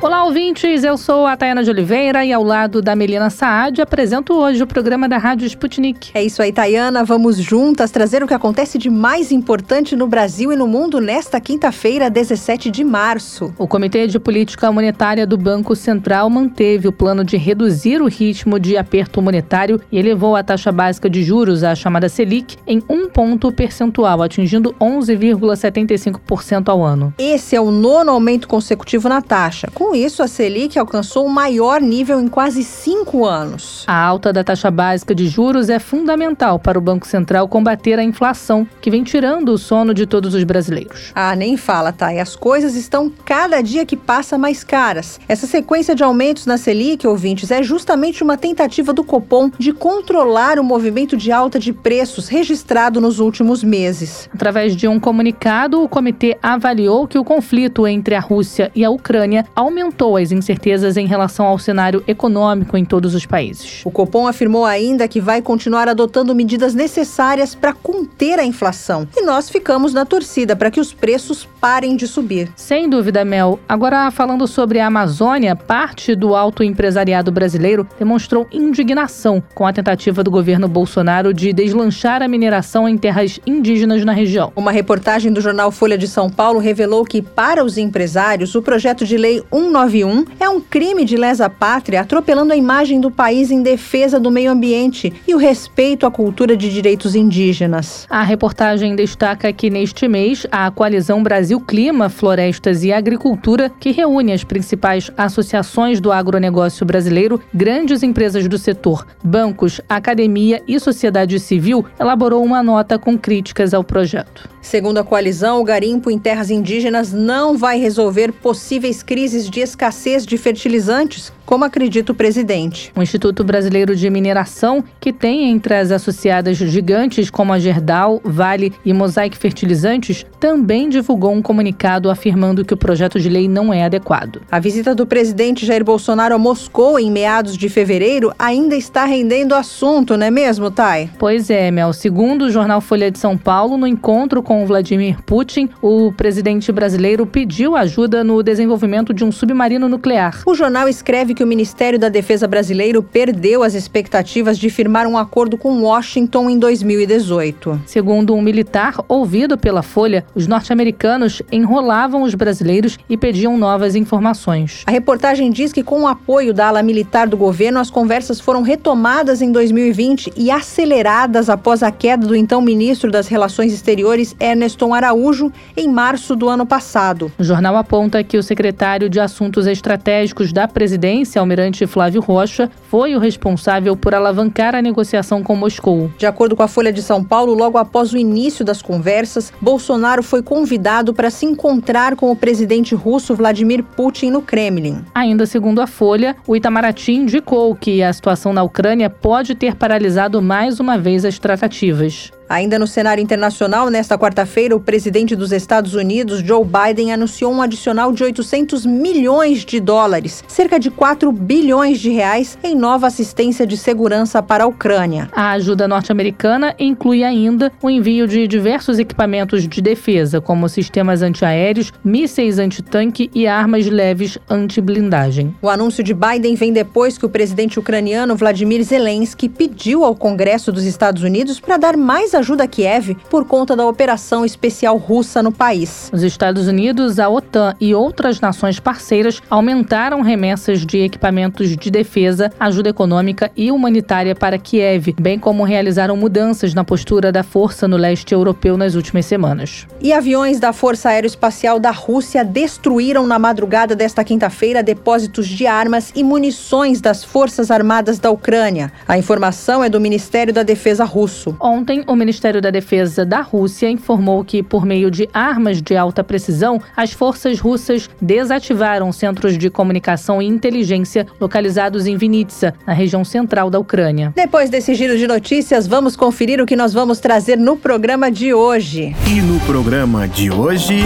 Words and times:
Olá, 0.00 0.22
ouvintes. 0.22 0.84
Eu 0.84 0.96
sou 0.96 1.26
a 1.26 1.36
Tayana 1.36 1.64
de 1.64 1.70
Oliveira 1.70 2.24
e 2.24 2.32
ao 2.32 2.44
lado 2.44 2.80
da 2.80 2.94
Melina 2.94 3.30
Saad 3.30 3.82
apresento 3.82 4.32
hoje 4.32 4.62
o 4.62 4.66
programa 4.66 5.08
da 5.08 5.18
Rádio 5.18 5.44
Sputnik. 5.44 6.12
É 6.14 6.22
isso 6.22 6.40
aí, 6.40 6.52
Tayana. 6.52 7.02
Vamos 7.02 7.36
juntas 7.36 7.90
trazer 7.90 8.22
o 8.22 8.26
que 8.28 8.32
acontece 8.32 8.78
de 8.78 8.88
mais 8.88 9.32
importante 9.32 9.96
no 9.96 10.06
Brasil 10.06 10.52
e 10.52 10.56
no 10.56 10.68
mundo 10.68 11.00
nesta 11.00 11.40
quinta-feira, 11.40 12.08
17 12.08 12.70
de 12.70 12.84
março. 12.84 13.52
O 13.58 13.66
Comitê 13.66 14.06
de 14.06 14.20
Política 14.20 14.70
Monetária 14.70 15.26
do 15.26 15.36
Banco 15.36 15.74
Central 15.74 16.30
manteve 16.30 16.86
o 16.86 16.92
plano 16.92 17.24
de 17.24 17.36
reduzir 17.36 18.00
o 18.00 18.06
ritmo 18.06 18.60
de 18.60 18.76
aperto 18.76 19.20
monetário 19.20 19.80
e 19.90 19.98
elevou 19.98 20.36
a 20.36 20.44
taxa 20.44 20.70
básica 20.70 21.10
de 21.10 21.24
juros, 21.24 21.64
a 21.64 21.74
chamada 21.74 22.08
Selic, 22.08 22.56
em 22.68 22.80
um 22.88 23.08
ponto 23.08 23.50
percentual, 23.50 24.22
atingindo 24.22 24.72
11,75% 24.80 26.68
ao 26.68 26.84
ano. 26.84 27.12
Esse 27.18 27.56
é 27.56 27.60
o 27.60 27.72
nono 27.72 28.12
aumento 28.12 28.46
consecutivo 28.46 29.08
na 29.08 29.20
taxa. 29.20 29.68
Com 29.74 29.87
isso, 29.94 30.22
a 30.22 30.28
Selic 30.28 30.78
alcançou 30.78 31.24
o 31.24 31.30
maior 31.30 31.80
nível 31.80 32.20
em 32.20 32.28
quase 32.28 32.62
cinco 32.62 33.24
anos. 33.24 33.84
A 33.86 34.04
alta 34.04 34.32
da 34.32 34.44
taxa 34.44 34.70
básica 34.70 35.14
de 35.14 35.26
juros 35.26 35.70
é 35.70 35.78
fundamental 35.78 36.58
para 36.58 36.78
o 36.78 36.82
Banco 36.82 37.06
Central 37.06 37.48
combater 37.48 37.98
a 37.98 38.02
inflação, 38.02 38.66
que 38.80 38.90
vem 38.90 39.02
tirando 39.02 39.50
o 39.50 39.58
sono 39.58 39.94
de 39.94 40.06
todos 40.06 40.34
os 40.34 40.44
brasileiros. 40.44 41.12
Ah, 41.14 41.34
nem 41.34 41.56
fala, 41.56 41.92
tá? 41.92 42.12
E 42.12 42.20
as 42.20 42.36
coisas 42.36 42.74
estão 42.74 43.10
cada 43.24 43.60
dia 43.62 43.86
que 43.86 43.96
passa 43.96 44.36
mais 44.36 44.62
caras. 44.62 45.18
Essa 45.26 45.46
sequência 45.46 45.94
de 45.94 46.02
aumentos 46.02 46.44
na 46.44 46.58
Selic, 46.58 47.06
ouvintes, 47.06 47.50
é 47.50 47.62
justamente 47.62 48.22
uma 48.22 48.36
tentativa 48.36 48.92
do 48.92 49.02
Copom 49.02 49.50
de 49.58 49.72
controlar 49.72 50.58
o 50.58 50.64
movimento 50.64 51.16
de 51.16 51.32
alta 51.32 51.58
de 51.58 51.72
preços 51.72 52.28
registrado 52.28 53.00
nos 53.00 53.20
últimos 53.20 53.64
meses. 53.64 54.28
Através 54.34 54.76
de 54.76 54.86
um 54.86 55.00
comunicado, 55.00 55.82
o 55.82 55.88
comitê 55.88 56.36
avaliou 56.42 57.06
que 57.06 57.18
o 57.18 57.24
conflito 57.24 57.86
entre 57.86 58.14
a 58.14 58.20
Rússia 58.20 58.70
e 58.74 58.84
a 58.84 58.90
Ucrânia 58.90 59.46
aumentou 59.56 59.77
as 60.18 60.32
incertezas 60.32 60.96
em 60.96 61.06
relação 61.06 61.46
ao 61.46 61.58
cenário 61.58 62.02
econômico 62.06 62.76
em 62.76 62.84
todos 62.84 63.14
os 63.14 63.26
países. 63.26 63.82
O 63.84 63.90
Copom 63.90 64.26
afirmou 64.26 64.64
ainda 64.64 65.08
que 65.08 65.20
vai 65.20 65.42
continuar 65.42 65.88
adotando 65.88 66.34
medidas 66.34 66.74
necessárias 66.74 67.54
para 67.54 67.72
conter 67.72 68.38
a 68.38 68.44
inflação. 68.44 69.06
E 69.16 69.22
nós 69.22 69.50
ficamos 69.50 69.92
na 69.92 70.04
torcida 70.04 70.54
para 70.54 70.70
que 70.70 70.80
os 70.80 70.92
preços 70.92 71.46
parem 71.60 71.96
de 71.96 72.06
subir. 72.06 72.50
Sem 72.56 72.88
dúvida, 72.88 73.24
Mel. 73.24 73.58
Agora, 73.68 74.10
falando 74.10 74.46
sobre 74.46 74.80
a 74.80 74.86
Amazônia, 74.86 75.56
parte 75.56 76.14
do 76.14 76.34
alto 76.34 76.62
empresariado 76.62 77.30
brasileiro 77.30 77.86
demonstrou 77.98 78.46
indignação 78.52 79.42
com 79.54 79.66
a 79.66 79.72
tentativa 79.72 80.22
do 80.22 80.30
governo 80.30 80.68
Bolsonaro 80.68 81.34
de 81.34 81.52
deslanchar 81.52 82.22
a 82.22 82.28
mineração 82.28 82.88
em 82.88 82.96
terras 82.96 83.40
indígenas 83.46 84.04
na 84.04 84.12
região. 84.12 84.52
Uma 84.54 84.72
reportagem 84.72 85.32
do 85.32 85.40
jornal 85.40 85.70
Folha 85.70 85.98
de 85.98 86.06
São 86.06 86.30
Paulo 86.30 86.58
revelou 86.58 87.04
que, 87.04 87.20
para 87.20 87.64
os 87.64 87.78
empresários, 87.78 88.54
o 88.54 88.62
projeto 88.62 89.04
de 89.04 89.16
lei 89.16 89.42
191 89.68 90.24
é 90.40 90.48
um 90.48 90.60
crime 90.60 91.04
de 91.04 91.16
lesa 91.16 91.50
pátria, 91.50 92.00
atropelando 92.00 92.52
a 92.52 92.56
imagem 92.56 93.00
do 93.00 93.10
país 93.10 93.50
em 93.50 93.62
defesa 93.62 94.18
do 94.18 94.30
meio 94.30 94.50
ambiente 94.50 95.12
e 95.26 95.34
o 95.34 95.38
respeito 95.38 96.06
à 96.06 96.10
cultura 96.10 96.56
de 96.56 96.72
direitos 96.72 97.14
indígenas. 97.14 98.06
A 98.08 98.22
reportagem 98.22 98.96
destaca 98.96 99.52
que 99.52 99.68
neste 99.68 100.08
mês 100.08 100.46
a 100.50 100.70
coalizão 100.70 101.22
Brasil 101.22 101.60
Clima, 101.60 102.08
Florestas 102.08 102.82
e 102.82 102.92
Agricultura, 102.92 103.70
que 103.78 103.90
reúne 103.90 104.32
as 104.32 104.42
principais 104.42 105.10
associações 105.16 106.00
do 106.00 106.10
agronegócio 106.10 106.86
brasileiro, 106.86 107.40
grandes 107.52 108.02
empresas 108.02 108.48
do 108.48 108.56
setor, 108.56 109.06
bancos, 109.22 109.80
academia 109.88 110.62
e 110.66 110.80
sociedade 110.80 111.38
civil, 111.38 111.84
elaborou 112.00 112.42
uma 112.42 112.62
nota 112.62 112.98
com 112.98 113.18
críticas 113.18 113.74
ao 113.74 113.84
projeto. 113.84 114.48
Segundo 114.68 114.98
a 114.98 115.02
coalizão, 115.02 115.62
o 115.62 115.64
garimpo 115.64 116.10
em 116.10 116.18
terras 116.18 116.50
indígenas 116.50 117.10
não 117.10 117.56
vai 117.56 117.78
resolver 117.78 118.32
possíveis 118.32 119.02
crises 119.02 119.48
de 119.48 119.60
escassez 119.60 120.26
de 120.26 120.36
fertilizantes, 120.36 121.32
como 121.48 121.64
acredita 121.64 122.12
o 122.12 122.14
presidente. 122.14 122.92
O 122.94 123.02
Instituto 123.02 123.42
Brasileiro 123.42 123.96
de 123.96 124.10
Mineração, 124.10 124.84
que 125.00 125.14
tem 125.14 125.50
entre 125.50 125.74
as 125.76 125.90
associadas 125.90 126.58
gigantes 126.58 127.30
como 127.30 127.54
a 127.54 127.58
Gerdau, 127.58 128.20
Vale 128.22 128.74
e 128.84 128.92
Mosaic 128.92 129.34
Fertilizantes, 129.34 130.26
também 130.38 130.90
divulgou 130.90 131.32
um 131.32 131.40
comunicado 131.40 132.10
afirmando 132.10 132.66
que 132.66 132.74
o 132.74 132.76
projeto 132.76 133.18
de 133.18 133.30
lei 133.30 133.48
não 133.48 133.72
é 133.72 133.82
adequado. 133.82 134.42
A 134.50 134.60
visita 134.60 134.94
do 134.94 135.06
presidente 135.06 135.64
Jair 135.64 135.82
Bolsonaro 135.82 136.34
a 136.34 136.38
Moscou 136.38 137.00
em 137.00 137.10
meados 137.10 137.56
de 137.56 137.70
fevereiro 137.70 138.30
ainda 138.38 138.76
está 138.76 139.06
rendendo 139.06 139.54
assunto, 139.54 140.18
não 140.18 140.26
é 140.26 140.30
mesmo, 140.30 140.70
Thay? 140.70 141.08
Pois 141.18 141.48
é, 141.48 141.70
Mel. 141.70 141.94
Segundo 141.94 142.42
o 142.42 142.50
jornal 142.50 142.82
Folha 142.82 143.10
de 143.10 143.18
São 143.18 143.38
Paulo, 143.38 143.78
no 143.78 143.86
encontro 143.86 144.42
com 144.42 144.66
Vladimir 144.66 145.22
Putin, 145.22 145.70
o 145.80 146.12
presidente 146.12 146.70
brasileiro 146.70 147.24
pediu 147.24 147.74
ajuda 147.74 148.22
no 148.22 148.42
desenvolvimento 148.42 149.14
de 149.14 149.24
um 149.24 149.32
submarino 149.32 149.88
nuclear. 149.88 150.42
O 150.44 150.54
jornal 150.54 150.86
escreve 150.86 151.37
que 151.38 151.44
o 151.44 151.46
Ministério 151.46 152.00
da 152.00 152.08
Defesa 152.08 152.48
brasileiro 152.48 153.00
perdeu 153.00 153.62
as 153.62 153.74
expectativas 153.74 154.58
de 154.58 154.68
firmar 154.68 155.06
um 155.06 155.16
acordo 155.16 155.56
com 155.56 155.82
Washington 155.82 156.50
em 156.50 156.58
2018. 156.58 157.80
Segundo 157.86 158.34
um 158.34 158.42
militar 158.42 158.96
ouvido 159.06 159.56
pela 159.56 159.80
Folha, 159.80 160.26
os 160.34 160.48
norte-americanos 160.48 161.40
enrolavam 161.52 162.24
os 162.24 162.34
brasileiros 162.34 162.98
e 163.08 163.16
pediam 163.16 163.56
novas 163.56 163.94
informações. 163.94 164.82
A 164.84 164.90
reportagem 164.90 165.52
diz 165.52 165.72
que, 165.72 165.84
com 165.84 166.02
o 166.02 166.08
apoio 166.08 166.52
da 166.52 166.66
ala 166.66 166.82
militar 166.82 167.28
do 167.28 167.36
governo, 167.36 167.78
as 167.78 167.88
conversas 167.88 168.40
foram 168.40 168.62
retomadas 168.62 169.40
em 169.40 169.52
2020 169.52 170.32
e 170.36 170.50
aceleradas 170.50 171.48
após 171.48 171.84
a 171.84 171.92
queda 171.92 172.26
do 172.26 172.34
então 172.34 172.60
ministro 172.60 173.12
das 173.12 173.28
Relações 173.28 173.72
Exteriores, 173.72 174.34
Erneston 174.40 174.92
Araújo, 174.92 175.52
em 175.76 175.86
março 175.86 176.34
do 176.34 176.48
ano 176.48 176.66
passado. 176.66 177.30
O 177.38 177.44
jornal 177.44 177.76
aponta 177.76 178.24
que 178.24 178.36
o 178.36 178.42
secretário 178.42 179.08
de 179.08 179.20
Assuntos 179.20 179.68
Estratégicos 179.68 180.52
da 180.52 180.66
presidência, 180.66 181.27
almirante 181.36 181.84
Flávio 181.84 182.20
Rocha, 182.20 182.70
foi 182.88 183.16
o 183.16 183.18
responsável 183.18 183.96
por 183.96 184.14
alavancar 184.14 184.76
a 184.76 184.80
negociação 184.80 185.42
com 185.42 185.56
Moscou. 185.56 186.12
De 186.16 186.26
acordo 186.26 186.54
com 186.54 186.62
a 186.62 186.68
Folha 186.68 186.92
de 186.92 187.02
São 187.02 187.24
Paulo, 187.24 187.54
logo 187.54 187.76
após 187.76 188.12
o 188.12 188.16
início 188.16 188.64
das 188.64 188.80
conversas, 188.80 189.52
Bolsonaro 189.60 190.22
foi 190.22 190.40
convidado 190.40 191.12
para 191.12 191.30
se 191.30 191.44
encontrar 191.44 192.14
com 192.14 192.30
o 192.30 192.36
presidente 192.36 192.94
russo 192.94 193.34
Vladimir 193.34 193.82
Putin 193.82 194.30
no 194.30 194.40
Kremlin. 194.42 195.04
Ainda 195.12 195.46
segundo 195.46 195.80
a 195.80 195.88
Folha, 195.88 196.36
o 196.46 196.54
Itamaraty 196.54 197.12
indicou 197.12 197.74
que 197.74 198.00
a 198.02 198.12
situação 198.12 198.52
na 198.52 198.62
Ucrânia 198.62 199.10
pode 199.10 199.56
ter 199.56 199.74
paralisado 199.74 200.40
mais 200.40 200.78
uma 200.78 200.96
vez 200.96 201.24
as 201.24 201.38
tratativas. 201.40 202.30
Ainda 202.48 202.78
no 202.78 202.86
cenário 202.86 203.22
internacional, 203.22 203.90
nesta 203.90 204.16
quarta-feira, 204.16 204.74
o 204.74 204.80
presidente 204.80 205.36
dos 205.36 205.52
Estados 205.52 205.92
Unidos, 205.94 206.40
Joe 206.40 206.64
Biden, 206.64 207.12
anunciou 207.12 207.52
um 207.52 207.60
adicional 207.60 208.10
de 208.10 208.24
800 208.24 208.86
milhões 208.86 209.66
de 209.66 209.78
dólares, 209.78 210.42
cerca 210.48 210.80
de 210.80 210.90
4 210.90 211.30
bilhões 211.30 212.00
de 212.00 212.08
reais, 212.08 212.58
em 212.64 212.74
nova 212.74 213.06
assistência 213.06 213.66
de 213.66 213.76
segurança 213.76 214.42
para 214.42 214.64
a 214.64 214.66
Ucrânia. 214.66 215.28
A 215.32 215.50
ajuda 215.50 215.86
norte-americana 215.86 216.74
inclui 216.78 217.22
ainda 217.22 217.70
o 217.82 217.90
envio 217.90 218.26
de 218.26 218.48
diversos 218.48 218.98
equipamentos 218.98 219.68
de 219.68 219.82
defesa, 219.82 220.40
como 220.40 220.68
sistemas 220.70 221.20
antiaéreos, 221.20 221.92
mísseis 222.02 222.58
antitanque 222.58 223.30
e 223.34 223.46
armas 223.46 223.86
leves 223.86 224.38
anti-blindagem. 224.48 225.54
O 225.60 225.68
anúncio 225.68 226.02
de 226.02 226.14
Biden 226.14 226.54
vem 226.54 226.72
depois 226.72 227.18
que 227.18 227.26
o 227.26 227.28
presidente 227.28 227.78
ucraniano 227.78 228.36
Vladimir 228.36 228.82
Zelensky 228.82 229.50
pediu 229.50 230.02
ao 230.02 230.14
Congresso 230.14 230.72
dos 230.72 230.84
Estados 230.84 231.22
Unidos 231.22 231.60
para 231.60 231.76
dar 231.76 231.96
mais 231.96 232.37
ajuda 232.38 232.64
a 232.64 232.66
Kiev 232.66 233.16
por 233.30 233.44
conta 233.44 233.76
da 233.76 233.86
operação 233.86 234.44
especial 234.44 234.96
russa 234.96 235.42
no 235.42 235.52
país. 235.52 236.10
Os 236.12 236.22
Estados 236.22 236.66
Unidos, 236.66 237.18
a 237.18 237.28
OTAN 237.28 237.74
e 237.80 237.94
outras 237.94 238.40
nações 238.40 238.80
parceiras 238.80 239.42
aumentaram 239.50 240.20
remessas 240.20 240.84
de 240.84 240.98
equipamentos 240.98 241.76
de 241.76 241.90
defesa, 241.90 242.50
ajuda 242.58 242.90
econômica 242.90 243.50
e 243.56 243.70
humanitária 243.70 244.34
para 244.34 244.58
Kiev, 244.58 245.14
bem 245.20 245.38
como 245.38 245.64
realizaram 245.64 246.16
mudanças 246.16 246.74
na 246.74 246.84
postura 246.84 247.30
da 247.30 247.42
força 247.42 247.86
no 247.86 247.96
leste 247.96 248.32
europeu 248.32 248.76
nas 248.76 248.94
últimas 248.94 249.26
semanas. 249.26 249.86
E 250.00 250.12
aviões 250.12 250.60
da 250.60 250.72
Força 250.72 251.08
Aeroespacial 251.10 251.78
da 251.78 251.90
Rússia 251.90 252.44
destruíram 252.44 253.26
na 253.26 253.38
madrugada 253.38 253.94
desta 253.94 254.24
quinta-feira 254.24 254.82
depósitos 254.82 255.46
de 255.46 255.66
armas 255.66 256.12
e 256.14 256.22
munições 256.22 257.00
das 257.00 257.24
Forças 257.24 257.70
Armadas 257.70 258.18
da 258.18 258.30
Ucrânia. 258.30 258.92
A 259.06 259.18
informação 259.18 259.82
é 259.82 259.88
do 259.88 260.00
Ministério 260.00 260.52
da 260.52 260.62
Defesa 260.62 261.04
russo. 261.04 261.56
Ontem, 261.60 262.04
o 262.06 262.14
Ministério 262.28 262.60
da 262.60 262.68
Defesa 262.68 263.24
da 263.24 263.40
Rússia 263.40 263.88
informou 263.88 264.44
que, 264.44 264.62
por 264.62 264.84
meio 264.84 265.10
de 265.10 265.26
armas 265.32 265.80
de 265.80 265.96
alta 265.96 266.22
precisão, 266.22 266.78
as 266.94 267.10
forças 267.10 267.58
russas 267.58 268.10
desativaram 268.20 269.10
centros 269.12 269.56
de 269.56 269.70
comunicação 269.70 270.42
e 270.42 270.44
inteligência 270.44 271.26
localizados 271.40 272.06
em 272.06 272.18
Vinitsa, 272.18 272.74
na 272.86 272.92
região 272.92 273.24
central 273.24 273.70
da 273.70 273.78
Ucrânia. 273.78 274.30
Depois 274.36 274.68
desse 274.68 274.94
giro 274.94 275.16
de 275.16 275.26
notícias, 275.26 275.86
vamos 275.86 276.16
conferir 276.16 276.60
o 276.60 276.66
que 276.66 276.76
nós 276.76 276.92
vamos 276.92 277.18
trazer 277.18 277.56
no 277.56 277.78
programa 277.78 278.30
de 278.30 278.52
hoje. 278.52 279.16
E 279.26 279.40
no 279.40 279.58
programa 279.60 280.28
de 280.28 280.50
hoje. 280.50 280.98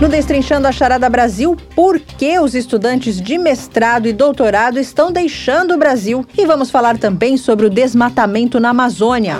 No 0.00 0.08
Destrinchando 0.08 0.66
a 0.66 0.72
Charada 0.72 1.08
Brasil, 1.10 1.54
por 1.76 2.00
que 2.00 2.38
os 2.38 2.54
estudantes 2.54 3.20
de 3.20 3.36
mestrado 3.36 4.08
e 4.08 4.12
doutorado 4.14 4.78
estão 4.78 5.12
deixando 5.12 5.74
o 5.74 5.78
Brasil? 5.78 6.24
E 6.36 6.46
vamos 6.46 6.70
falar 6.70 6.96
também 6.96 7.36
sobre 7.36 7.66
o 7.66 7.70
desmatamento 7.70 8.58
na 8.58 8.70
Amazônia. 8.70 9.36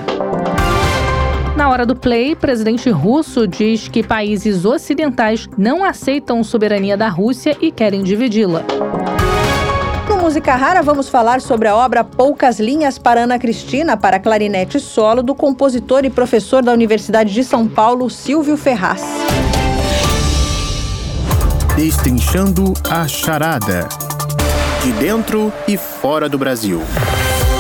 Na 1.57 1.71
hora 1.71 1.87
do 1.87 1.95
play, 1.95 2.35
presidente 2.35 2.91
russo 2.91 3.47
diz 3.47 3.87
que 3.87 4.03
países 4.03 4.65
ocidentais 4.65 5.49
não 5.57 5.85
aceitam 5.85 6.43
soberania 6.43 6.97
da 6.97 7.09
Rússia 7.09 7.57
e 7.61 7.71
querem 7.71 8.03
dividi-la. 8.03 8.65
No 10.09 10.17
Música 10.17 10.57
Rara, 10.57 10.83
vamos 10.83 11.09
falar 11.09 11.41
sobre 11.41 11.69
a 11.69 11.77
obra 11.77 12.03
Poucas 12.03 12.59
Linhas 12.59 12.99
para 12.99 13.23
Ana 13.23 13.39
Cristina 13.39 13.97
para 13.97 14.19
clarinete 14.19 14.81
solo 14.81 15.23
do 15.23 15.33
compositor 15.33 16.05
e 16.05 16.11
professor 16.11 16.61
da 16.61 16.73
Universidade 16.73 17.33
de 17.33 17.45
São 17.45 17.69
Paulo, 17.69 18.11
Silvio 18.11 18.57
Ferraz. 18.57 19.03
Destrinchando 21.77 22.75
a 22.91 23.07
charada. 23.07 23.89
De 24.83 24.91
dentro 24.93 25.53
e 25.69 25.77
fora 25.77 26.29
do 26.29 26.37
Brasil. 26.37 26.83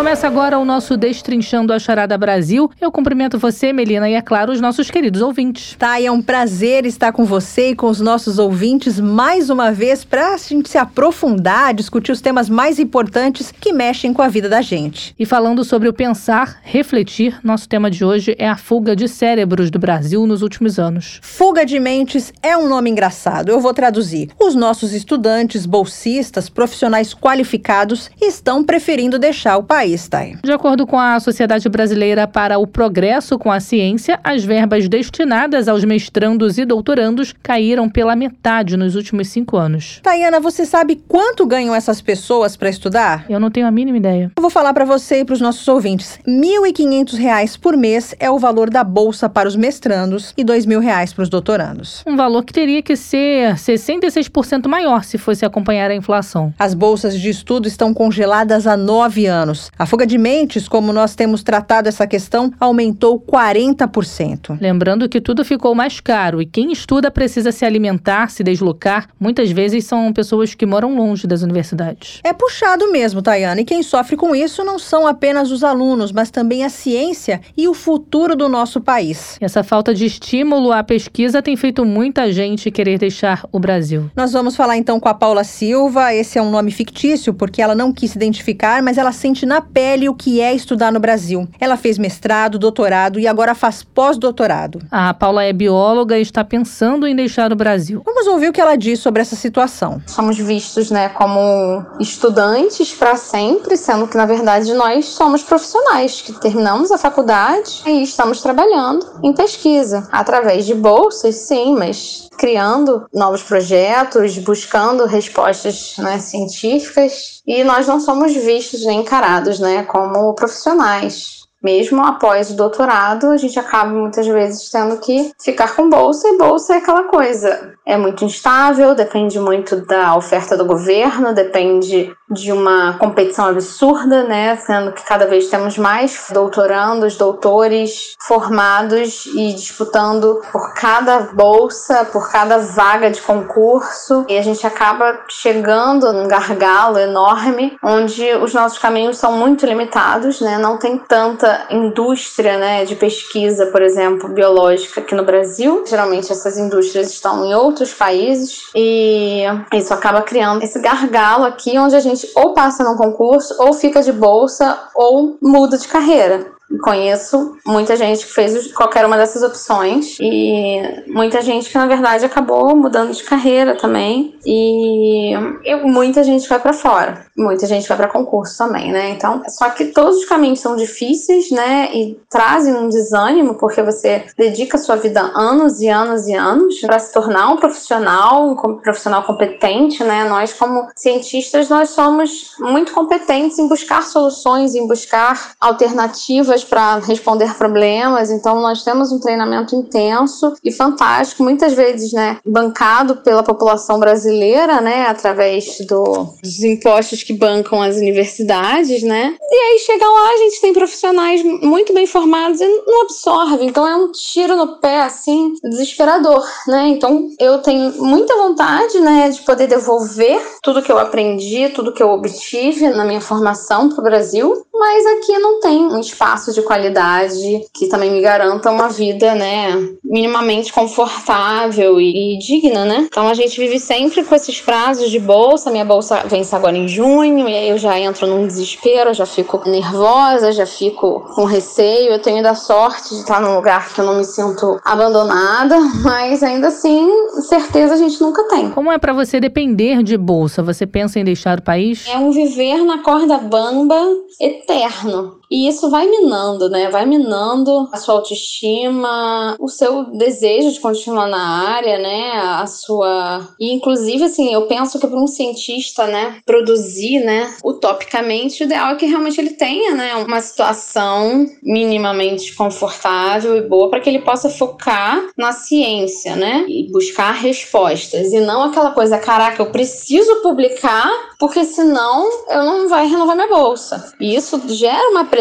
Começa 0.00 0.26
agora 0.26 0.58
o 0.58 0.64
nosso 0.64 0.96
Destrinchando 0.96 1.74
a 1.74 1.78
Charada 1.78 2.16
Brasil. 2.16 2.70
Eu 2.80 2.90
cumprimento 2.90 3.38
você, 3.38 3.70
Melina, 3.70 4.08
e 4.08 4.14
é 4.14 4.22
claro, 4.22 4.50
os 4.50 4.58
nossos 4.58 4.90
queridos 4.90 5.20
ouvintes. 5.20 5.76
Tá, 5.78 6.00
e 6.00 6.06
é 6.06 6.10
um 6.10 6.22
prazer 6.22 6.86
estar 6.86 7.12
com 7.12 7.26
você 7.26 7.68
e 7.68 7.76
com 7.76 7.86
os 7.86 8.00
nossos 8.00 8.38
ouvintes 8.38 8.98
mais 8.98 9.50
uma 9.50 9.70
vez 9.70 10.02
para 10.02 10.32
a 10.32 10.38
gente 10.38 10.70
se 10.70 10.78
aprofundar, 10.78 11.74
discutir 11.74 12.12
os 12.12 12.22
temas 12.22 12.48
mais 12.48 12.78
importantes 12.78 13.52
que 13.52 13.74
mexem 13.74 14.14
com 14.14 14.22
a 14.22 14.28
vida 14.28 14.48
da 14.48 14.62
gente. 14.62 15.14
E 15.18 15.26
falando 15.26 15.62
sobre 15.64 15.86
o 15.86 15.92
pensar, 15.92 16.60
refletir, 16.62 17.38
nosso 17.44 17.68
tema 17.68 17.90
de 17.90 18.02
hoje 18.02 18.34
é 18.38 18.48
a 18.48 18.56
fuga 18.56 18.96
de 18.96 19.06
cérebros 19.06 19.70
do 19.70 19.78
Brasil 19.78 20.26
nos 20.26 20.40
últimos 20.40 20.78
anos. 20.78 21.20
Fuga 21.20 21.66
de 21.66 21.78
mentes 21.78 22.32
é 22.42 22.56
um 22.56 22.66
nome 22.66 22.88
engraçado. 22.88 23.50
Eu 23.50 23.60
vou 23.60 23.74
traduzir. 23.74 24.30
Os 24.40 24.54
nossos 24.54 24.94
estudantes, 24.94 25.66
bolsistas, 25.66 26.48
profissionais 26.48 27.12
qualificados 27.12 28.10
estão 28.18 28.64
preferindo 28.64 29.18
deixar 29.18 29.58
o 29.58 29.62
país 29.62 29.89
país, 29.90 30.38
De 30.42 30.52
acordo 30.52 30.86
com 30.86 30.98
a 30.98 31.18
Sociedade 31.18 31.68
Brasileira 31.68 32.26
para 32.26 32.58
o 32.58 32.66
Progresso 32.66 33.38
com 33.38 33.50
a 33.50 33.60
Ciência, 33.60 34.20
as 34.22 34.44
verbas 34.44 34.88
destinadas 34.88 35.68
aos 35.68 35.84
mestrandos 35.84 36.58
e 36.58 36.64
doutorandos 36.64 37.34
caíram 37.42 37.88
pela 37.88 38.14
metade 38.14 38.76
nos 38.76 38.94
últimos 38.94 39.28
cinco 39.28 39.56
anos. 39.56 40.00
Tayana, 40.02 40.40
você 40.40 40.64
sabe 40.64 41.00
quanto 41.08 41.46
ganham 41.46 41.74
essas 41.74 42.00
pessoas 42.00 42.56
para 42.56 42.68
estudar? 42.68 43.24
Eu 43.28 43.40
não 43.40 43.50
tenho 43.50 43.66
a 43.66 43.70
mínima 43.70 43.98
ideia. 43.98 44.30
Eu 44.36 44.40
vou 44.40 44.50
falar 44.50 44.72
para 44.72 44.84
você 44.84 45.20
e 45.20 45.24
para 45.24 45.34
os 45.34 45.40
nossos 45.40 45.66
ouvintes. 45.68 46.18
R$ 46.26 46.32
1.500 46.32 47.58
por 47.58 47.76
mês 47.76 48.14
é 48.18 48.30
o 48.30 48.38
valor 48.38 48.70
da 48.70 48.84
bolsa 48.84 49.28
para 49.28 49.48
os 49.48 49.56
mestrandos 49.56 50.32
e 50.36 50.42
R$ 50.42 50.48
2.000 50.48 51.14
para 51.14 51.22
os 51.22 51.28
doutorandos. 51.28 52.02
Um 52.06 52.16
valor 52.16 52.44
que 52.44 52.52
teria 52.52 52.82
que 52.82 52.96
ser 52.96 53.54
66% 53.54 54.68
maior 54.68 55.04
se 55.04 55.18
fosse 55.18 55.44
acompanhar 55.44 55.90
a 55.90 55.94
inflação. 55.94 56.52
As 56.58 56.74
bolsas 56.74 57.18
de 57.18 57.28
estudo 57.28 57.66
estão 57.66 57.92
congeladas 57.92 58.66
há 58.66 58.76
nove 58.76 59.26
anos. 59.26 59.69
A 59.78 59.86
fuga 59.86 60.06
de 60.06 60.18
mentes, 60.18 60.68
como 60.68 60.92
nós 60.92 61.14
temos 61.14 61.42
tratado 61.42 61.88
essa 61.88 62.06
questão, 62.06 62.52
aumentou 62.60 63.18
40%. 63.18 64.58
Lembrando 64.60 65.08
que 65.08 65.20
tudo 65.20 65.44
ficou 65.44 65.74
mais 65.74 66.00
caro 66.00 66.42
e 66.42 66.46
quem 66.46 66.70
estuda 66.70 67.10
precisa 67.10 67.50
se 67.50 67.64
alimentar, 67.64 68.30
se 68.30 68.44
deslocar. 68.44 69.08
Muitas 69.18 69.50
vezes 69.50 69.84
são 69.84 70.12
pessoas 70.12 70.54
que 70.54 70.66
moram 70.66 70.94
longe 70.94 71.26
das 71.26 71.42
universidades. 71.42 72.20
É 72.22 72.32
puxado 72.32 72.92
mesmo, 72.92 73.22
Tayana, 73.22 73.62
e 73.62 73.64
quem 73.64 73.82
sofre 73.82 74.16
com 74.16 74.34
isso 74.34 74.62
não 74.62 74.78
são 74.78 75.06
apenas 75.06 75.50
os 75.50 75.64
alunos, 75.64 76.12
mas 76.12 76.30
também 76.30 76.64
a 76.64 76.68
ciência 76.68 77.40
e 77.56 77.66
o 77.68 77.74
futuro 77.74 78.36
do 78.36 78.48
nosso 78.48 78.80
país. 78.80 79.38
Essa 79.40 79.62
falta 79.62 79.94
de 79.94 80.04
estímulo 80.04 80.72
à 80.72 80.82
pesquisa 80.82 81.42
tem 81.42 81.56
feito 81.56 81.84
muita 81.84 82.32
gente 82.32 82.70
querer 82.70 82.98
deixar 82.98 83.46
o 83.50 83.58
Brasil. 83.58 84.10
Nós 84.14 84.32
vamos 84.32 84.56
falar 84.56 84.76
então 84.76 85.00
com 85.00 85.08
a 85.08 85.14
Paula 85.14 85.44
Silva. 85.44 86.14
Esse 86.14 86.38
é 86.38 86.42
um 86.42 86.50
nome 86.50 86.70
fictício 86.70 87.32
porque 87.32 87.62
ela 87.62 87.74
não 87.74 87.92
quis 87.92 88.10
se 88.10 88.18
identificar, 88.18 88.82
mas 88.82 88.98
ela 88.98 89.12
sente 89.12 89.46
na 89.46 89.59
pele 89.60 90.08
o 90.08 90.14
que 90.14 90.40
é 90.40 90.54
estudar 90.54 90.92
no 90.92 91.00
Brasil. 91.00 91.48
Ela 91.60 91.76
fez 91.76 91.98
mestrado, 91.98 92.58
doutorado 92.58 93.18
e 93.18 93.26
agora 93.26 93.54
faz 93.54 93.82
pós-doutorado. 93.82 94.80
A 94.90 95.12
Paula 95.14 95.44
é 95.44 95.52
bióloga 95.52 96.18
e 96.18 96.22
está 96.22 96.44
pensando 96.44 97.06
em 97.06 97.14
deixar 97.14 97.52
o 97.52 97.56
Brasil. 97.56 98.02
Vamos 98.04 98.26
ouvir 98.26 98.48
o 98.48 98.52
que 98.52 98.60
ela 98.60 98.76
diz 98.76 99.00
sobre 99.00 99.22
essa 99.22 99.36
situação. 99.36 100.00
Somos 100.06 100.38
vistos, 100.38 100.90
né, 100.90 101.08
como 101.10 101.84
estudantes 101.98 102.92
para 102.94 103.16
sempre, 103.16 103.76
sendo 103.76 104.06
que 104.06 104.16
na 104.16 104.26
verdade 104.26 104.72
nós 104.74 105.06
somos 105.06 105.42
profissionais 105.42 106.22
que 106.22 106.32
terminamos 106.32 106.90
a 106.90 106.98
faculdade 106.98 107.82
e 107.86 108.02
estamos 108.02 108.40
trabalhando 108.40 109.06
em 109.22 109.32
pesquisa 109.32 110.08
através 110.10 110.64
de 110.64 110.74
bolsas, 110.74 111.34
sim, 111.36 111.74
mas 111.76 112.29
criando 112.40 113.06
novos 113.12 113.42
projetos, 113.42 114.38
buscando 114.38 115.04
respostas 115.04 115.94
né, 115.98 116.18
científicas 116.18 117.42
e 117.46 117.62
nós 117.62 117.86
não 117.86 118.00
somos 118.00 118.32
vistos 118.32 118.86
nem 118.86 119.00
encarados 119.00 119.60
né, 119.60 119.82
como 119.82 120.34
profissionais 120.34 121.40
mesmo 121.62 122.02
após 122.02 122.50
o 122.50 122.56
doutorado, 122.56 123.26
a 123.26 123.36
gente 123.36 123.58
acaba 123.58 123.90
muitas 123.90 124.26
vezes 124.26 124.70
tendo 124.70 124.96
que 124.96 125.30
ficar 125.38 125.76
com 125.76 125.90
bolsa, 125.90 126.28
e 126.28 126.38
bolsa 126.38 126.74
é 126.74 126.78
aquela 126.78 127.04
coisa. 127.04 127.74
É 127.90 127.96
muito 127.96 128.24
instável, 128.24 128.94
depende 128.94 129.40
muito 129.40 129.74
da 129.74 130.14
oferta 130.14 130.56
do 130.56 130.64
governo, 130.64 131.34
depende 131.34 132.14
de 132.30 132.52
uma 132.52 132.92
competição 132.98 133.46
absurda, 133.46 134.22
né? 134.22 134.54
Sendo 134.58 134.92
que 134.92 135.02
cada 135.02 135.26
vez 135.26 135.48
temos 135.48 135.76
mais 135.76 136.26
doutorandos, 136.32 137.16
doutores 137.16 138.14
formados 138.20 139.26
e 139.34 139.52
disputando 139.54 140.40
por 140.52 140.72
cada 140.74 141.18
bolsa, 141.32 142.04
por 142.04 142.30
cada 142.30 142.58
vaga 142.58 143.10
de 143.10 143.20
concurso, 143.20 144.24
e 144.28 144.38
a 144.38 144.42
gente 144.42 144.64
acaba 144.64 145.22
chegando 145.28 146.12
num 146.12 146.28
gargalo 146.28 146.96
enorme 146.96 147.76
onde 147.82 148.32
os 148.36 148.54
nossos 148.54 148.78
caminhos 148.78 149.18
são 149.18 149.32
muito 149.32 149.66
limitados, 149.66 150.40
né? 150.40 150.58
Não 150.58 150.76
tem 150.76 150.96
tanta 150.96 151.66
indústria 151.70 152.56
né, 152.56 152.84
de 152.84 152.94
pesquisa, 152.94 153.66
por 153.66 153.82
exemplo, 153.82 154.28
biológica 154.28 155.00
aqui 155.00 155.16
no 155.16 155.24
Brasil. 155.24 155.82
Geralmente 155.84 156.30
essas 156.30 156.56
indústrias 156.56 157.10
estão 157.10 157.44
em 157.44 157.52
outros 157.52 157.79
países 157.88 158.70
e 158.74 159.44
isso 159.72 159.94
acaba 159.94 160.20
criando 160.20 160.62
esse 160.62 160.78
gargalo 160.78 161.44
aqui 161.44 161.78
onde 161.78 161.96
a 161.96 162.00
gente 162.00 162.30
ou 162.34 162.52
passa 162.52 162.84
num 162.84 162.96
concurso, 162.96 163.54
ou 163.58 163.72
fica 163.72 164.02
de 164.02 164.12
bolsa, 164.12 164.78
ou 164.94 165.38
muda 165.40 165.78
de 165.78 165.88
carreira. 165.88 166.52
Conheço 166.84 167.56
muita 167.66 167.96
gente 167.96 168.24
que 168.24 168.32
fez 168.32 168.72
qualquer 168.72 169.04
uma 169.04 169.16
dessas 169.16 169.42
opções 169.42 170.16
e 170.20 170.80
muita 171.08 171.42
gente 171.42 171.68
que 171.68 171.76
na 171.76 171.86
verdade 171.86 172.24
acabou 172.24 172.76
mudando 172.76 173.12
de 173.12 173.24
carreira 173.24 173.74
também 173.74 174.38
e, 174.46 175.32
e 175.64 175.76
muita 175.82 176.22
gente 176.22 176.48
vai 176.48 176.60
para 176.60 176.72
fora, 176.72 177.26
muita 177.40 177.66
gente 177.66 177.88
vai 177.88 177.96
para 177.96 178.08
concurso 178.08 178.58
também, 178.58 178.92
né? 178.92 179.10
Então, 179.10 179.42
só 179.48 179.70
que 179.70 179.86
todos 179.86 180.18
os 180.18 180.24
caminhos 180.26 180.60
são 180.60 180.76
difíceis, 180.76 181.50
né? 181.50 181.90
E 181.92 182.20
trazem 182.28 182.74
um 182.74 182.88
desânimo 182.88 183.54
porque 183.54 183.82
você 183.82 184.24
dedica 184.36 184.78
sua 184.78 184.96
vida 184.96 185.20
anos 185.34 185.80
e 185.80 185.88
anos 185.88 186.26
e 186.26 186.34
anos 186.34 186.80
para 186.80 186.98
se 186.98 187.12
tornar 187.12 187.48
um 187.48 187.56
profissional, 187.56 188.50
um 188.50 188.76
profissional 188.76 189.22
competente, 189.24 190.04
né? 190.04 190.28
Nós 190.28 190.52
como 190.52 190.88
cientistas 190.94 191.68
nós 191.68 191.90
somos 191.90 192.54
muito 192.58 192.92
competentes 192.92 193.58
em 193.58 193.68
buscar 193.68 194.02
soluções, 194.02 194.74
em 194.74 194.86
buscar 194.86 195.52
alternativas 195.60 196.64
para 196.64 196.98
responder 196.98 197.54
problemas. 197.54 198.30
Então, 198.30 198.60
nós 198.60 198.84
temos 198.84 199.12
um 199.12 199.20
treinamento 199.20 199.74
intenso 199.74 200.54
e 200.64 200.70
fantástico, 200.70 201.42
muitas 201.42 201.72
vezes, 201.72 202.12
né, 202.12 202.38
bancado 202.44 203.16
pela 203.16 203.42
população 203.42 203.98
brasileira, 203.98 204.80
né, 204.80 205.06
através 205.06 205.78
do, 205.86 206.34
dos 206.42 206.62
impostos 206.62 207.22
que 207.22 207.29
bancam 207.32 207.82
as 207.82 207.96
universidades, 207.96 209.02
né. 209.02 209.36
E 209.40 209.54
aí 209.54 209.78
chega 209.80 210.06
lá, 210.06 210.28
a 210.30 210.36
gente 210.38 210.60
tem 210.60 210.72
profissionais 210.72 211.42
muito 211.42 211.92
bem 211.92 212.06
formados 212.06 212.60
e 212.60 212.66
não 212.66 213.02
absorve. 213.02 213.64
Então, 213.64 213.86
é 213.86 213.96
um 213.96 214.12
tiro 214.12 214.56
no 214.56 214.78
pé, 214.78 215.02
assim, 215.02 215.54
desesperador, 215.62 216.44
né. 216.66 216.88
Então, 216.88 217.28
eu 217.38 217.58
tenho 217.58 217.92
muita 218.02 218.36
vontade, 218.36 219.00
né, 219.00 219.28
de 219.28 219.40
poder 219.42 219.66
devolver 219.66 220.40
tudo 220.62 220.82
que 220.82 220.90
eu 220.90 220.98
aprendi, 220.98 221.68
tudo 221.70 221.92
que 221.92 222.02
eu 222.02 222.10
obtive 222.10 222.88
na 222.88 223.04
minha 223.04 223.20
formação 223.20 223.88
para 223.88 224.00
o 224.00 224.04
Brasil, 224.04 224.66
mas 224.80 225.04
aqui 225.04 225.38
não 225.38 225.60
tem 225.60 225.84
um 225.84 226.00
espaço 226.00 226.54
de 226.54 226.62
qualidade 226.62 227.66
que 227.74 227.86
também 227.86 228.10
me 228.10 228.22
garanta 228.22 228.70
uma 228.70 228.88
vida, 228.88 229.34
né, 229.34 229.76
minimamente 230.02 230.72
confortável 230.72 232.00
e, 232.00 232.36
e 232.36 232.38
digna, 232.38 232.86
né? 232.86 233.06
Então 233.06 233.28
a 233.28 233.34
gente 233.34 233.60
vive 233.60 233.78
sempre 233.78 234.24
com 234.24 234.34
esses 234.34 234.58
prazos 234.58 235.10
de 235.10 235.18
bolsa. 235.18 235.70
Minha 235.70 235.84
bolsa 235.84 236.22
vence 236.26 236.56
agora 236.56 236.78
em 236.78 236.88
junho 236.88 237.46
e 237.46 237.54
aí 237.54 237.68
eu 237.68 237.76
já 237.76 237.98
entro 238.00 238.26
num 238.26 238.46
desespero, 238.46 239.12
já 239.12 239.26
fico 239.26 239.60
nervosa, 239.68 240.50
já 240.50 240.64
fico 240.64 241.28
com 241.34 241.44
receio. 241.44 242.12
Eu 242.12 242.22
tenho 242.22 242.38
ainda 242.38 242.54
sorte 242.54 243.10
de 243.10 243.20
estar 243.20 243.38
num 243.38 243.54
lugar 243.54 243.92
que 243.92 244.00
eu 244.00 244.06
não 244.06 244.16
me 244.16 244.24
sinto 244.24 244.80
abandonada, 244.82 245.78
mas 246.02 246.42
ainda 246.42 246.68
assim, 246.68 247.06
certeza 247.42 247.92
a 247.94 247.98
gente 247.98 248.18
nunca 248.18 248.44
tem. 248.44 248.70
Como 248.70 248.90
é 248.90 248.96
para 248.96 249.12
você 249.12 249.38
depender 249.38 250.02
de 250.02 250.16
bolsa? 250.16 250.62
Você 250.62 250.86
pensa 250.86 251.20
em 251.20 251.24
deixar 251.24 251.58
o 251.58 251.62
país? 251.62 252.06
É 252.08 252.16
um 252.16 252.30
viver 252.30 252.82
na 252.82 253.02
corda 253.02 253.36
bamba 253.36 254.00
eterno 254.40 254.69
externo. 254.70 255.39
E 255.50 255.66
isso 255.66 255.90
vai 255.90 256.06
minando, 256.08 256.70
né? 256.70 256.88
Vai 256.88 257.04
minando 257.04 257.88
a 257.92 257.96
sua 257.96 258.14
autoestima, 258.14 259.56
o 259.58 259.68
seu 259.68 260.04
desejo 260.04 260.70
de 260.70 260.78
continuar 260.78 261.26
na 261.26 261.68
área, 261.68 261.98
né? 261.98 262.30
A 262.34 262.66
sua. 262.66 263.48
E, 263.58 263.72
inclusive, 263.72 264.24
assim, 264.24 264.52
eu 264.54 264.66
penso 264.66 264.98
que 265.00 265.06
para 265.06 265.18
um 265.18 265.26
cientista, 265.26 266.06
né, 266.06 266.36
produzir, 266.46 267.20
né, 267.24 267.52
utopicamente, 267.64 268.62
o 268.62 268.64
ideal 268.64 268.92
é 268.92 268.94
que 268.94 269.06
realmente 269.06 269.40
ele 269.40 269.50
tenha, 269.50 269.94
né, 269.94 270.14
uma 270.14 270.40
situação 270.40 271.46
minimamente 271.62 272.54
confortável 272.54 273.56
e 273.56 273.62
boa 273.62 273.90
para 273.90 274.00
que 274.00 274.08
ele 274.08 274.20
possa 274.20 274.48
focar 274.48 275.20
na 275.36 275.50
ciência, 275.52 276.36
né? 276.36 276.64
E 276.68 276.90
buscar 276.92 277.32
respostas. 277.32 278.32
E 278.32 278.40
não 278.40 278.62
aquela 278.62 278.92
coisa, 278.92 279.18
caraca, 279.18 279.60
eu 279.60 279.70
preciso 279.70 280.42
publicar, 280.42 281.10
porque 281.38 281.64
senão 281.64 282.28
eu 282.48 282.64
não 282.64 282.88
vai 282.88 283.06
renovar 283.06 283.34
minha 283.34 283.48
bolsa. 283.48 284.12
E 284.20 284.34
isso 284.34 284.60
gera 284.68 285.10
uma 285.10 285.24
pressão 285.24 285.39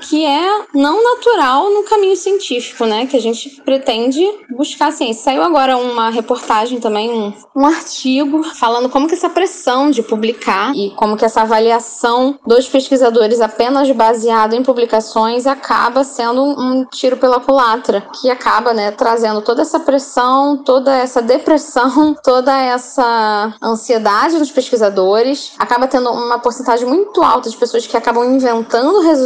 que 0.00 0.24
é 0.24 0.66
não 0.74 1.02
natural 1.02 1.70
no 1.70 1.82
caminho 1.84 2.16
científico, 2.16 2.84
né? 2.84 3.06
Que 3.06 3.16
a 3.16 3.20
gente 3.20 3.62
pretende 3.62 4.24
buscar 4.50 4.92
ciência. 4.92 5.24
Saiu 5.24 5.42
agora 5.42 5.76
uma 5.76 6.10
reportagem 6.10 6.80
também, 6.80 7.10
um, 7.10 7.32
um 7.54 7.66
artigo 7.66 8.42
falando 8.42 8.88
como 8.88 9.08
que 9.08 9.14
essa 9.14 9.30
pressão 9.30 9.90
de 9.90 10.02
publicar 10.02 10.74
e 10.74 10.90
como 10.90 11.16
que 11.16 11.24
essa 11.24 11.42
avaliação 11.42 12.38
dos 12.46 12.68
pesquisadores 12.68 13.40
apenas 13.40 13.90
baseado 13.90 14.54
em 14.54 14.62
publicações 14.62 15.46
acaba 15.46 16.04
sendo 16.04 16.42
um, 16.42 16.60
um 16.60 16.84
tiro 16.84 17.16
pela 17.16 17.40
culatra, 17.40 18.06
que 18.20 18.30
acaba, 18.30 18.72
né, 18.72 18.90
trazendo 18.90 19.42
toda 19.42 19.62
essa 19.62 19.80
pressão, 19.80 20.56
toda 20.58 20.96
essa 20.96 21.20
depressão, 21.20 22.14
toda 22.22 22.56
essa 22.56 23.54
ansiedade 23.62 24.38
dos 24.38 24.50
pesquisadores, 24.50 25.52
acaba 25.58 25.86
tendo 25.86 26.10
uma 26.10 26.38
porcentagem 26.38 26.86
muito 26.86 27.22
alta 27.22 27.50
de 27.50 27.56
pessoas 27.56 27.86
que 27.86 27.96
acabam 27.96 28.24
inventando 28.24 29.00
resultados, 29.00 29.17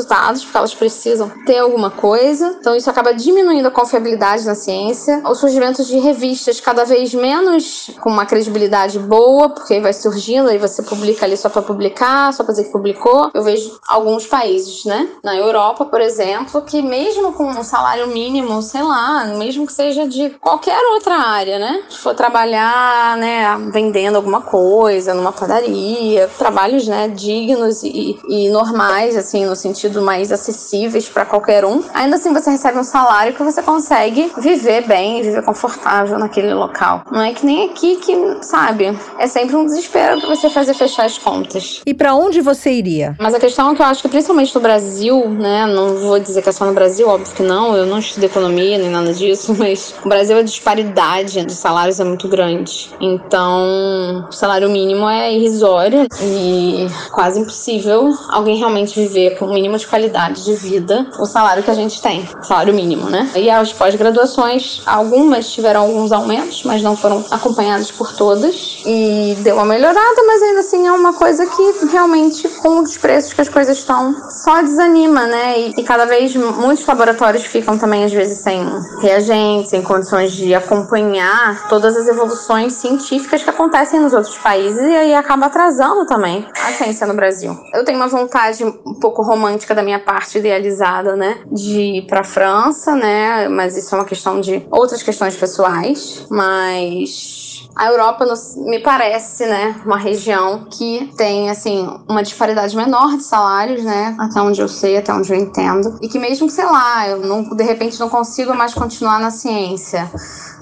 porque 0.42 0.56
elas 0.56 0.74
precisam 0.74 1.30
ter 1.46 1.58
alguma 1.58 1.90
coisa. 1.90 2.56
Então, 2.60 2.74
isso 2.74 2.90
acaba 2.90 3.12
diminuindo 3.12 3.66
a 3.66 3.70
confiabilidade 3.70 4.44
na 4.46 4.54
ciência. 4.54 5.22
O 5.24 5.34
surgimento 5.34 5.84
de 5.84 5.98
revistas 5.98 6.60
cada 6.60 6.84
vez 6.84 7.14
menos 7.14 7.90
com 8.00 8.10
uma 8.10 8.26
credibilidade 8.26 8.98
boa, 8.98 9.50
porque 9.50 9.80
vai 9.80 9.92
surgindo 9.92 10.50
e 10.50 10.58
você 10.58 10.82
publica 10.82 11.26
ali 11.26 11.36
só 11.36 11.48
para 11.48 11.62
publicar, 11.62 12.32
só 12.32 12.44
para 12.44 12.52
dizer 12.52 12.64
que 12.64 12.72
publicou. 12.72 13.30
Eu 13.34 13.42
vejo 13.42 13.78
alguns 13.88 14.26
países, 14.26 14.84
né? 14.84 15.08
Na 15.22 15.36
Europa, 15.36 15.84
por 15.84 16.00
exemplo, 16.00 16.62
que 16.62 16.82
mesmo 16.82 17.32
com 17.32 17.44
um 17.44 17.64
salário 17.64 18.06
mínimo, 18.08 18.62
sei 18.62 18.82
lá, 18.82 19.24
mesmo 19.26 19.66
que 19.66 19.72
seja 19.72 20.06
de 20.06 20.30
qualquer 20.40 20.78
outra 20.94 21.14
área, 21.14 21.58
né? 21.58 21.82
Se 21.88 21.98
for 21.98 22.14
trabalhar, 22.14 23.16
né, 23.16 23.56
vendendo 23.72 24.16
alguma 24.16 24.40
coisa 24.40 25.14
numa 25.14 25.32
padaria, 25.32 26.28
trabalhos, 26.38 26.86
né, 26.86 27.08
dignos 27.08 27.82
e, 27.82 28.18
e 28.28 28.48
normais, 28.48 29.16
assim, 29.16 29.44
no 29.44 29.56
sentido 29.56 29.81
mais 29.90 30.32
acessíveis 30.32 31.08
para 31.08 31.24
qualquer 31.24 31.64
um, 31.64 31.82
ainda 31.94 32.16
assim 32.16 32.32
você 32.32 32.50
recebe 32.50 32.78
um 32.78 32.84
salário 32.84 33.34
que 33.34 33.42
você 33.42 33.62
consegue 33.62 34.32
viver 34.38 34.86
bem, 34.86 35.22
viver 35.22 35.42
confortável 35.42 36.18
naquele 36.18 36.54
local. 36.54 37.04
Não 37.10 37.22
é 37.22 37.32
que 37.32 37.44
nem 37.44 37.70
aqui 37.70 37.96
que, 37.96 38.38
sabe, 38.42 38.96
é 39.18 39.26
sempre 39.26 39.56
um 39.56 39.64
desespero 39.64 40.20
para 40.20 40.28
você 40.28 40.48
fazer 40.50 40.74
fechar 40.74 41.04
as 41.04 41.18
contas. 41.18 41.80
E 41.86 41.94
para 41.94 42.14
onde 42.14 42.40
você 42.40 42.72
iria? 42.72 43.16
Mas 43.18 43.34
a 43.34 43.40
questão 43.40 43.72
é 43.72 43.74
que 43.74 43.82
eu 43.82 43.86
acho 43.86 44.02
que 44.02 44.08
principalmente 44.08 44.54
no 44.54 44.60
Brasil, 44.60 45.28
né, 45.28 45.66
não 45.66 45.96
vou 45.96 46.18
dizer 46.18 46.42
que 46.42 46.48
é 46.48 46.52
só 46.52 46.64
no 46.64 46.72
Brasil, 46.72 47.08
óbvio 47.08 47.34
que 47.34 47.42
não, 47.42 47.76
eu 47.76 47.86
não 47.86 47.98
estudo 47.98 48.24
economia 48.24 48.78
nem 48.78 48.90
nada 48.90 49.12
disso, 49.12 49.54
mas 49.58 49.94
o 50.04 50.08
Brasil 50.08 50.36
a 50.36 50.42
disparidade 50.42 51.44
de 51.44 51.52
salários 51.54 52.00
é 52.00 52.04
muito 52.04 52.28
grande. 52.28 52.90
Então, 53.00 54.26
o 54.28 54.32
salário 54.32 54.68
mínimo 54.70 55.08
é 55.08 55.32
irrisório 55.32 56.06
e 56.20 56.86
quase 57.10 57.40
impossível 57.40 58.12
alguém 58.28 58.56
realmente 58.56 58.98
viver 58.98 59.38
com 59.38 59.46
mínimo 59.62 59.78
de 59.78 59.86
qualidade 59.86 60.44
de 60.44 60.54
vida 60.54 61.06
o 61.20 61.24
salário 61.24 61.62
que 61.62 61.70
a 61.70 61.74
gente 61.74 62.02
tem, 62.02 62.28
salário 62.42 62.74
mínimo, 62.74 63.08
né? 63.08 63.30
E 63.36 63.48
as 63.48 63.72
pós-graduações, 63.72 64.82
algumas 64.84 65.50
tiveram 65.50 65.82
alguns 65.82 66.10
aumentos, 66.10 66.64
mas 66.64 66.82
não 66.82 66.96
foram 66.96 67.24
acompanhadas 67.30 67.90
por 67.90 68.12
todas 68.14 68.82
e 68.84 69.36
deu 69.40 69.54
uma 69.56 69.64
melhorada, 69.64 70.22
mas 70.26 70.42
ainda 70.42 70.60
assim 70.60 70.86
é 70.86 70.92
uma 70.92 71.12
coisa 71.12 71.46
que 71.46 71.86
realmente, 71.86 72.48
com 72.48 72.80
os 72.80 72.96
preços 72.96 73.32
que 73.32 73.40
as 73.40 73.48
coisas 73.48 73.78
estão, 73.78 74.16
só 74.30 74.62
desanima, 74.62 75.26
né? 75.26 75.60
E, 75.60 75.74
e 75.78 75.82
cada 75.84 76.06
vez 76.06 76.34
muitos 76.34 76.84
laboratórios 76.84 77.44
ficam 77.44 77.78
também, 77.78 78.04
às 78.04 78.12
vezes, 78.12 78.38
sem 78.38 78.60
reagentes, 79.00 79.70
sem 79.70 79.82
condições 79.82 80.32
de 80.32 80.54
acompanhar 80.54 81.68
todas 81.68 81.96
as 81.96 82.08
evoluções 82.08 82.72
científicas 82.74 83.42
que 83.42 83.50
acontecem 83.50 84.00
nos 84.00 84.12
outros 84.12 84.36
países 84.38 84.80
e 84.80 84.96
aí 84.96 85.14
acaba 85.14 85.46
atrasando 85.46 86.04
também 86.06 86.46
a 86.60 86.72
ciência 86.72 87.06
no 87.06 87.14
Brasil. 87.14 87.56
Eu 87.72 87.84
tenho 87.84 87.98
uma 87.98 88.08
vontade 88.08 88.64
um 88.64 88.94
pouco 88.94 89.22
romântica 89.22 89.51
da 89.74 89.82
minha 89.82 89.98
parte, 89.98 90.38
idealizada, 90.38 91.16
né? 91.16 91.38
De 91.50 91.80
ir 91.98 92.06
pra 92.06 92.24
França, 92.24 92.94
né? 92.94 93.48
Mas 93.48 93.76
isso 93.76 93.94
é 93.94 93.98
uma 93.98 94.04
questão 94.04 94.40
de 94.40 94.66
outras 94.70 95.02
questões 95.02 95.36
pessoais, 95.36 96.26
mas 96.30 97.52
a 97.74 97.86
Europa 97.86 98.26
me 98.56 98.80
parece, 98.80 99.46
né, 99.46 99.80
uma 99.84 99.96
região 99.96 100.66
que 100.70 101.10
tem 101.16 101.48
assim 101.48 101.88
uma 102.08 102.22
disparidade 102.22 102.76
menor 102.76 103.16
de 103.16 103.22
salários, 103.22 103.82
né, 103.82 104.14
até 104.18 104.40
onde 104.40 104.60
eu 104.60 104.68
sei, 104.68 104.96
até 104.96 105.12
onde 105.12 105.32
eu 105.32 105.38
entendo, 105.38 105.98
e 106.02 106.08
que 106.08 106.18
mesmo 106.18 106.50
sei 106.50 106.64
lá, 106.64 107.08
eu 107.08 107.20
não, 107.20 107.42
de 107.42 107.64
repente 107.64 107.98
não 107.98 108.08
consigo 108.08 108.54
mais 108.54 108.74
continuar 108.74 109.18
na 109.20 109.30
ciência, 109.30 110.10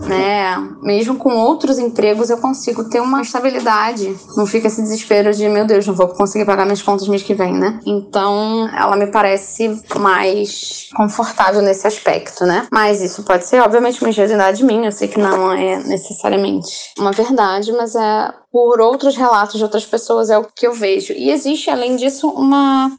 né? 0.07 0.57
Mesmo 0.83 1.17
com 1.17 1.35
outros 1.35 1.79
empregos 1.79 2.31
eu 2.31 2.39
consigo 2.39 2.85
ter 2.85 3.01
uma 3.01 3.23
estabilidade. 3.23 4.17
Não 4.37 4.47
fica 4.47 4.69
esse 4.69 4.83
desespero 4.83 5.33
de, 5.33 5.49
meu 5.49 5.67
Deus, 5.67 5.87
não 5.87 5.95
vou 5.95 6.09
conseguir 6.09 6.45
pagar 6.45 6.65
minhas 6.65 6.83
contas 6.83 7.09
mês 7.09 7.23
que 7.23 7.35
vem, 7.35 7.53
né? 7.53 7.81
Então, 7.87 8.69
ela 8.77 8.97
me 8.97 9.07
parece 9.07 9.81
mais 9.99 10.89
confortável 10.95 11.63
nesse 11.63 11.87
aspecto, 11.87 12.45
né? 12.45 12.67
Mas 12.73 13.01
isso 13.01 13.23
pode 13.23 13.47
ser, 13.47 13.61
obviamente, 13.61 14.01
uma 14.01 14.11
ingenuidade 14.11 14.65
minha. 14.65 14.89
Eu 14.89 14.93
sei 14.93 15.09
que 15.09 15.19
não 15.19 15.53
é 15.53 15.83
necessariamente 15.85 16.93
uma 16.99 17.13
verdade, 17.13 17.73
mas 17.73 17.95
é 17.95 18.33
por 18.53 18.81
outros 18.81 19.17
relatos 19.17 19.59
de 19.59 19.63
outras 19.63 19.85
pessoas, 19.85 20.29
é 20.29 20.37
o 20.37 20.45
que 20.45 20.67
eu 20.67 20.73
vejo. 20.73 21.13
E 21.13 21.31
existe, 21.31 21.71
além 21.71 21.97
disso, 21.97 22.29
uma 22.29 22.91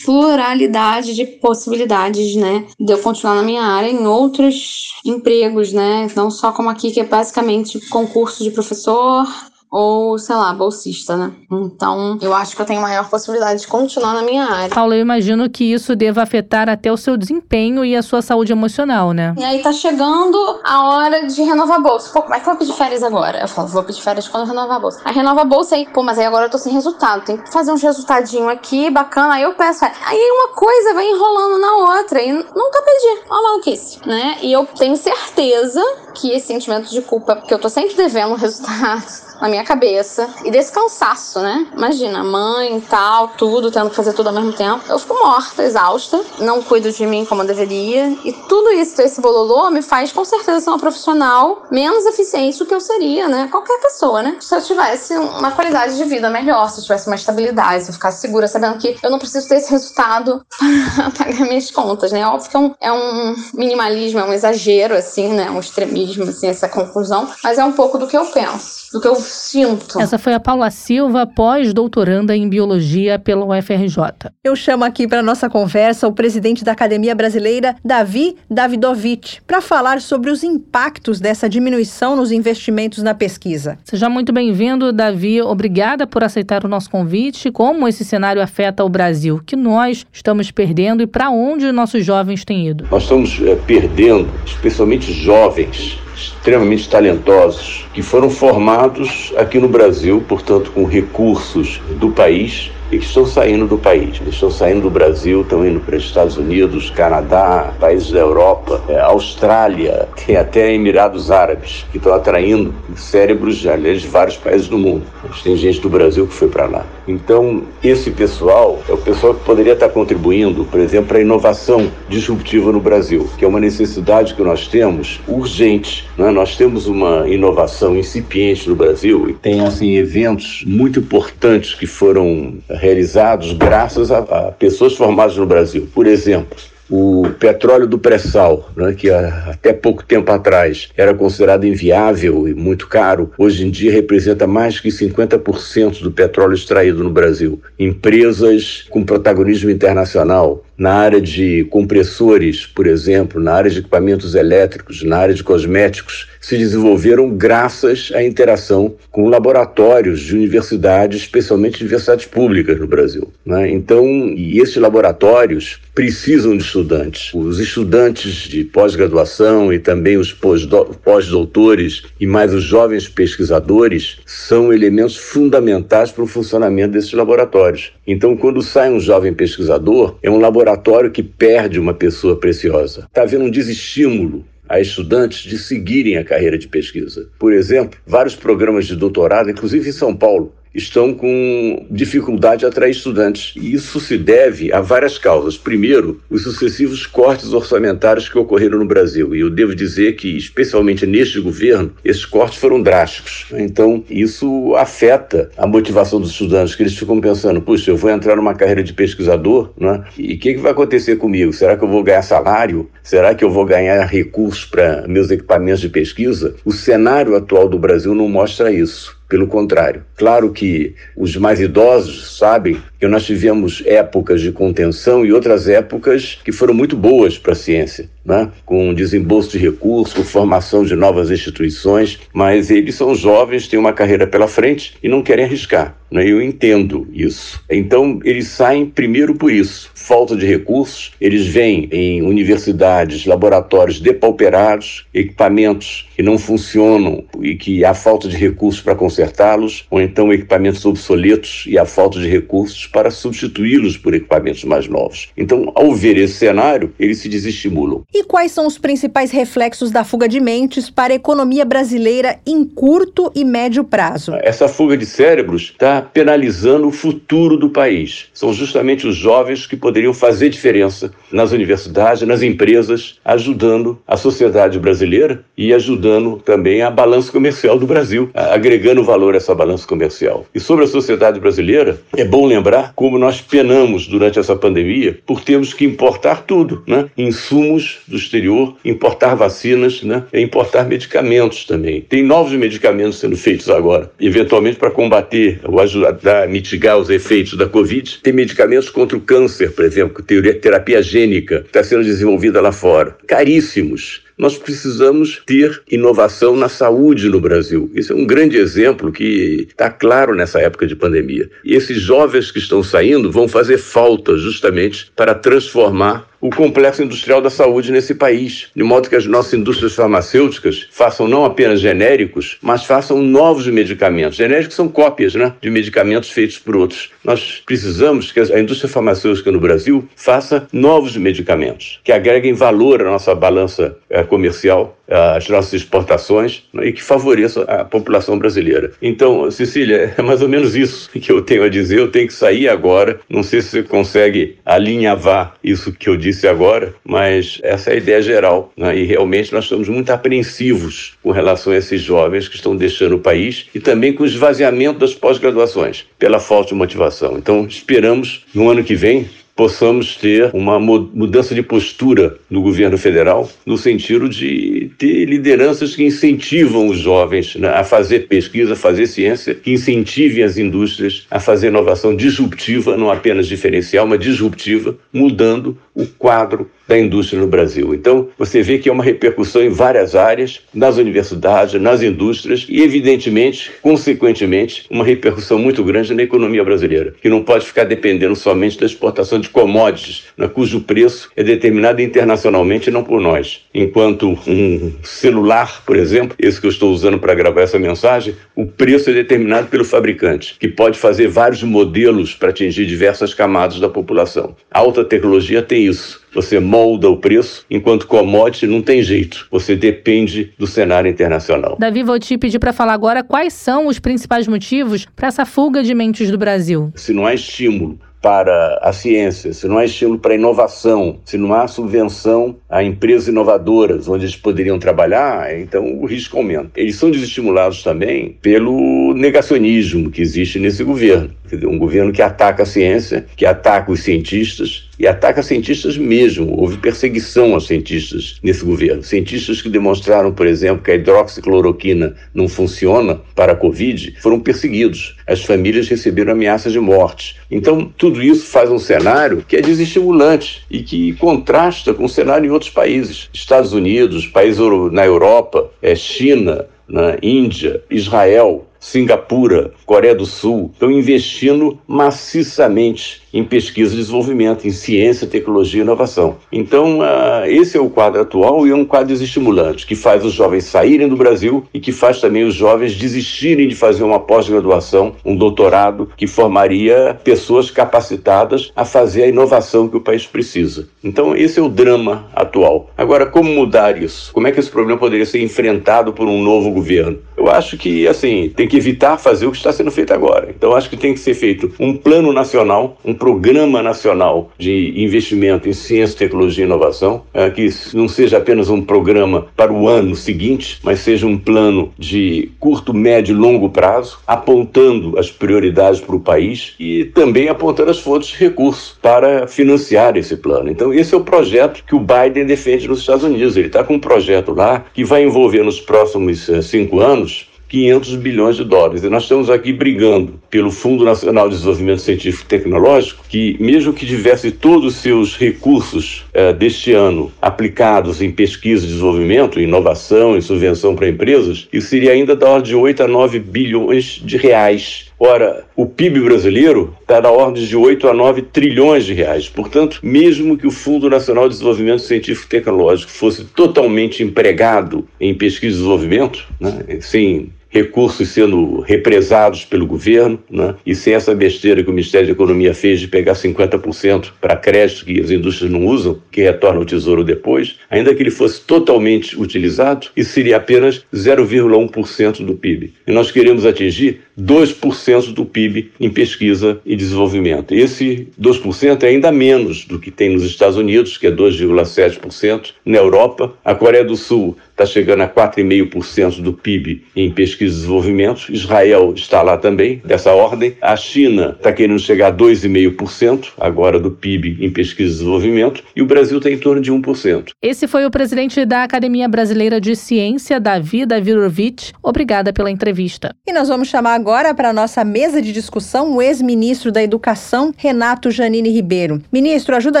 pluralidade 0.04 1.14
de 1.14 1.24
possibilidades, 1.24 2.34
né? 2.34 2.66
De 2.78 2.92
eu 2.92 2.98
continuar 2.98 3.36
na 3.36 3.42
minha 3.42 3.62
área 3.62 3.88
em 3.88 4.06
outros 4.06 4.88
empregos, 5.04 5.72
né? 5.72 6.08
Não 6.16 6.29
só 6.30 6.52
como 6.52 6.70
aqui, 6.70 6.90
que 6.90 7.00
é 7.00 7.04
basicamente 7.04 7.80
concurso 7.88 8.42
de 8.42 8.50
professor, 8.50 9.26
ou, 9.70 10.18
sei 10.18 10.34
lá, 10.34 10.52
bolsista, 10.52 11.16
né? 11.16 11.32
Então, 11.50 12.18
eu 12.20 12.34
acho 12.34 12.56
que 12.56 12.62
eu 12.62 12.66
tenho 12.66 12.82
maior 12.82 13.08
possibilidade 13.08 13.60
de 13.60 13.68
continuar 13.68 14.14
na 14.14 14.22
minha 14.22 14.44
área. 14.44 14.74
Paula, 14.74 14.96
eu 14.96 15.00
imagino 15.00 15.48
que 15.48 15.72
isso 15.72 15.94
deva 15.94 16.22
afetar 16.22 16.68
até 16.68 16.90
o 16.90 16.96
seu 16.96 17.16
desempenho 17.16 17.84
e 17.84 17.94
a 17.94 18.02
sua 18.02 18.20
saúde 18.20 18.50
emocional, 18.50 19.12
né? 19.12 19.32
E 19.38 19.44
aí 19.44 19.62
tá 19.62 19.72
chegando 19.72 20.36
a 20.64 20.88
hora 20.88 21.26
de 21.26 21.40
renovar 21.42 21.76
a 21.76 21.80
bolsa. 21.80 22.12
Pô, 22.12 22.22
como 22.22 22.34
é 22.34 22.40
que 22.40 22.48
eu 22.48 22.52
vou 22.52 22.58
pedir 22.58 22.72
férias 22.72 23.02
agora? 23.04 23.40
Eu 23.40 23.48
falo, 23.48 23.68
vou 23.68 23.84
pedir 23.84 24.02
férias 24.02 24.26
quando 24.26 24.48
renovar 24.48 24.76
a 24.76 24.80
bolsa. 24.80 25.00
Aí 25.04 25.14
renova 25.14 25.42
a 25.42 25.44
bolsa 25.44 25.76
aí, 25.76 25.86
pô, 25.86 26.02
mas 26.02 26.18
aí 26.18 26.26
agora 26.26 26.46
eu 26.46 26.50
tô 26.50 26.58
sem 26.58 26.72
resultado. 26.72 27.24
Tem 27.24 27.36
que 27.36 27.52
fazer 27.52 27.70
uns 27.70 27.82
resultadinho 27.82 28.48
aqui, 28.48 28.90
bacana. 28.90 29.34
Aí 29.34 29.42
eu 29.42 29.54
peço, 29.54 29.84
aí 29.84 30.30
uma 30.32 30.54
coisa 30.54 30.94
vai 30.94 31.08
enrolando 31.08 31.60
na 31.60 31.98
outra 31.98 32.20
e 32.20 32.32
nunca 32.32 32.82
pedi. 32.82 33.22
Olha 33.30 33.40
lá 33.40 33.56
o 33.56 33.60
que 33.60 33.70
isso, 33.70 34.00
né? 34.04 34.38
E 34.42 34.50
eu 34.50 34.66
tenho 34.66 34.96
certeza 34.96 35.80
que 36.14 36.32
esse 36.32 36.48
sentimento 36.48 36.90
de 36.90 37.00
culpa, 37.02 37.36
porque 37.36 37.54
eu 37.54 37.58
tô 37.58 37.68
sempre 37.68 37.94
devendo 37.94 38.34
resultados 38.34 39.29
na 39.40 39.48
minha 39.48 39.64
cabeça. 39.64 40.28
E 40.44 40.50
desse 40.50 40.72
cansaço, 40.72 41.40
né? 41.40 41.66
Imagina, 41.76 42.22
mãe 42.22 42.80
tal, 42.88 43.28
tudo, 43.28 43.70
tendo 43.70 43.90
que 43.90 43.96
fazer 43.96 44.12
tudo 44.12 44.28
ao 44.28 44.34
mesmo 44.34 44.52
tempo. 44.52 44.84
Eu 44.88 44.98
fico 44.98 45.14
morta, 45.14 45.62
exausta, 45.62 46.20
não 46.38 46.62
cuido 46.62 46.90
de 46.90 47.06
mim 47.06 47.24
como 47.24 47.42
eu 47.42 47.46
deveria. 47.46 48.16
E 48.24 48.32
tudo 48.48 48.70
isso, 48.70 49.00
esse 49.00 49.20
bololô, 49.20 49.70
me 49.70 49.82
faz 49.82 50.12
com 50.12 50.24
certeza 50.24 50.60
ser 50.60 50.70
uma 50.70 50.78
profissional 50.78 51.62
menos 51.70 52.04
eficiente 52.06 52.58
do 52.58 52.66
que 52.66 52.74
eu 52.74 52.80
seria, 52.80 53.28
né? 53.28 53.48
Qualquer 53.50 53.80
pessoa, 53.80 54.22
né? 54.22 54.36
Se 54.40 54.54
eu 54.54 54.62
tivesse 54.62 55.16
uma 55.16 55.50
qualidade 55.50 55.96
de 55.96 56.04
vida 56.04 56.28
melhor, 56.30 56.68
se 56.68 56.80
eu 56.80 56.82
tivesse 56.82 57.06
uma 57.06 57.16
estabilidade, 57.16 57.84
se 57.84 57.90
eu 57.90 57.94
ficasse 57.94 58.20
segura, 58.20 58.46
sabendo 58.46 58.78
que 58.78 58.96
eu 59.02 59.10
não 59.10 59.18
preciso 59.18 59.48
ter 59.48 59.56
esse 59.56 59.70
resultado 59.70 60.44
para 60.58 61.10
pagar 61.10 61.46
minhas 61.46 61.70
contas, 61.70 62.12
né? 62.12 62.26
Óbvio 62.26 62.50
que 62.50 62.56
é 62.56 62.60
um, 62.60 62.74
é 62.80 62.92
um 62.92 63.34
minimalismo, 63.54 64.20
é 64.20 64.24
um 64.24 64.32
exagero, 64.32 64.94
assim, 64.94 65.28
né? 65.28 65.50
Um 65.50 65.60
extremismo, 65.60 66.24
assim, 66.24 66.48
essa 66.48 66.68
conclusão. 66.68 67.28
Mas 67.42 67.58
é 67.58 67.64
um 67.64 67.72
pouco 67.72 67.98
do 67.98 68.06
que 68.06 68.16
eu 68.16 68.26
penso, 68.26 68.89
do 68.92 69.00
que 69.00 69.06
eu 69.06 69.14
sinto. 69.16 70.00
Essa 70.00 70.18
foi 70.18 70.34
a 70.34 70.40
Paula 70.40 70.70
Silva, 70.70 71.26
pós-doutoranda 71.26 72.36
em 72.36 72.48
biologia 72.48 73.18
pela 73.18 73.44
UFRJ. 73.44 74.30
Eu 74.42 74.56
chamo 74.56 74.84
aqui 74.84 75.06
para 75.06 75.22
nossa 75.22 75.48
conversa 75.48 76.08
o 76.08 76.12
presidente 76.12 76.64
da 76.64 76.72
Academia 76.72 77.14
Brasileira, 77.14 77.76
Davi 77.84 78.36
Davidovich, 78.50 79.40
para 79.46 79.60
falar 79.60 80.00
sobre 80.00 80.30
os 80.30 80.42
impactos 80.42 81.20
dessa 81.20 81.48
diminuição 81.48 82.16
nos 82.16 82.32
investimentos 82.32 83.02
na 83.02 83.14
pesquisa. 83.14 83.78
Seja 83.84 84.08
muito 84.08 84.32
bem-vindo, 84.32 84.92
Davi. 84.92 85.40
Obrigada 85.40 86.06
por 86.06 86.24
aceitar 86.24 86.64
o 86.64 86.68
nosso 86.68 86.90
convite. 86.90 87.50
Como 87.50 87.86
esse 87.86 88.04
cenário 88.04 88.42
afeta 88.42 88.84
o 88.84 88.88
Brasil? 88.88 89.40
Que 89.44 89.56
nós 89.56 90.06
estamos 90.12 90.50
perdendo 90.50 91.02
e 91.02 91.06
para 91.06 91.30
onde 91.30 91.70
nossos 91.70 92.04
jovens 92.04 92.44
têm 92.44 92.68
ido? 92.68 92.86
Nós 92.90 93.04
estamos 93.04 93.40
é, 93.42 93.54
perdendo, 93.54 94.28
especialmente 94.44 95.12
jovens 95.12 95.98
extremamente 96.20 96.88
talentosos 96.88 97.86
que 97.94 98.02
foram 98.02 98.28
formados 98.28 99.32
aqui 99.36 99.58
no 99.58 99.68
Brasil, 99.68 100.22
portanto, 100.28 100.70
com 100.70 100.84
recursos 100.84 101.80
do 101.98 102.10
país 102.10 102.70
e 102.90 102.98
que 102.98 103.04
estão 103.04 103.24
saindo 103.24 103.66
do 103.66 103.78
país. 103.78 104.18
Eles 104.20 104.34
estão 104.34 104.50
saindo 104.50 104.82
do 104.82 104.90
Brasil, 104.90 105.42
estão 105.42 105.66
indo 105.66 105.80
para 105.80 105.96
os 105.96 106.04
Estados 106.04 106.36
Unidos, 106.36 106.90
Canadá, 106.90 107.72
países 107.78 108.10
da 108.10 108.20
Europa, 108.20 108.82
é, 108.88 108.98
Austrália, 109.00 110.08
tem 110.26 110.36
até 110.36 110.74
Emirados 110.74 111.30
Árabes, 111.30 111.86
que 111.90 111.98
estão 111.98 112.12
atraindo 112.12 112.74
cérebros 112.96 113.56
de 113.56 114.08
vários 114.08 114.36
países 114.36 114.68
do 114.68 114.78
mundo. 114.78 115.04
Mas 115.28 115.42
tem 115.42 115.56
gente 115.56 115.80
do 115.80 115.88
Brasil 115.88 116.26
que 116.26 116.34
foi 116.34 116.48
para 116.48 116.66
lá. 116.66 116.86
Então, 117.06 117.64
esse 117.82 118.10
pessoal 118.10 118.80
é 118.88 118.92
o 118.92 118.98
pessoal 118.98 119.34
que 119.34 119.44
poderia 119.44 119.72
estar 119.72 119.88
contribuindo, 119.88 120.64
por 120.64 120.80
exemplo, 120.80 121.08
para 121.08 121.18
a 121.18 121.22
inovação 121.22 121.90
disruptiva 122.08 122.72
no 122.72 122.80
Brasil, 122.80 123.28
que 123.38 123.44
é 123.44 123.48
uma 123.48 123.60
necessidade 123.60 124.34
que 124.34 124.42
nós 124.42 124.68
temos 124.68 125.20
urgente. 125.26 126.08
Né? 126.16 126.30
Nós 126.30 126.56
temos 126.56 126.86
uma 126.86 127.28
inovação 127.28 127.96
incipiente 127.96 128.68
no 128.68 128.76
Brasil 128.76 129.28
e 129.28 129.34
tem 129.34 129.60
assim 129.60 129.96
eventos 129.96 130.62
muito 130.66 131.00
importantes 131.00 131.74
que 131.74 131.86
foram 131.86 132.54
realizados 132.80 133.52
graças 133.52 134.10
a, 134.10 134.18
a 134.18 134.52
pessoas 134.52 134.96
formadas 134.96 135.36
no 135.36 135.46
Brasil. 135.46 135.88
Por 135.94 136.06
exemplo, 136.06 136.56
o 136.90 137.28
petróleo 137.38 137.86
do 137.86 137.98
pré-sal, 137.98 138.68
né, 138.76 138.92
que 138.92 139.08
até 139.10 139.72
pouco 139.72 140.04
tempo 140.04 140.30
atrás 140.32 140.88
era 140.96 141.14
considerado 141.14 141.64
inviável 141.64 142.48
e 142.48 142.54
muito 142.54 142.88
caro, 142.88 143.30
hoje 143.38 143.64
em 143.64 143.70
dia 143.70 143.92
representa 143.92 144.46
mais 144.46 144.80
que 144.80 144.88
50% 144.88 146.02
do 146.02 146.10
petróleo 146.10 146.54
extraído 146.54 147.04
no 147.04 147.10
Brasil. 147.10 147.62
Empresas 147.78 148.86
com 148.90 149.04
protagonismo 149.04 149.70
internacional, 149.70 150.64
na 150.76 150.94
área 150.94 151.20
de 151.20 151.64
compressores, 151.70 152.66
por 152.66 152.86
exemplo, 152.86 153.40
na 153.40 153.52
área 153.52 153.70
de 153.70 153.78
equipamentos 153.78 154.34
elétricos, 154.34 155.04
na 155.04 155.18
área 155.18 155.34
de 155.34 155.44
cosméticos, 155.44 156.26
se 156.40 156.56
desenvolveram 156.56 157.30
graças 157.30 158.10
à 158.14 158.24
interação 158.24 158.94
com 159.10 159.28
laboratórios 159.28 160.20
de 160.20 160.34
universidades, 160.34 161.22
especialmente 161.22 161.82
universidades 161.82 162.26
públicas 162.26 162.78
no 162.78 162.86
Brasil. 162.86 163.30
Né? 163.44 163.70
Então, 163.70 164.04
esses 164.36 164.76
laboratórios 164.76 165.80
precisam 165.94 166.56
de 166.56 166.64
estudantes. 166.64 167.34
Os 167.34 167.60
estudantes 167.60 168.48
de 168.48 168.64
pós-graduação 168.64 169.72
e 169.72 169.78
também 169.78 170.16
os 170.16 170.32
pós-doutores 170.32 172.04
e 172.18 172.26
mais 172.26 172.54
os 172.54 172.64
jovens 172.64 173.08
pesquisadores 173.08 174.18
são 174.24 174.72
elementos 174.72 175.16
fundamentais 175.16 176.10
para 176.10 176.24
o 176.24 176.26
funcionamento 176.26 176.92
desses 176.92 177.12
laboratórios. 177.12 177.92
Então, 178.06 178.36
quando 178.36 178.62
sai 178.62 178.90
um 178.90 178.98
jovem 178.98 179.34
pesquisador, 179.34 180.16
é 180.22 180.30
um 180.30 180.40
laboratório 180.40 181.10
que 181.10 181.22
perde 181.22 181.78
uma 181.78 181.92
pessoa 181.92 182.36
preciosa. 182.36 183.06
Está 183.08 183.22
havendo 183.22 183.44
um 183.44 183.50
desestímulo 183.50 184.44
a 184.70 184.78
estudantes 184.78 185.40
de 185.40 185.58
seguirem 185.58 186.16
a 186.16 186.24
carreira 186.24 186.56
de 186.56 186.68
pesquisa. 186.68 187.28
Por 187.40 187.52
exemplo, 187.52 187.98
vários 188.06 188.36
programas 188.36 188.86
de 188.86 188.94
doutorado, 188.94 189.50
inclusive 189.50 189.88
em 189.88 189.92
São 189.92 190.16
Paulo, 190.16 190.54
estão 190.74 191.12
com 191.14 191.86
dificuldade 191.90 192.60
de 192.60 192.66
atrair 192.66 192.90
estudantes. 192.90 193.54
E 193.56 193.74
isso 193.74 194.00
se 194.00 194.16
deve 194.16 194.72
a 194.72 194.80
várias 194.80 195.18
causas. 195.18 195.56
Primeiro, 195.56 196.20
os 196.30 196.42
sucessivos 196.42 197.06
cortes 197.06 197.52
orçamentários 197.52 198.28
que 198.28 198.38
ocorreram 198.38 198.78
no 198.78 198.84
Brasil. 198.84 199.34
E 199.34 199.40
eu 199.40 199.50
devo 199.50 199.74
dizer 199.74 200.16
que, 200.16 200.36
especialmente 200.36 201.06
neste 201.06 201.40
governo, 201.40 201.92
esses 202.04 202.24
cortes 202.24 202.58
foram 202.58 202.82
drásticos. 202.82 203.46
Então, 203.52 204.04
isso 204.08 204.74
afeta 204.76 205.50
a 205.56 205.66
motivação 205.66 206.20
dos 206.20 206.30
estudantes, 206.30 206.74
que 206.74 206.82
eles 206.82 206.96
ficam 206.96 207.20
pensando: 207.20 207.60
puxa, 207.60 207.90
eu 207.90 207.96
vou 207.96 208.10
entrar 208.10 208.36
numa 208.36 208.54
carreira 208.54 208.82
de 208.82 208.92
pesquisador, 208.92 209.70
né? 209.78 210.04
e 210.16 210.34
o 210.34 210.38
que, 210.38 210.54
que 210.54 210.60
vai 210.60 210.72
acontecer 210.72 211.16
comigo? 211.16 211.52
Será 211.52 211.76
que 211.76 211.84
eu 211.84 211.88
vou 211.88 212.02
ganhar 212.02 212.22
salário? 212.22 212.88
Será 213.02 213.34
que 213.34 213.44
eu 213.44 213.50
vou 213.50 213.64
ganhar 213.64 214.04
recursos 214.04 214.64
para 214.64 215.06
meus 215.08 215.30
equipamentos 215.30 215.80
de 215.80 215.88
pesquisa? 215.88 216.54
O 216.64 216.72
cenário 216.72 217.34
atual 217.34 217.68
do 217.68 217.78
Brasil 217.78 218.14
não 218.14 218.28
mostra 218.28 218.72
isso. 218.72 219.19
Pelo 219.30 219.46
contrário, 219.46 220.04
claro 220.16 220.50
que 220.50 220.96
os 221.16 221.36
mais 221.36 221.60
idosos 221.60 222.36
sabem 222.36 222.82
que 223.00 223.08
nós 223.08 223.24
tivemos 223.24 223.82
épocas 223.86 224.42
de 224.42 224.52
contenção 224.52 225.24
e 225.24 225.32
outras 225.32 225.66
épocas 225.66 226.38
que 226.44 226.52
foram 226.52 226.74
muito 226.74 226.94
boas 226.94 227.38
para 227.38 227.52
a 227.52 227.56
ciência, 227.56 228.10
né? 228.22 228.50
com 228.66 228.92
desembolso 228.92 229.50
de 229.50 229.58
recursos, 229.58 230.28
formação 230.28 230.84
de 230.84 230.94
novas 230.94 231.30
instituições, 231.30 232.20
mas 232.34 232.70
eles 232.70 232.94
são 232.94 233.14
jovens, 233.14 233.66
têm 233.66 233.78
uma 233.78 233.94
carreira 233.94 234.26
pela 234.26 234.46
frente 234.46 234.94
e 235.02 235.08
não 235.08 235.22
querem 235.22 235.46
arriscar. 235.46 235.96
Né? 236.10 236.28
Eu 236.28 236.42
entendo 236.42 237.08
isso. 237.12 237.62
Então, 237.70 238.20
eles 238.24 238.48
saem 238.48 238.84
primeiro 238.84 239.34
por 239.34 239.50
isso. 239.50 239.90
Falta 239.94 240.36
de 240.36 240.44
recursos, 240.44 241.12
eles 241.20 241.46
vêm 241.46 241.88
em 241.90 242.20
universidades, 242.20 243.24
laboratórios 243.24 244.00
depauperados, 244.00 245.06
equipamentos 245.14 246.08
que 246.14 246.22
não 246.22 246.36
funcionam 246.36 247.24
e 247.40 247.54
que 247.54 247.84
há 247.84 247.94
falta 247.94 248.28
de 248.28 248.36
recursos 248.36 248.82
para 248.82 248.94
consertá-los, 248.94 249.86
ou 249.90 250.00
então 250.00 250.32
equipamentos 250.32 250.84
obsoletos 250.84 251.64
e 251.66 251.78
há 251.78 251.86
falta 251.86 252.18
de 252.18 252.28
recursos 252.28 252.86
para 252.90 253.10
substituí-los 253.10 253.96
por 253.96 254.14
equipamentos 254.14 254.64
mais 254.64 254.88
novos. 254.88 255.28
Então, 255.36 255.72
ao 255.74 255.94
ver 255.94 256.16
esse 256.16 256.34
cenário, 256.34 256.92
eles 256.98 257.18
se 257.18 257.28
desestimulam. 257.28 258.02
E 258.12 258.24
quais 258.24 258.52
são 258.52 258.66
os 258.66 258.78
principais 258.78 259.30
reflexos 259.30 259.90
da 259.90 260.04
fuga 260.04 260.28
de 260.28 260.40
mentes 260.40 260.90
para 260.90 261.12
a 261.12 261.16
economia 261.16 261.64
brasileira 261.64 262.38
em 262.46 262.64
curto 262.64 263.30
e 263.34 263.44
médio 263.44 263.84
prazo? 263.84 264.32
Essa 264.42 264.68
fuga 264.68 264.96
de 264.96 265.06
cérebros 265.06 265.70
está 265.72 266.02
penalizando 266.02 266.88
o 266.88 266.92
futuro 266.92 267.56
do 267.56 267.70
país. 267.70 268.26
São 268.34 268.52
justamente 268.52 269.06
os 269.06 269.16
jovens 269.16 269.66
que 269.66 269.76
poderiam 269.76 270.12
fazer 270.12 270.48
diferença 270.48 271.12
nas 271.30 271.52
universidades, 271.52 272.26
nas 272.26 272.42
empresas, 272.42 273.18
ajudando 273.24 273.98
a 274.06 274.16
sociedade 274.16 274.78
brasileira 274.78 275.44
e 275.56 275.72
ajudando 275.72 276.36
também 276.44 276.82
a 276.82 276.90
balança 276.90 277.30
comercial 277.30 277.78
do 277.78 277.86
Brasil, 277.86 278.30
agregando 278.34 279.04
valor 279.04 279.34
a 279.34 279.36
essa 279.36 279.54
balança 279.54 279.86
comercial. 279.86 280.46
E 280.54 280.60
sobre 280.60 280.84
a 280.84 280.88
sociedade 280.88 281.38
brasileira, 281.38 282.00
é 282.16 282.24
bom 282.24 282.46
lembrar 282.46 282.79
como 282.88 283.18
nós 283.18 283.40
penamos 283.40 284.06
durante 284.06 284.38
essa 284.38 284.56
pandemia 284.56 285.18
por 285.26 285.40
termos 285.40 285.72
que 285.72 285.84
importar 285.84 286.42
tudo, 286.42 286.82
né? 286.86 287.10
Insumos 287.16 287.98
do 288.06 288.16
exterior, 288.16 288.76
importar 288.84 289.34
vacinas, 289.34 290.02
né? 290.02 290.24
Importar 290.32 290.84
medicamentos 290.86 291.64
também. 291.64 292.00
Tem 292.02 292.22
novos 292.22 292.52
medicamentos 292.52 293.18
sendo 293.18 293.36
feitos 293.36 293.68
agora, 293.68 294.10
eventualmente 294.20 294.78
para 294.78 294.90
combater 294.90 295.60
ou 295.64 295.80
ajudar 295.80 296.44
a 296.44 296.46
mitigar 296.46 296.98
os 296.98 297.10
efeitos 297.10 297.56
da 297.56 297.66
Covid. 297.66 298.20
Tem 298.22 298.32
medicamentos 298.32 298.88
contra 298.88 299.16
o 299.16 299.20
câncer, 299.20 299.72
por 299.72 299.84
exemplo, 299.84 300.22
terapia 300.60 301.02
gênica, 301.02 301.60
que 301.60 301.66
está 301.68 301.82
sendo 301.82 302.04
desenvolvida 302.04 302.60
lá 302.60 302.72
fora. 302.72 303.16
Caríssimos 303.26 304.22
nós 304.40 304.56
precisamos 304.56 305.42
ter 305.44 305.82
inovação 305.90 306.56
na 306.56 306.68
saúde 306.68 307.28
no 307.28 307.38
Brasil. 307.38 307.90
Isso 307.94 308.14
é 308.14 308.16
um 308.16 308.24
grande 308.26 308.56
exemplo 308.56 309.12
que 309.12 309.66
está 309.68 309.90
claro 309.90 310.34
nessa 310.34 310.58
época 310.60 310.86
de 310.86 310.96
pandemia. 310.96 311.50
E 311.62 311.74
esses 311.74 312.00
jovens 312.00 312.50
que 312.50 312.58
estão 312.58 312.82
saindo 312.82 313.30
vão 313.30 313.46
fazer 313.46 313.76
falta 313.76 314.38
justamente 314.38 315.12
para 315.14 315.34
transformar 315.34 316.29
o 316.40 316.50
complexo 316.50 317.02
industrial 317.02 317.40
da 317.42 317.50
saúde 317.50 317.92
nesse 317.92 318.14
país, 318.14 318.68
de 318.74 318.82
modo 318.82 319.08
que 319.08 319.16
as 319.16 319.26
nossas 319.26 319.54
indústrias 319.54 319.94
farmacêuticas 319.94 320.88
façam 320.90 321.28
não 321.28 321.44
apenas 321.44 321.80
genéricos, 321.80 322.58
mas 322.62 322.84
façam 322.84 323.20
novos 323.20 323.66
medicamentos. 323.66 324.36
Genéricos 324.36 324.74
são 324.74 324.88
cópias 324.88 325.34
né, 325.34 325.52
de 325.60 325.70
medicamentos 325.70 326.30
feitos 326.30 326.58
por 326.58 326.76
outros. 326.76 327.10
Nós 327.22 327.62
precisamos 327.64 328.32
que 328.32 328.40
a 328.40 328.58
indústria 328.58 328.88
farmacêutica 328.88 329.52
no 329.52 329.60
Brasil 329.60 330.08
faça 330.16 330.66
novos 330.72 331.16
medicamentos, 331.16 332.00
que 332.02 332.12
agreguem 332.12 332.54
valor 332.54 333.02
à 333.02 333.04
nossa 333.04 333.34
balança 333.34 333.96
é, 334.08 334.22
comercial, 334.22 334.96
às 335.36 335.48
nossas 335.48 335.72
exportações 335.74 336.62
né, 336.72 336.86
e 336.86 336.92
que 336.92 337.02
favoreça 337.02 337.62
a 337.62 337.84
população 337.84 338.38
brasileira. 338.38 338.92
Então, 339.02 339.50
Cecília, 339.50 340.14
é 340.16 340.22
mais 340.22 340.40
ou 340.40 340.48
menos 340.48 340.76
isso 340.76 341.10
que 341.10 341.30
eu 341.30 341.42
tenho 341.42 341.64
a 341.64 341.68
dizer. 341.68 341.98
Eu 341.98 342.10
tenho 342.10 342.28
que 342.28 342.32
sair 342.32 342.68
agora. 342.68 343.20
Não 343.28 343.42
sei 343.42 343.60
se 343.60 343.70
você 343.70 343.82
consegue 343.82 344.56
alinhavar 344.64 345.54
isso 345.62 345.92
que 345.92 346.08
eu 346.08 346.16
disse 346.16 346.29
agora, 346.46 346.94
mas 347.04 347.58
essa 347.62 347.90
é 347.90 347.94
a 347.94 347.96
ideia 347.96 348.22
geral. 348.22 348.72
Né? 348.76 348.98
E 348.98 349.04
realmente 349.04 349.52
nós 349.52 349.64
estamos 349.64 349.88
muito 349.88 350.10
apreensivos 350.10 351.14
com 351.22 351.30
relação 351.30 351.72
a 351.72 351.76
esses 351.76 352.00
jovens 352.00 352.48
que 352.48 352.56
estão 352.56 352.76
deixando 352.76 353.16
o 353.16 353.20
país 353.20 353.66
e 353.74 353.80
também 353.80 354.12
com 354.12 354.22
o 354.22 354.26
esvaziamento 354.26 354.98
das 354.98 355.14
pós-graduações 355.14 356.06
pela 356.18 356.40
falta 356.40 356.68
de 356.68 356.74
motivação. 356.74 357.36
Então, 357.38 357.66
esperamos 357.66 358.44
no 358.54 358.68
ano 358.70 358.84
que 358.84 358.94
vem 358.94 359.28
possamos 359.60 360.16
ter 360.16 360.48
uma 360.54 360.80
mudança 360.80 361.54
de 361.54 361.62
postura 361.62 362.38
no 362.48 362.62
governo 362.62 362.96
federal, 362.96 363.46
no 363.66 363.76
sentido 363.76 364.26
de 364.26 364.90
ter 364.96 365.26
lideranças 365.26 365.94
que 365.94 366.02
incentivam 366.02 366.88
os 366.88 366.98
jovens 366.98 367.56
né, 367.56 367.68
a 367.68 367.84
fazer 367.84 368.20
pesquisa, 368.20 368.72
a 368.72 368.76
fazer 368.76 369.06
ciência, 369.06 369.54
que 369.54 369.70
incentivem 369.70 370.42
as 370.42 370.56
indústrias 370.56 371.26
a 371.30 371.38
fazer 371.38 371.68
inovação 371.68 372.16
disruptiva, 372.16 372.96
não 372.96 373.10
apenas 373.10 373.46
diferencial, 373.46 374.06
mas 374.06 374.18
disruptiva, 374.20 374.96
mudando 375.12 375.76
o 376.00 376.06
quadro 376.06 376.70
da 376.90 376.98
indústria 376.98 377.40
no 377.40 377.46
Brasil. 377.46 377.94
Então, 377.94 378.28
você 378.36 378.62
vê 378.62 378.78
que 378.78 378.88
é 378.88 378.92
uma 378.92 379.04
repercussão 379.04 379.62
em 379.62 379.68
várias 379.68 380.16
áreas, 380.16 380.60
nas 380.74 380.96
universidades, 380.96 381.80
nas 381.80 382.02
indústrias 382.02 382.66
e, 382.68 382.82
evidentemente, 382.82 383.70
consequentemente, 383.80 384.86
uma 384.90 385.04
repercussão 385.04 385.56
muito 385.56 385.84
grande 385.84 386.12
na 386.12 386.24
economia 386.24 386.64
brasileira, 386.64 387.14
que 387.22 387.28
não 387.28 387.44
pode 387.44 387.64
ficar 387.64 387.84
dependendo 387.84 388.34
somente 388.34 388.76
da 388.76 388.86
exportação 388.86 389.38
de 389.38 389.48
commodities, 389.48 390.24
né, 390.36 390.48
cujo 390.48 390.80
preço 390.80 391.30
é 391.36 391.44
determinado 391.44 392.02
internacionalmente 392.02 392.90
e 392.90 392.92
não 392.92 393.04
por 393.04 393.20
nós. 393.20 393.64
Enquanto 393.72 394.36
um 394.46 394.92
celular, 395.04 395.84
por 395.86 395.96
exemplo, 395.96 396.36
esse 396.40 396.60
que 396.60 396.66
eu 396.66 396.70
estou 396.70 396.92
usando 396.92 397.20
para 397.20 397.36
gravar 397.36 397.60
essa 397.60 397.78
mensagem, 397.78 398.34
o 398.56 398.66
preço 398.66 399.10
é 399.10 399.12
determinado 399.12 399.68
pelo 399.68 399.84
fabricante, 399.84 400.56
que 400.58 400.66
pode 400.66 400.98
fazer 400.98 401.28
vários 401.28 401.62
modelos 401.62 402.34
para 402.34 402.50
atingir 402.50 402.84
diversas 402.84 403.32
camadas 403.32 403.78
da 403.78 403.88
população. 403.88 404.56
A 404.72 404.80
alta 404.80 405.04
tecnologia 405.04 405.62
tem 405.62 405.86
isso 405.90 406.20
você 406.32 406.60
molda 406.60 407.08
o 407.08 407.16
preço, 407.16 407.64
enquanto 407.70 408.06
commodity 408.06 408.66
não 408.66 408.80
tem 408.80 409.02
jeito. 409.02 409.46
Você 409.50 409.74
depende 409.74 410.52
do 410.58 410.66
cenário 410.66 411.10
internacional. 411.10 411.76
Davi, 411.78 412.02
vou 412.02 412.18
te 412.18 412.38
pedir 412.38 412.58
para 412.58 412.72
falar 412.72 412.94
agora 412.94 413.22
quais 413.22 413.52
são 413.52 413.86
os 413.86 413.98
principais 413.98 414.46
motivos 414.46 415.06
para 415.16 415.28
essa 415.28 415.44
fuga 415.44 415.82
de 415.82 415.94
mentes 415.94 416.30
do 416.30 416.38
Brasil. 416.38 416.92
Se 416.94 417.12
não 417.12 417.26
há 417.26 417.34
estímulo 417.34 417.98
para 418.22 418.78
a 418.82 418.92
ciência, 418.92 419.52
se 419.54 419.66
não 419.66 419.78
há 419.78 419.84
estímulo 419.86 420.18
para 420.18 420.32
a 420.32 420.36
inovação, 420.36 421.18
se 421.24 421.38
não 421.38 421.54
há 421.54 421.66
subvenção 421.66 422.56
a 422.68 422.82
empresas 422.82 423.28
inovadoras 423.28 424.08
onde 424.08 424.26
eles 424.26 424.36
poderiam 424.36 424.78
trabalhar, 424.78 425.58
então 425.58 425.98
o 425.98 426.04
risco 426.04 426.36
aumenta. 426.36 426.78
Eles 426.78 426.96
são 426.96 427.10
desestimulados 427.10 427.82
também 427.82 428.36
pelo 428.42 429.14
negacionismo 429.14 430.10
que 430.10 430.20
existe 430.20 430.58
nesse 430.58 430.84
governo. 430.84 431.30
Um 431.64 431.78
governo 431.78 432.12
que 432.12 432.20
ataca 432.20 432.62
a 432.62 432.66
ciência, 432.66 433.24
que 433.34 433.46
ataca 433.46 433.90
os 433.90 434.00
cientistas, 434.00 434.89
e 435.00 435.06
ataca 435.08 435.42
cientistas 435.42 435.96
mesmo. 435.96 436.60
Houve 436.60 436.76
perseguição 436.76 437.54
aos 437.54 437.66
cientistas 437.66 438.38
nesse 438.42 438.62
governo. 438.62 439.02
Cientistas 439.02 439.62
que 439.62 439.70
demonstraram, 439.70 440.30
por 440.30 440.46
exemplo, 440.46 440.84
que 440.84 440.90
a 440.90 440.94
hidroxicloroquina 440.94 442.14
não 442.34 442.46
funciona 442.46 443.18
para 443.34 443.52
a 443.52 443.56
Covid 443.56 444.14
foram 444.20 444.38
perseguidos. 444.38 445.16
As 445.26 445.42
famílias 445.42 445.88
receberam 445.88 446.32
ameaças 446.32 446.74
de 446.74 446.78
morte. 446.78 447.36
Então, 447.50 447.90
tudo 447.96 448.22
isso 448.22 448.44
faz 448.44 448.70
um 448.70 448.78
cenário 448.78 449.42
que 449.48 449.56
é 449.56 449.62
desestimulante 449.62 450.66
e 450.70 450.82
que 450.82 451.14
contrasta 451.14 451.94
com 451.94 452.04
o 452.04 452.08
cenário 452.08 452.46
em 452.46 452.50
outros 452.50 452.70
países. 452.70 453.30
Estados 453.32 453.72
Unidos, 453.72 454.26
países 454.26 454.60
na 454.92 455.06
Europa, 455.06 455.70
é 455.80 455.94
China, 455.94 456.66
na 456.86 457.16
Índia, 457.22 457.82
Israel, 457.88 458.66
Singapura, 458.80 459.72
Coreia 459.86 460.14
do 460.14 460.26
Sul 460.26 460.70
estão 460.72 460.90
investindo 460.90 461.78
maciçamente 461.86 463.19
em 463.32 463.44
pesquisa 463.44 463.94
e 463.94 463.98
desenvolvimento, 463.98 464.66
em 464.66 464.70
ciência, 464.70 465.26
tecnologia 465.26 465.80
e 465.80 465.82
inovação. 465.82 466.36
Então, 466.52 467.00
uh, 467.00 467.44
esse 467.46 467.76
é 467.76 467.80
o 467.80 467.90
quadro 467.90 468.20
atual 468.20 468.66
e 468.66 468.70
é 468.70 468.74
um 468.74 468.84
quadro 468.84 469.08
desestimulante, 469.08 469.86
que 469.86 469.94
faz 469.94 470.24
os 470.24 470.32
jovens 470.32 470.64
saírem 470.64 471.08
do 471.08 471.16
Brasil 471.16 471.64
e 471.72 471.80
que 471.80 471.92
faz 471.92 472.20
também 472.20 472.44
os 472.44 472.54
jovens 472.54 472.94
desistirem 472.94 473.68
de 473.68 473.74
fazer 473.74 474.02
uma 474.02 474.20
pós-graduação, 474.20 475.14
um 475.24 475.36
doutorado, 475.36 476.10
que 476.16 476.26
formaria 476.26 477.18
pessoas 477.22 477.70
capacitadas 477.70 478.72
a 478.74 478.84
fazer 478.84 479.24
a 479.24 479.28
inovação 479.28 479.88
que 479.88 479.96
o 479.96 480.00
país 480.00 480.26
precisa. 480.26 480.88
Então, 481.02 481.34
esse 481.34 481.58
é 481.58 481.62
o 481.62 481.68
drama 481.68 482.26
atual. 482.34 482.90
Agora, 482.96 483.26
como 483.26 483.50
mudar 483.50 484.00
isso? 484.00 484.32
Como 484.32 484.46
é 484.46 484.52
que 484.52 484.60
esse 484.60 484.70
problema 484.70 484.98
poderia 484.98 485.26
ser 485.26 485.40
enfrentado 485.42 486.12
por 486.12 486.26
um 486.26 486.42
novo 486.42 486.70
governo? 486.70 487.18
Eu 487.36 487.50
acho 487.50 487.76
que, 487.76 488.06
assim, 488.06 488.52
tem 488.54 488.68
que 488.68 488.76
evitar 488.76 489.16
fazer 489.16 489.46
o 489.46 489.50
que 489.50 489.56
está 489.56 489.72
sendo 489.72 489.90
feito 489.90 490.12
agora. 490.12 490.52
Então, 490.54 490.74
acho 490.74 490.90
que 490.90 490.96
tem 490.96 491.14
que 491.14 491.20
ser 491.20 491.34
feito 491.34 491.72
um 491.78 491.96
plano 491.96 492.32
nacional, 492.32 492.98
um 493.04 493.14
programa 493.20 493.82
nacional 493.82 494.50
de 494.58 494.94
investimento 494.96 495.68
em 495.68 495.74
ciência, 495.74 496.16
tecnologia 496.16 496.64
e 496.64 496.66
inovação, 496.66 497.22
é, 497.34 497.50
que 497.50 497.68
não 497.92 498.08
seja 498.08 498.38
apenas 498.38 498.70
um 498.70 498.80
programa 498.80 499.46
para 499.54 499.70
o 499.70 499.86
ano 499.86 500.16
seguinte, 500.16 500.80
mas 500.82 501.00
seja 501.00 501.26
um 501.26 501.36
plano 501.36 501.92
de 501.98 502.50
curto, 502.58 502.94
médio 502.94 503.34
e 503.34 503.38
longo 503.38 503.68
prazo, 503.68 504.18
apontando 504.26 505.18
as 505.18 505.30
prioridades 505.30 506.00
para 506.00 506.16
o 506.16 506.20
país 506.20 506.74
e 506.80 507.04
também 507.04 507.50
apontando 507.50 507.90
as 507.90 507.98
fontes 507.98 508.30
de 508.30 508.36
recursos 508.38 508.96
para 509.02 509.46
financiar 509.46 510.16
esse 510.16 510.36
plano. 510.38 510.70
Então, 510.70 510.92
esse 510.92 511.14
é 511.14 511.18
o 511.18 511.22
projeto 511.22 511.84
que 511.86 511.94
o 511.94 512.00
Biden 512.00 512.46
defende 512.46 512.88
nos 512.88 513.00
Estados 513.00 513.22
Unidos. 513.22 513.54
Ele 513.54 513.66
está 513.66 513.84
com 513.84 513.94
um 513.94 514.00
projeto 514.00 514.54
lá 514.54 514.86
que 514.94 515.04
vai 515.04 515.24
envolver 515.24 515.62
nos 515.62 515.78
próximos 515.78 516.48
eh, 516.48 516.62
cinco 516.62 517.00
anos 517.00 517.49
500 517.70 518.16
bilhões 518.16 518.56
de 518.56 518.64
dólares. 518.64 519.04
E 519.04 519.08
nós 519.08 519.22
estamos 519.22 519.48
aqui 519.48 519.72
brigando 519.72 520.40
pelo 520.50 520.72
Fundo 520.72 521.04
Nacional 521.04 521.48
de 521.48 521.54
Desenvolvimento 521.54 522.02
Científico 522.02 522.44
e 522.44 522.48
Tecnológico, 522.48 523.24
que, 523.28 523.56
mesmo 523.60 523.92
que 523.92 524.04
tivesse 524.04 524.50
todos 524.50 524.94
os 524.94 525.00
seus 525.00 525.36
recursos 525.36 526.24
eh, 526.34 526.52
deste 526.52 526.92
ano 526.92 527.32
aplicados 527.40 528.20
em 528.20 528.32
pesquisa 528.32 528.84
e 528.84 528.88
desenvolvimento, 528.88 529.60
inovação 529.60 530.36
e 530.36 530.42
subvenção 530.42 530.96
para 530.96 531.08
empresas, 531.08 531.68
isso 531.72 531.88
seria 531.88 532.10
ainda 532.10 532.34
da 532.34 532.48
ordem 532.48 532.70
de 532.70 532.76
8 532.76 533.04
a 533.04 533.08
9 533.08 533.38
bilhões 533.38 534.20
de 534.24 534.36
reais. 534.36 535.06
Ora, 535.18 535.64
o 535.76 535.86
PIB 535.86 536.20
brasileiro 536.20 536.96
está 537.02 537.20
na 537.20 537.30
ordem 537.30 537.62
de 537.62 537.76
8 537.76 538.08
a 538.08 538.14
9 538.14 538.42
trilhões 538.42 539.04
de 539.04 539.12
reais. 539.12 539.48
Portanto, 539.48 540.00
mesmo 540.02 540.56
que 540.56 540.66
o 540.66 540.70
Fundo 540.70 541.08
Nacional 541.10 541.44
de 541.44 541.54
Desenvolvimento 541.54 542.00
Científico 542.00 542.46
e 542.46 542.48
Tecnológico 542.48 543.12
fosse 543.12 543.44
totalmente 543.44 544.22
empregado 544.22 545.06
em 545.20 545.34
pesquisa 545.34 545.74
e 545.74 545.76
desenvolvimento, 545.76 546.48
né, 546.58 547.00
sem 547.00 547.52
recursos 547.70 548.28
sendo 548.28 548.80
represados 548.80 549.64
pelo 549.64 549.86
governo, 549.86 550.38
né? 550.50 550.74
e 550.84 550.94
sem 550.94 551.14
essa 551.14 551.34
besteira 551.34 551.82
que 551.82 551.88
o 551.88 551.92
Ministério 551.92 552.26
da 552.26 552.32
Economia 552.32 552.74
fez 552.74 553.00
de 553.00 553.08
pegar 553.08 553.34
50% 553.34 554.32
para 554.40 554.56
crédito 554.56 555.04
que 555.04 555.20
as 555.20 555.30
indústrias 555.30 555.70
não 555.70 555.86
usam, 555.86 556.20
que 556.30 556.42
retorna 556.42 556.80
ao 556.80 556.84
Tesouro 556.84 557.22
depois, 557.22 557.78
ainda 557.88 558.14
que 558.14 558.22
ele 558.22 558.30
fosse 558.30 558.60
totalmente 558.62 559.40
utilizado, 559.40 560.08
isso 560.16 560.32
seria 560.32 560.56
apenas 560.56 561.04
0,1% 561.14 562.44
do 562.44 562.54
PIB. 562.54 562.92
E 563.06 563.12
nós 563.12 563.30
queremos 563.30 563.64
atingir 563.64 564.20
2% 564.38 565.32
do 565.32 565.44
PIB 565.44 565.92
em 566.00 566.10
pesquisa 566.10 566.80
e 566.84 566.96
desenvolvimento. 566.96 567.72
Esse 567.72 568.28
2% 568.40 569.02
é 569.02 569.08
ainda 569.08 569.30
menos 569.30 569.84
do 569.84 569.98
que 569.98 570.10
tem 570.10 570.30
nos 570.30 570.44
Estados 570.44 570.76
Unidos, 570.76 571.16
que 571.16 571.26
é 571.26 571.30
2,7%, 571.30 572.72
na 572.84 572.98
Europa, 572.98 573.52
a 573.64 573.74
Coreia 573.74 574.04
do 574.04 574.16
Sul 574.16 574.56
está 574.80 574.86
chegando 574.86 575.22
a 575.22 575.28
4,5% 575.28 576.40
do 576.40 576.54
PIB 576.54 577.04
em 577.14 577.30
pesquisa 577.30 577.74
e 577.74 577.76
desenvolvimento. 577.76 578.50
Israel 578.50 579.12
está 579.14 579.42
lá 579.42 579.58
também, 579.58 580.00
dessa 580.04 580.32
ordem. 580.32 580.76
A 580.80 580.96
China 580.96 581.54
está 581.56 581.72
querendo 581.72 581.98
chegar 581.98 582.28
a 582.28 582.32
2,5% 582.32 583.52
agora 583.58 584.00
do 584.00 584.10
PIB 584.10 584.56
em 584.60 584.70
pesquisa 584.70 585.10
e 585.10 585.18
desenvolvimento. 585.18 585.84
E 585.94 586.00
o 586.00 586.06
Brasil 586.06 586.38
está 586.38 586.50
em 586.50 586.58
torno 586.58 586.80
de 586.80 586.90
1%. 586.90 587.50
Esse 587.62 587.86
foi 587.86 588.06
o 588.06 588.10
presidente 588.10 588.64
da 588.64 588.82
Academia 588.82 589.28
Brasileira 589.28 589.80
de 589.80 589.94
Ciência, 589.94 590.58
Davi 590.58 591.04
Davirovich. 591.04 591.92
Obrigada 592.02 592.52
pela 592.52 592.70
entrevista. 592.70 593.34
E 593.46 593.52
nós 593.52 593.68
vamos 593.68 593.88
chamar 593.88 594.14
agora 594.14 594.54
para 594.54 594.70
a 594.70 594.72
nossa 594.72 595.04
mesa 595.04 595.42
de 595.42 595.52
discussão 595.52 596.16
o 596.16 596.22
ex-ministro 596.22 596.90
da 596.90 597.02
Educação, 597.02 597.72
Renato 597.76 598.30
Janine 598.30 598.70
Ribeiro. 598.70 599.20
Ministro, 599.32 599.76
ajuda 599.76 600.00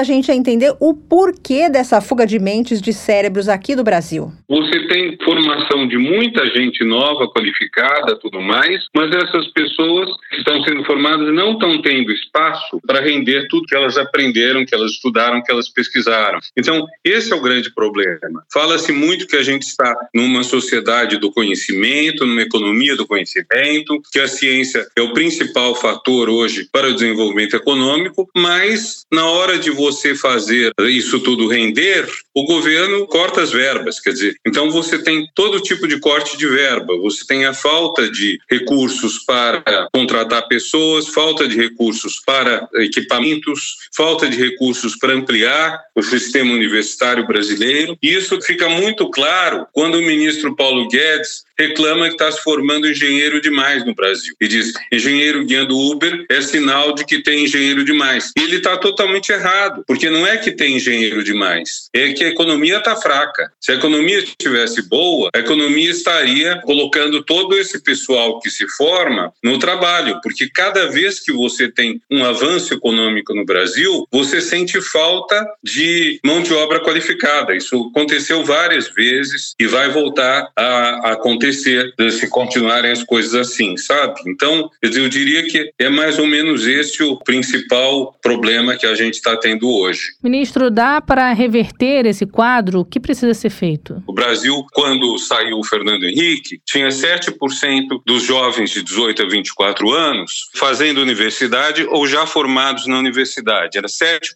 a 0.00 0.04
gente 0.04 0.30
a 0.30 0.34
entender 0.34 0.74
o 0.80 0.94
porquê 0.94 1.68
dessa 1.68 2.00
fuga 2.00 2.26
de 2.26 2.38
mentes 2.38 2.80
de 2.80 2.92
cérebros 2.92 3.48
aqui 3.48 3.74
do 3.76 3.84
Brasil. 3.84 4.32
Você 4.48 4.69
você 4.70 4.86
tem 4.86 5.18
formação 5.24 5.86
de 5.88 5.98
muita 5.98 6.46
gente 6.46 6.84
nova, 6.84 7.28
qualificada, 7.28 8.16
tudo 8.16 8.40
mais, 8.40 8.84
mas 8.94 9.10
essas 9.12 9.48
pessoas 9.48 10.08
que 10.30 10.36
estão 10.36 10.62
sendo 10.62 10.84
formadas 10.84 11.34
não 11.34 11.52
estão 11.52 11.82
tendo 11.82 12.12
espaço 12.12 12.80
para 12.86 13.00
render 13.00 13.48
tudo 13.48 13.66
que 13.66 13.74
elas 13.74 13.98
aprenderam, 13.98 14.64
que 14.64 14.74
elas 14.74 14.92
estudaram, 14.92 15.42
que 15.42 15.50
elas 15.50 15.68
pesquisaram. 15.68 16.38
Então, 16.56 16.86
esse 17.04 17.32
é 17.32 17.36
o 17.36 17.40
grande 17.40 17.72
problema. 17.74 18.44
Fala-se 18.52 18.92
muito 18.92 19.26
que 19.26 19.36
a 19.36 19.42
gente 19.42 19.62
está 19.62 19.94
numa 20.14 20.44
sociedade 20.44 21.18
do 21.18 21.32
conhecimento, 21.32 22.24
numa 22.24 22.42
economia 22.42 22.94
do 22.94 23.06
conhecimento, 23.06 24.00
que 24.12 24.20
a 24.20 24.28
ciência 24.28 24.86
é 24.96 25.02
o 25.02 25.12
principal 25.12 25.74
fator 25.74 26.28
hoje 26.28 26.68
para 26.70 26.88
o 26.88 26.94
desenvolvimento 26.94 27.56
econômico, 27.56 28.28
mas 28.36 29.04
na 29.12 29.26
hora 29.26 29.58
de 29.58 29.70
você 29.70 30.14
fazer 30.14 30.72
isso 30.80 31.18
tudo 31.20 31.48
render, 31.48 32.06
o 32.34 32.44
governo 32.44 33.06
corta 33.06 33.42
as 33.42 33.50
verbas, 33.50 33.98
quer 33.98 34.12
dizer, 34.12 34.36
então 34.46 34.59
então 34.60 34.70
você 34.70 34.98
tem 34.98 35.26
todo 35.34 35.58
tipo 35.62 35.88
de 35.88 35.98
corte 35.98 36.36
de 36.36 36.46
verba, 36.46 36.94
você 36.98 37.26
tem 37.26 37.46
a 37.46 37.54
falta 37.54 38.10
de 38.10 38.38
recursos 38.50 39.18
para 39.20 39.88
contratar 39.90 40.46
pessoas, 40.48 41.08
falta 41.08 41.48
de 41.48 41.56
recursos 41.56 42.20
para 42.26 42.68
equipamentos, 42.74 43.78
falta 43.96 44.28
de 44.28 44.36
recursos 44.36 44.96
para 44.96 45.14
ampliar 45.14 45.80
o 45.94 46.02
sistema 46.02 46.52
universitário 46.52 47.26
brasileiro. 47.26 47.96
E 48.02 48.12
isso 48.12 48.38
fica 48.42 48.68
muito 48.68 49.08
claro 49.08 49.66
quando 49.72 49.94
o 49.94 50.02
ministro 50.02 50.54
Paulo 50.54 50.86
Guedes 50.88 51.42
reclama 51.60 52.06
que 52.06 52.14
está 52.14 52.32
se 52.32 52.42
formando 52.42 52.88
engenheiro 52.88 53.40
demais 53.40 53.84
no 53.84 53.94
Brasil. 53.94 54.34
E 54.40 54.48
diz: 54.48 54.72
engenheiro 54.90 55.44
guiando 55.44 55.78
Uber 55.78 56.24
é 56.30 56.40
sinal 56.40 56.94
de 56.94 57.04
que 57.04 57.22
tem 57.22 57.44
engenheiro 57.44 57.84
demais. 57.84 58.32
E 58.36 58.40
ele 58.42 58.56
está 58.56 58.76
totalmente 58.76 59.30
errado, 59.30 59.84
porque 59.86 60.08
não 60.08 60.26
é 60.26 60.38
que 60.38 60.52
tem 60.52 60.76
engenheiro 60.76 61.22
demais, 61.22 61.88
é 61.94 62.12
que 62.12 62.24
a 62.24 62.28
economia 62.28 62.78
está 62.78 62.96
fraca. 62.96 63.52
Se 63.60 63.72
a 63.72 63.74
economia 63.74 64.18
estivesse 64.18 64.82
boa, 64.88 65.30
a 65.34 65.38
economia 65.38 65.90
estaria 65.90 66.60
colocando 66.62 67.22
todo 67.22 67.56
esse 67.58 67.82
pessoal 67.82 68.40
que 68.40 68.50
se 68.50 68.66
forma 68.68 69.32
no 69.44 69.58
trabalho, 69.58 70.20
porque 70.22 70.48
cada 70.48 70.86
vez 70.86 71.20
que 71.20 71.32
você 71.32 71.70
tem 71.70 72.00
um 72.10 72.24
avanço 72.24 72.72
econômico 72.72 73.34
no 73.34 73.44
Brasil, 73.44 74.06
você 74.10 74.40
sente 74.40 74.80
falta 74.80 75.46
de 75.62 76.18
mão 76.24 76.42
de 76.42 76.54
obra 76.54 76.80
qualificada. 76.80 77.54
Isso 77.54 77.90
aconteceu 77.90 78.44
várias 78.44 78.88
vezes 78.88 79.54
e 79.58 79.66
vai 79.66 79.90
voltar 79.90 80.50
a 80.56 81.12
acontecer 81.12 81.49
se 81.52 82.28
continuarem 82.28 82.90
as 82.90 83.02
coisas 83.02 83.34
assim, 83.34 83.76
sabe? 83.76 84.20
Então, 84.26 84.70
eu 84.82 85.08
diria 85.08 85.44
que 85.44 85.72
é 85.78 85.88
mais 85.88 86.18
ou 86.18 86.26
menos 86.26 86.66
esse 86.66 87.02
o 87.02 87.18
principal 87.18 88.14
problema 88.22 88.76
que 88.76 88.86
a 88.86 88.94
gente 88.94 89.14
está 89.14 89.36
tendo 89.36 89.68
hoje. 89.68 90.00
Ministro, 90.22 90.70
dá 90.70 91.00
para 91.00 91.32
reverter 91.32 92.06
esse 92.06 92.26
quadro? 92.26 92.80
O 92.80 92.84
que 92.84 93.00
precisa 93.00 93.34
ser 93.34 93.50
feito? 93.50 94.02
O 94.06 94.12
Brasil, 94.12 94.64
quando 94.72 95.18
saiu 95.18 95.58
o 95.58 95.64
Fernando 95.64 96.04
Henrique, 96.04 96.60
tinha 96.64 96.88
7% 96.88 98.02
dos 98.06 98.22
jovens 98.22 98.70
de 98.70 98.82
18 98.82 99.22
a 99.22 99.28
24 99.28 99.90
anos 99.90 100.50
fazendo 100.54 101.00
universidade 101.00 101.86
ou 101.88 102.06
já 102.06 102.26
formados 102.26 102.86
na 102.86 102.98
universidade. 102.98 103.78
Era 103.78 103.88
7%. 103.88 104.30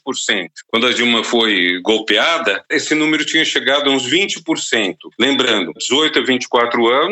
Quando 0.69 0.87
a 0.87 0.93
Dilma 0.93 1.23
foi 1.25 1.81
golpeada, 1.83 2.65
esse 2.71 2.95
número 2.95 3.25
tinha 3.25 3.45
chegado 3.45 3.91
a 3.91 3.93
uns 3.93 4.09
20%. 4.09 4.97
Lembrando, 5.19 5.73
18 5.79 6.19
a 6.19 6.23
24 6.23 6.89
anos, 6.89 7.04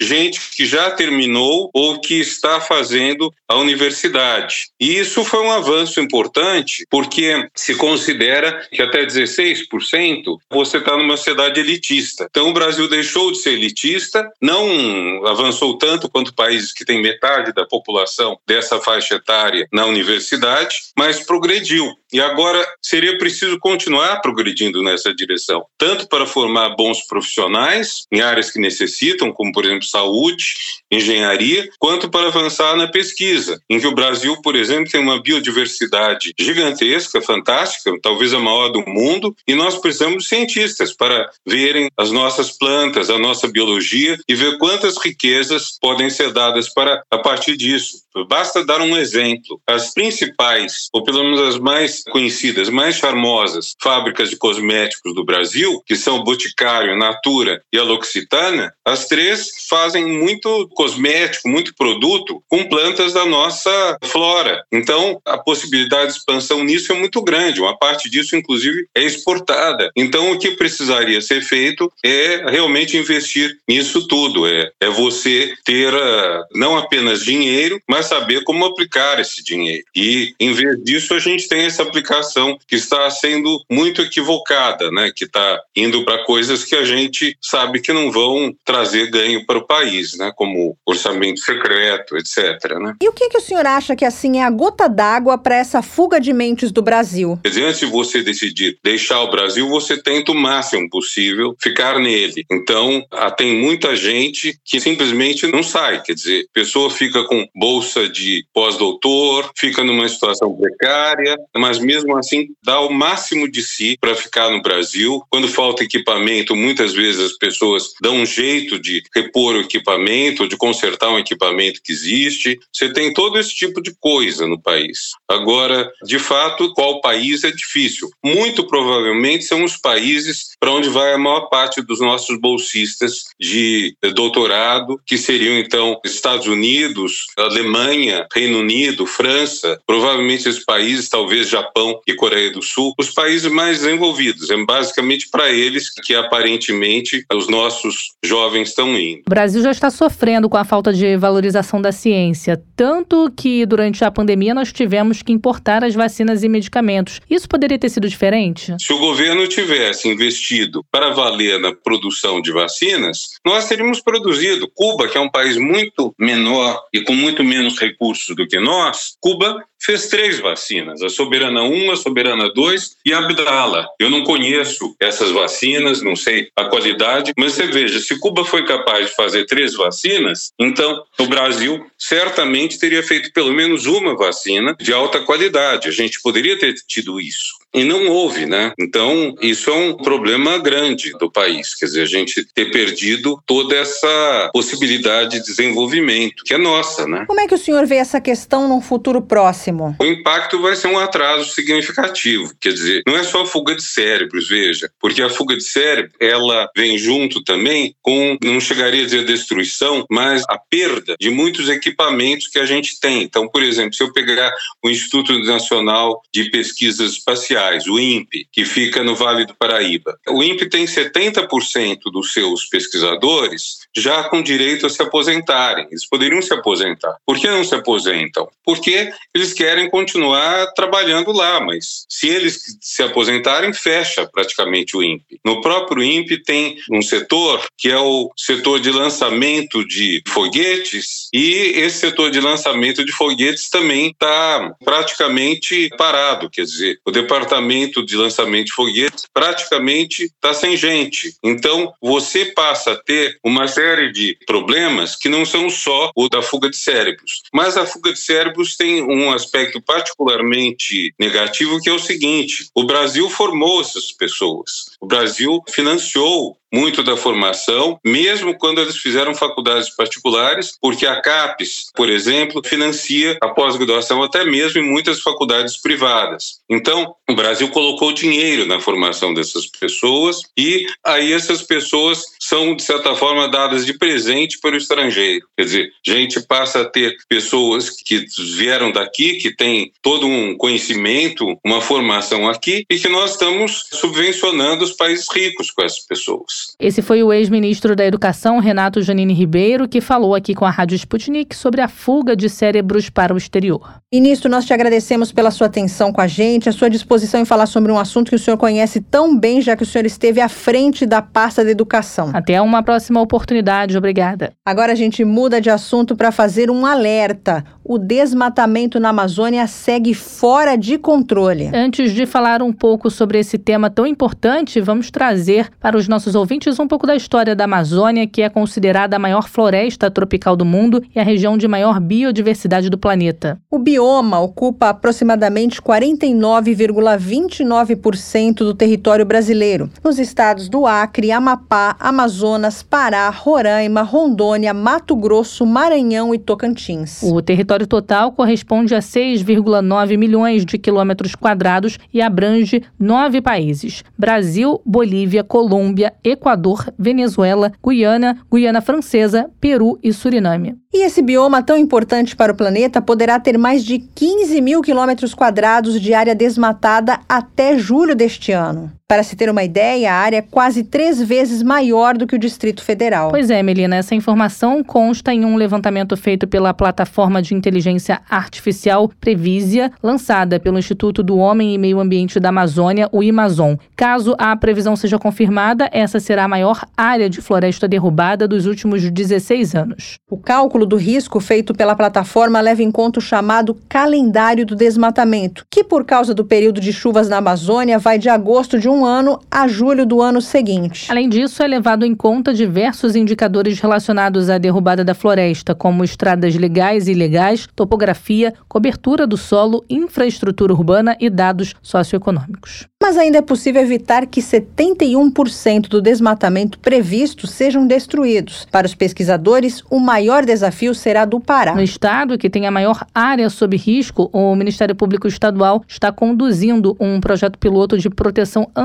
gente 0.00 0.40
que 0.56 0.66
já 0.66 0.90
terminou 0.90 1.70
ou 1.72 2.00
que 2.00 2.14
está 2.20 2.60
fazendo 2.60 3.32
a 3.48 3.56
universidade. 3.56 4.68
E 4.80 4.98
isso 4.98 5.24
foi 5.24 5.40
um 5.40 5.52
avanço 5.52 6.00
importante, 6.00 6.86
porque 6.90 7.48
se 7.54 7.74
considera 7.74 8.66
que 8.70 8.82
até 8.82 9.04
16% 9.04 10.38
você 10.50 10.78
está 10.78 10.96
numa 10.96 11.16
sociedade 11.16 11.60
elitista. 11.60 12.26
Então 12.30 12.50
o 12.50 12.52
Brasil 12.52 12.88
deixou 12.88 13.32
de 13.32 13.38
ser 13.38 13.52
elitista, 13.52 14.28
não 14.40 15.26
avançou 15.26 15.78
tanto 15.78 16.08
quanto 16.08 16.34
países 16.34 16.72
que 16.72 16.84
têm 16.84 17.00
metade 17.00 17.52
da 17.52 17.66
população 17.66 18.38
dessa 18.46 18.80
faixa 18.80 19.14
etária 19.14 19.66
na 19.72 19.86
universidade, 19.86 20.76
mas 20.96 21.24
progrediu. 21.24 21.92
E 22.14 22.20
agora 22.20 22.64
seria 22.80 23.18
preciso 23.18 23.58
continuar 23.58 24.20
progredindo 24.20 24.80
nessa 24.84 25.12
direção, 25.12 25.66
tanto 25.76 26.06
para 26.08 26.24
formar 26.24 26.76
bons 26.76 27.04
profissionais 27.08 28.04
em 28.12 28.20
áreas 28.20 28.52
que 28.52 28.60
necessitam, 28.60 29.32
como 29.32 29.50
por 29.50 29.64
exemplo 29.64 29.82
saúde, 29.82 30.54
engenharia, 30.94 31.68
quanto 31.78 32.08
para 32.08 32.28
avançar 32.28 32.76
na 32.76 32.88
pesquisa, 32.88 33.60
em 33.68 33.80
que 33.80 33.86
o 33.86 33.94
Brasil, 33.94 34.40
por 34.42 34.56
exemplo, 34.56 34.90
tem 34.90 35.00
uma 35.00 35.20
biodiversidade 35.20 36.32
gigantesca, 36.38 37.20
fantástica, 37.20 37.96
talvez 38.02 38.32
a 38.32 38.38
maior 38.38 38.68
do 38.68 38.84
mundo, 38.86 39.34
e 39.46 39.54
nós 39.54 39.76
precisamos 39.78 40.24
de 40.24 40.28
cientistas 40.28 40.92
para 40.92 41.30
verem 41.46 41.90
as 41.96 42.10
nossas 42.10 42.56
plantas, 42.56 43.10
a 43.10 43.18
nossa 43.18 43.48
biologia 43.48 44.18
e 44.28 44.34
ver 44.34 44.58
quantas 44.58 44.96
riquezas 44.98 45.78
podem 45.80 46.10
ser 46.10 46.32
dadas 46.32 46.68
para 46.68 47.02
a 47.10 47.18
partir 47.18 47.56
disso. 47.56 48.04
Basta 48.28 48.64
dar 48.64 48.80
um 48.80 48.96
exemplo. 48.96 49.60
As 49.66 49.92
principais, 49.92 50.88
ou 50.92 51.02
pelo 51.02 51.24
menos 51.24 51.40
as 51.40 51.58
mais 51.58 52.02
conhecidas, 52.04 52.68
mais 52.68 52.96
charmosas 52.96 53.74
fábricas 53.82 54.30
de 54.30 54.36
cosméticos 54.36 55.14
do 55.14 55.24
Brasil, 55.24 55.82
que 55.84 55.96
são 55.96 56.22
Boticário, 56.22 56.96
Natura 56.96 57.62
e 57.72 57.78
a 57.78 57.82
L'Occitana, 57.82 58.72
as 58.84 59.06
três 59.06 59.66
fazem 59.68 60.06
muito 60.06 60.68
cosmético, 60.84 61.48
muito 61.48 61.74
produto 61.74 62.42
com 62.46 62.68
plantas 62.68 63.14
da 63.14 63.24
nossa 63.24 63.98
flora. 64.04 64.62
Então, 64.70 65.18
a 65.24 65.38
possibilidade 65.38 66.12
de 66.12 66.18
expansão 66.18 66.62
nisso 66.62 66.92
é 66.92 66.94
muito 66.94 67.22
grande. 67.22 67.60
Uma 67.60 67.76
parte 67.76 68.10
disso, 68.10 68.36
inclusive, 68.36 68.86
é 68.94 69.02
exportada. 69.02 69.90
Então, 69.96 70.30
o 70.30 70.38
que 70.38 70.50
precisaria 70.50 71.22
ser 71.22 71.40
feito 71.40 71.90
é 72.04 72.44
realmente 72.50 72.98
investir 72.98 73.56
nisso 73.66 74.06
tudo. 74.06 74.46
É, 74.46 74.70
é 74.78 74.90
você 74.90 75.54
ter 75.64 75.94
uh, 75.94 76.44
não 76.54 76.76
apenas 76.76 77.24
dinheiro, 77.24 77.80
mas 77.88 78.06
saber 78.06 78.44
como 78.44 78.66
aplicar 78.66 79.18
esse 79.18 79.42
dinheiro. 79.42 79.84
E, 79.96 80.34
em 80.38 80.52
vez 80.52 80.82
disso, 80.84 81.14
a 81.14 81.18
gente 81.18 81.48
tem 81.48 81.62
essa 81.62 81.82
aplicação 81.82 82.58
que 82.68 82.76
está 82.76 83.08
sendo 83.10 83.64
muito 83.70 84.02
equivocada, 84.02 84.90
né? 84.90 85.10
que 85.14 85.24
está 85.24 85.62
indo 85.74 86.04
para 86.04 86.24
coisas 86.24 86.62
que 86.62 86.74
a 86.76 86.84
gente 86.84 87.36
sabe 87.40 87.80
que 87.80 87.92
não 87.92 88.12
vão 88.12 88.54
trazer 88.64 89.10
ganho 89.10 89.46
para 89.46 89.58
o 89.58 89.66
país, 89.66 90.14
né? 90.14 90.30
como 90.36 90.73
orçamento 90.86 91.40
secreto, 91.40 92.16
etc. 92.16 92.78
Né? 92.80 92.94
E 93.02 93.08
o 93.08 93.12
que, 93.12 93.28
que 93.28 93.38
o 93.38 93.40
senhor 93.40 93.66
acha 93.66 93.96
que 93.96 94.04
assim 94.04 94.38
é 94.38 94.44
a 94.44 94.50
gota 94.50 94.88
d'água 94.88 95.38
para 95.38 95.56
essa 95.56 95.82
fuga 95.82 96.20
de 96.20 96.32
mentes 96.32 96.70
do 96.70 96.82
Brasil? 96.82 97.38
Quer 97.42 97.48
dizer, 97.48 97.64
antes 97.64 97.80
de 97.80 97.86
você 97.86 98.22
decidir 98.22 98.78
deixar 98.82 99.20
o 99.20 99.30
Brasil, 99.30 99.68
você 99.68 100.00
tenta 100.00 100.32
o 100.32 100.34
máximo 100.34 100.88
possível 100.90 101.54
ficar 101.62 101.98
nele. 101.98 102.44
Então, 102.50 103.04
ah, 103.10 103.30
tem 103.30 103.54
muita 103.54 103.96
gente 103.96 104.58
que 104.64 104.80
simplesmente 104.80 105.46
não 105.46 105.62
sai. 105.62 106.02
Quer 106.02 106.14
dizer, 106.14 106.46
a 106.50 106.52
pessoa 106.52 106.90
fica 106.90 107.24
com 107.24 107.46
bolsa 107.54 108.08
de 108.08 108.44
pós-doutor, 108.52 109.50
fica 109.56 109.82
numa 109.82 110.08
situação 110.08 110.54
precária, 110.54 111.36
mas 111.56 111.78
mesmo 111.78 112.16
assim 112.16 112.48
dá 112.62 112.80
o 112.80 112.92
máximo 112.92 113.50
de 113.50 113.62
si 113.62 113.96
para 114.00 114.14
ficar 114.14 114.50
no 114.50 114.62
Brasil. 114.62 115.22
Quando 115.30 115.48
falta 115.48 115.84
equipamento, 115.84 116.54
muitas 116.54 116.92
vezes 116.92 117.20
as 117.20 117.38
pessoas 117.38 117.92
dão 118.00 118.16
um 118.16 118.26
jeito 118.26 118.78
de 118.78 119.02
repor 119.14 119.56
o 119.56 119.60
equipamento, 119.60 120.48
de 120.48 120.53
consertar 120.56 121.10
um 121.10 121.18
equipamento 121.18 121.80
que 121.82 121.92
existe. 121.92 122.58
Você 122.72 122.92
tem 122.92 123.12
todo 123.12 123.38
esse 123.38 123.54
tipo 123.54 123.82
de 123.82 123.94
coisa 123.98 124.46
no 124.46 124.60
país. 124.60 125.10
Agora, 125.28 125.90
de 126.04 126.18
fato, 126.18 126.72
qual 126.74 127.00
país 127.00 127.44
é 127.44 127.50
difícil? 127.50 128.10
Muito 128.24 128.66
provavelmente 128.66 129.44
são 129.44 129.64
os 129.64 129.76
países 129.76 130.50
para 130.58 130.72
onde 130.72 130.88
vai 130.88 131.12
a 131.12 131.18
maior 131.18 131.48
parte 131.48 131.80
dos 131.82 132.00
nossos 132.00 132.38
bolsistas 132.38 133.24
de 133.40 133.96
doutorado, 134.14 135.00
que 135.06 135.18
seriam 135.18 135.58
então 135.58 136.00
Estados 136.04 136.46
Unidos, 136.46 137.26
Alemanha, 137.36 138.26
Reino 138.32 138.60
Unido, 138.60 139.06
França, 139.06 139.78
provavelmente 139.86 140.48
esses 140.48 140.64
países, 140.64 141.08
talvez 141.08 141.48
Japão 141.48 142.00
e 142.06 142.14
Coreia 142.14 142.50
do 142.50 142.62
Sul, 142.62 142.94
os 142.98 143.10
países 143.10 143.50
mais 143.50 143.80
desenvolvidos. 143.80 144.50
É 144.50 144.56
basicamente 144.64 145.28
para 145.30 145.50
eles 145.50 145.90
que 145.90 146.14
aparentemente 146.14 147.24
os 147.32 147.48
nossos 147.48 148.14
jovens 148.24 148.68
estão 148.68 148.96
indo. 148.98 149.22
O 149.26 149.30
Brasil 149.30 149.62
já 149.62 149.70
está 149.70 149.90
sofrendo 149.90 150.43
com 150.48 150.56
a 150.56 150.64
falta 150.64 150.92
de 150.92 151.16
valorização 151.16 151.80
da 151.80 151.92
ciência, 151.92 152.62
tanto 152.76 153.32
que 153.36 153.64
durante 153.66 154.04
a 154.04 154.10
pandemia 154.10 154.54
nós 154.54 154.72
tivemos 154.72 155.22
que 155.22 155.32
importar 155.32 155.84
as 155.84 155.94
vacinas 155.94 156.42
e 156.42 156.48
medicamentos. 156.48 157.20
Isso 157.28 157.48
poderia 157.48 157.78
ter 157.78 157.88
sido 157.88 158.08
diferente? 158.08 158.74
Se 158.78 158.92
o 158.92 158.98
governo 158.98 159.46
tivesse 159.48 160.08
investido 160.08 160.84
para 160.90 161.10
valer 161.10 161.58
na 161.58 161.74
produção 161.74 162.40
de 162.40 162.52
vacinas, 162.52 163.34
nós 163.44 163.68
teríamos 163.68 164.00
produzido. 164.00 164.70
Cuba, 164.74 165.08
que 165.08 165.16
é 165.16 165.20
um 165.20 165.30
país 165.30 165.56
muito 165.56 166.14
menor 166.18 166.80
e 166.92 167.00
com 167.00 167.14
muito 167.14 167.44
menos 167.44 167.78
recursos 167.78 168.34
do 168.34 168.46
que 168.46 168.58
nós, 168.58 169.16
Cuba 169.20 169.64
fez 169.80 170.08
três 170.08 170.40
vacinas, 170.40 171.02
a 171.02 171.08
Soberana 171.08 171.62
1, 171.62 171.90
a 171.90 171.96
Soberana 171.96 172.52
2 172.52 172.96
e 173.04 173.12
a 173.12 173.18
Abdala. 173.18 173.86
Eu 173.98 174.10
não 174.10 174.24
conheço 174.24 174.94
essas 175.00 175.30
vacinas, 175.30 176.02
não 176.02 176.16
sei 176.16 176.48
a 176.56 176.64
qualidade, 176.64 177.32
mas 177.36 177.52
você 177.52 177.66
veja, 177.66 178.00
se 178.00 178.18
Cuba 178.18 178.44
foi 178.44 178.64
capaz 178.64 179.08
de 179.08 179.14
fazer 179.14 179.44
três 179.46 179.74
vacinas, 179.74 180.52
então 180.58 181.04
o 181.18 181.26
Brasil 181.26 181.86
certamente 181.98 182.78
teria 182.78 183.02
feito 183.02 183.32
pelo 183.32 183.52
menos 183.52 183.86
uma 183.86 184.16
vacina 184.16 184.74
de 184.80 184.92
alta 184.92 185.20
qualidade. 185.20 185.88
A 185.88 185.92
gente 185.92 186.20
poderia 186.22 186.58
ter 186.58 186.74
tido 186.86 187.20
isso. 187.20 187.63
E 187.74 187.82
não 187.82 188.08
houve, 188.08 188.46
né? 188.46 188.72
Então, 188.78 189.34
isso 189.40 189.68
é 189.68 189.74
um 189.74 189.96
problema 189.96 190.58
grande 190.58 191.10
do 191.18 191.30
país, 191.30 191.74
quer 191.74 191.86
dizer, 191.86 192.02
a 192.02 192.06
gente 192.06 192.46
ter 192.54 192.70
perdido 192.70 193.42
toda 193.44 193.74
essa 193.74 194.50
possibilidade 194.52 195.38
de 195.38 195.44
desenvolvimento, 195.44 196.44
que 196.44 196.54
é 196.54 196.58
nossa, 196.58 197.06
né? 197.06 197.24
Como 197.26 197.40
é 197.40 197.48
que 197.48 197.54
o 197.54 197.58
senhor 197.58 197.84
vê 197.84 197.96
essa 197.96 198.20
questão 198.20 198.68
num 198.68 198.80
futuro 198.80 199.20
próximo? 199.20 199.96
O 199.98 200.04
impacto 200.04 200.60
vai 200.60 200.76
ser 200.76 200.88
um 200.88 200.98
atraso 200.98 201.50
significativo, 201.50 202.52
quer 202.60 202.72
dizer, 202.72 203.02
não 203.06 203.16
é 203.16 203.24
só 203.24 203.44
fuga 203.44 203.74
de 203.74 203.82
cérebros, 203.82 204.48
veja, 204.48 204.90
porque 205.00 205.22
a 205.22 205.28
fuga 205.28 205.56
de 205.56 205.64
cérebro, 205.64 206.12
ela 206.20 206.68
vem 206.76 206.96
junto 206.96 207.42
também 207.42 207.94
com, 208.00 208.36
não 208.42 208.60
chegaria 208.60 209.02
a 209.02 209.04
dizer 209.04 209.24
destruição, 209.24 210.04
mas 210.08 210.44
a 210.48 210.58
perda 210.58 211.16
de 211.20 211.30
muitos 211.30 211.68
equipamentos 211.68 212.46
que 212.46 212.58
a 212.58 212.64
gente 212.64 213.00
tem. 213.00 213.22
Então, 213.22 213.48
por 213.48 213.62
exemplo, 213.62 213.94
se 213.94 214.02
eu 214.02 214.12
pegar 214.12 214.52
o 214.84 214.88
Instituto 214.88 215.36
Nacional 215.40 216.22
de 216.32 216.50
Pesquisas 216.50 217.12
Espaciais, 217.12 217.63
O 217.88 217.98
INPE, 217.98 218.46
que 218.52 218.64
fica 218.64 219.02
no 219.02 219.14
Vale 219.14 219.46
do 219.46 219.54
Paraíba. 219.54 220.18
O 220.28 220.42
INPE 220.42 220.68
tem 220.68 220.84
70% 220.84 221.98
dos 222.12 222.32
seus 222.32 222.66
pesquisadores 222.66 223.83
já 223.96 224.24
com 224.24 224.42
direito 224.42 224.86
a 224.86 224.90
se 224.90 225.02
aposentarem. 225.02 225.86
Eles 225.90 226.06
poderiam 226.06 226.42
se 226.42 226.52
aposentar. 226.52 227.16
Por 227.24 227.38
que 227.38 227.48
não 227.48 227.64
se 227.64 227.74
aposentam? 227.74 228.48
Porque 228.64 229.12
eles 229.34 229.52
querem 229.52 229.88
continuar 229.88 230.72
trabalhando 230.74 231.32
lá, 231.32 231.60
mas 231.60 232.04
se 232.08 232.28
eles 232.28 232.76
se 232.80 233.02
aposentarem, 233.02 233.72
fecha 233.72 234.26
praticamente 234.26 234.96
o 234.96 235.02
INPE. 235.02 235.40
No 235.44 235.60
próprio 235.60 236.02
INPE 236.02 236.42
tem 236.42 236.76
um 236.90 237.02
setor 237.02 237.64
que 237.76 237.90
é 237.90 237.98
o 237.98 238.30
setor 238.36 238.80
de 238.80 238.90
lançamento 238.90 239.86
de 239.86 240.22
foguetes 240.28 241.28
e 241.32 241.72
esse 241.76 241.98
setor 241.98 242.30
de 242.30 242.40
lançamento 242.40 243.04
de 243.04 243.12
foguetes 243.12 243.68
também 243.68 244.08
está 244.08 244.74
praticamente 244.84 245.88
parado, 245.96 246.50
quer 246.50 246.62
dizer, 246.62 246.98
o 247.04 247.10
departamento 247.10 248.04
de 248.04 248.16
lançamento 248.16 248.66
de 248.66 248.72
foguetes 248.72 249.24
praticamente 249.32 250.24
está 250.24 250.54
sem 250.54 250.76
gente. 250.76 251.34
Então, 251.42 251.92
você 252.00 252.46
passa 252.46 252.92
a 252.92 252.96
ter 252.96 253.38
uma 253.44 253.66
série 253.84 254.10
de 254.10 254.38
problemas 254.46 255.14
que 255.14 255.28
não 255.28 255.44
são 255.44 255.68
só 255.68 256.10
o 256.16 256.28
da 256.28 256.40
fuga 256.40 256.70
de 256.70 256.76
cérebros, 256.76 257.42
mas 257.52 257.76
a 257.76 257.84
fuga 257.84 258.12
de 258.12 258.18
cérebros 258.18 258.76
tem 258.76 259.02
um 259.02 259.30
aspecto 259.30 259.80
particularmente 259.80 261.14
negativo 261.18 261.78
que 261.80 261.90
é 261.90 261.92
o 261.92 261.98
seguinte: 261.98 262.68
o 262.74 262.84
Brasil 262.84 263.28
formou 263.28 263.82
essas 263.82 264.10
pessoas, 264.10 264.93
o 265.00 265.06
Brasil 265.06 265.62
financiou 265.68 266.56
muito 266.74 267.04
da 267.04 267.16
formação, 267.16 268.00
mesmo 268.04 268.58
quando 268.58 268.80
eles 268.80 268.96
fizeram 268.96 269.32
faculdades 269.32 269.94
particulares, 269.94 270.76
porque 270.80 271.06
a 271.06 271.20
CAPES, 271.20 271.92
por 271.94 272.10
exemplo, 272.10 272.60
financia 272.64 273.38
a 273.40 273.48
pós-graduação 273.48 274.20
até 274.24 274.44
mesmo 274.44 274.80
em 274.80 274.90
muitas 274.90 275.20
faculdades 275.20 275.80
privadas. 275.80 276.58
Então, 276.68 277.14
o 277.30 277.34
Brasil 277.34 277.68
colocou 277.68 278.12
dinheiro 278.12 278.66
na 278.66 278.80
formação 278.80 279.32
dessas 279.32 279.66
pessoas 279.66 280.40
e 280.58 280.84
aí 281.06 281.32
essas 281.32 281.62
pessoas 281.62 282.24
são, 282.40 282.74
de 282.74 282.82
certa 282.82 283.14
forma, 283.14 283.48
dadas 283.48 283.86
de 283.86 283.96
presente 283.96 284.58
para 284.58 284.74
o 284.74 284.78
estrangeiro. 284.78 285.46
Quer 285.56 285.64
dizer, 285.64 285.92
a 286.08 286.10
gente 286.10 286.40
passa 286.40 286.80
a 286.80 286.84
ter 286.84 287.16
pessoas 287.28 287.90
que 287.90 288.26
vieram 288.56 288.90
daqui, 288.90 289.34
que 289.34 289.54
têm 289.54 289.92
todo 290.02 290.26
um 290.26 290.56
conhecimento, 290.56 291.56
uma 291.64 291.80
formação 291.80 292.48
aqui 292.48 292.84
e 292.90 292.98
que 292.98 293.08
nós 293.08 293.32
estamos 293.32 293.84
subvencionando 293.92 294.84
países 294.94 295.26
ricos 295.34 295.70
com 295.70 295.82
essas 295.82 296.06
pessoas. 296.06 296.74
Esse 296.78 297.02
foi 297.02 297.22
o 297.22 297.32
ex-ministro 297.32 297.94
da 297.94 298.04
Educação, 298.04 298.58
Renato 298.58 299.02
Janine 299.02 299.34
Ribeiro, 299.34 299.88
que 299.88 300.00
falou 300.00 300.34
aqui 300.34 300.54
com 300.54 300.64
a 300.64 300.70
Rádio 300.70 300.96
Sputnik 300.96 301.54
sobre 301.54 301.80
a 301.80 301.88
fuga 301.88 302.36
de 302.36 302.48
cérebros 302.48 303.10
para 303.10 303.34
o 303.34 303.36
exterior. 303.36 304.00
Ministro, 304.12 304.50
nós 304.50 304.64
te 304.64 304.72
agradecemos 304.72 305.32
pela 305.32 305.50
sua 305.50 305.66
atenção 305.66 306.12
com 306.12 306.20
a 306.20 306.26
gente, 306.26 306.68
a 306.68 306.72
sua 306.72 306.88
disposição 306.88 307.40
em 307.40 307.44
falar 307.44 307.66
sobre 307.66 307.90
um 307.90 307.98
assunto 307.98 308.30
que 308.30 308.36
o 308.36 308.38
senhor 308.38 308.56
conhece 308.56 309.00
tão 309.00 309.36
bem, 309.36 309.60
já 309.60 309.76
que 309.76 309.82
o 309.82 309.86
senhor 309.86 310.06
esteve 310.06 310.40
à 310.40 310.48
frente 310.48 311.04
da 311.04 311.20
pasta 311.20 311.64
da 311.64 311.70
educação. 311.70 312.30
Até 312.32 312.60
uma 312.60 312.82
próxima 312.82 313.20
oportunidade. 313.20 313.98
Obrigada. 313.98 314.52
Agora 314.64 314.92
a 314.92 314.94
gente 314.94 315.24
muda 315.24 315.60
de 315.60 315.70
assunto 315.70 316.14
para 316.14 316.30
fazer 316.30 316.70
um 316.70 316.86
alerta. 316.86 317.64
O 317.84 317.98
desmatamento 317.98 319.00
na 319.00 319.10
Amazônia 319.10 319.66
segue 319.66 320.14
fora 320.14 320.76
de 320.76 320.96
controle. 320.96 321.70
Antes 321.74 322.12
de 322.12 322.24
falar 322.24 322.62
um 322.62 322.72
pouco 322.72 323.10
sobre 323.10 323.38
esse 323.38 323.58
tema 323.58 323.90
tão 323.90 324.06
importante, 324.06 324.73
vamos 324.80 325.10
trazer 325.10 325.68
para 325.80 325.96
os 325.96 326.08
nossos 326.08 326.34
ouvintes 326.34 326.64
ouvintes 326.64 326.78
um 326.78 326.86
pouco 326.86 327.06
da 327.06 327.14
história 327.14 327.54
da 327.54 327.64
Amazônia, 327.64 328.26
que 328.26 328.40
é 328.40 328.48
considerada 328.48 329.16
a 329.16 329.18
maior 329.18 329.46
floresta 329.48 330.10
tropical 330.10 330.56
do 330.56 330.64
mundo 330.64 331.02
e 331.14 331.20
a 331.20 331.22
região 331.22 331.58
de 331.58 331.68
maior 331.68 332.00
biodiversidade 332.00 332.88
do 332.88 332.96
planeta. 332.96 333.60
O 333.70 333.78
bioma 333.78 334.40
ocupa 334.40 334.88
aproximadamente 334.90 335.82
49,29% 335.82 338.58
do 338.58 338.72
território 338.72 339.26
brasileiro, 339.26 339.90
nos 340.02 340.18
estados 340.18 340.66
do 340.68 340.86
Acre, 340.86 341.32
Amapá, 341.32 341.96
Amazonas, 341.98 342.82
Pará, 342.82 343.28
Roraima, 343.30 344.02
Rondônia, 344.02 344.72
Mato 344.72 345.16
Grosso, 345.16 345.66
Maranhão 345.66 346.32
e 346.34 346.38
Tocantins. 346.38 347.20
O 347.22 347.42
território 347.42 347.86
total 347.86 348.32
corresponde 348.32 348.94
a 348.94 349.00
6,9 349.00 350.16
milhões 350.16 350.64
de 350.64 350.78
quilômetros 350.78 351.34
quadrados 351.34 351.98
e 352.12 352.22
abrange 352.22 352.82
nove 352.98 353.40
países: 353.40 354.04
Brasil, 354.16 354.63
Bolívia, 354.84 355.44
Colômbia. 355.44 356.14
Equador, 356.24 356.92
Venezuela, 356.98 357.72
Guiana, 357.84 358.38
Guiana 358.52 358.80
Francesa, 358.80 359.50
Peru 359.60 359.98
e 360.02 360.12
Suriname. 360.12 360.76
E 360.92 361.04
esse 361.04 361.20
bioma 361.20 361.62
tão 361.62 361.76
importante 361.76 362.36
para 362.36 362.52
o 362.52 362.56
planeta 362.56 363.02
poderá 363.02 363.38
ter 363.40 363.58
mais 363.58 363.84
de 363.84 363.98
15 363.98 364.60
mil 364.60 364.80
quilômetros 364.80 365.34
quadrados 365.34 366.00
de 366.00 366.14
área 366.14 366.34
desmatada 366.34 367.20
até 367.28 367.76
julho 367.76 368.14
deste 368.14 368.52
ano. 368.52 368.92
Para 369.06 369.22
se 369.22 369.36
ter 369.36 369.50
uma 369.50 369.62
ideia, 369.62 370.10
a 370.10 370.16
área 370.16 370.38
é 370.38 370.42
quase 370.42 370.82
três 370.82 371.20
vezes 371.20 371.62
maior 371.62 372.16
do 372.16 372.26
que 372.26 372.34
o 372.34 372.38
Distrito 372.38 372.82
Federal. 372.82 373.28
Pois 373.28 373.50
é, 373.50 373.62
Melina, 373.62 373.96
essa 373.96 374.14
informação 374.14 374.82
consta 374.82 375.30
em 375.30 375.44
um 375.44 375.56
levantamento 375.56 376.16
feito 376.16 376.48
pela 376.48 376.72
plataforma 376.72 377.42
de 377.42 377.54
inteligência 377.54 378.22
artificial 378.30 379.06
Previsia, 379.20 379.92
lançada 380.02 380.58
pelo 380.58 380.78
Instituto 380.78 381.22
do 381.22 381.36
Homem 381.36 381.74
e 381.74 381.78
Meio 381.78 382.00
Ambiente 382.00 382.40
da 382.40 382.48
Amazônia, 382.48 383.06
o 383.12 383.20
Amazon. 383.20 383.74
Caso 383.94 384.34
a 384.38 384.56
previsão 384.56 384.96
seja 384.96 385.18
confirmada, 385.18 385.86
essa 385.92 386.18
será 386.18 386.44
a 386.44 386.48
maior 386.48 386.80
área 386.96 387.28
de 387.28 387.42
floresta 387.42 387.86
derrubada 387.86 388.48
dos 388.48 388.64
últimos 388.64 389.10
16 389.10 389.74
anos. 389.74 390.14
O 390.30 390.38
cálculo 390.38 390.86
do 390.86 390.96
risco 390.96 391.40
feito 391.40 391.74
pela 391.74 391.94
plataforma 391.94 392.58
leva 392.58 392.82
em 392.82 392.90
conta 392.90 393.18
o 393.18 393.22
chamado 393.22 393.76
calendário 393.86 394.64
do 394.64 394.74
desmatamento, 394.74 395.66
que 395.70 395.84
por 395.84 396.06
causa 396.06 396.32
do 396.32 396.42
período 396.42 396.80
de 396.80 396.90
chuvas 396.90 397.28
na 397.28 397.36
Amazônia 397.36 397.98
vai 397.98 398.18
de 398.18 398.30
agosto 398.30 398.80
de 398.80 398.88
um 398.88 398.93
um 398.94 399.04
ano 399.04 399.40
a 399.50 399.66
julho 399.66 400.06
do 400.06 400.22
ano 400.22 400.40
seguinte. 400.40 401.10
Além 401.10 401.28
disso, 401.28 401.62
é 401.62 401.66
levado 401.66 402.06
em 402.06 402.14
conta 402.14 402.54
diversos 402.54 403.16
indicadores 403.16 403.80
relacionados 403.80 404.48
à 404.48 404.56
derrubada 404.56 405.04
da 405.04 405.14
floresta, 405.14 405.74
como 405.74 406.04
estradas 406.04 406.54
legais 406.54 407.08
e 407.08 407.12
ilegais, 407.12 407.68
topografia, 407.74 408.54
cobertura 408.68 409.26
do 409.26 409.36
solo, 409.36 409.84
infraestrutura 409.90 410.72
urbana 410.72 411.16
e 411.20 411.28
dados 411.28 411.74
socioeconômicos. 411.82 412.86
Mas 413.02 413.18
ainda 413.18 413.38
é 413.38 413.42
possível 413.42 413.82
evitar 413.82 414.26
que 414.26 414.40
71% 414.40 415.88
do 415.88 416.00
desmatamento 416.00 416.78
previsto 416.78 417.46
sejam 417.46 417.86
destruídos. 417.86 418.66
Para 418.70 418.86
os 418.86 418.94
pesquisadores, 418.94 419.82
o 419.90 419.98
maior 419.98 420.44
desafio 420.44 420.94
será 420.94 421.24
do 421.24 421.38
Pará. 421.38 421.74
No 421.74 421.82
estado, 421.82 422.38
que 422.38 422.48
tem 422.48 422.66
a 422.66 422.70
maior 422.70 423.04
área 423.14 423.50
sob 423.50 423.76
risco, 423.76 424.30
o 424.32 424.54
Ministério 424.54 424.94
Público 424.94 425.28
Estadual 425.28 425.82
está 425.86 426.10
conduzindo 426.10 426.96
um 426.98 427.20
projeto 427.20 427.58
piloto 427.58 427.98
de 427.98 428.08
proteção 428.08 428.70
ambiental 428.74 428.83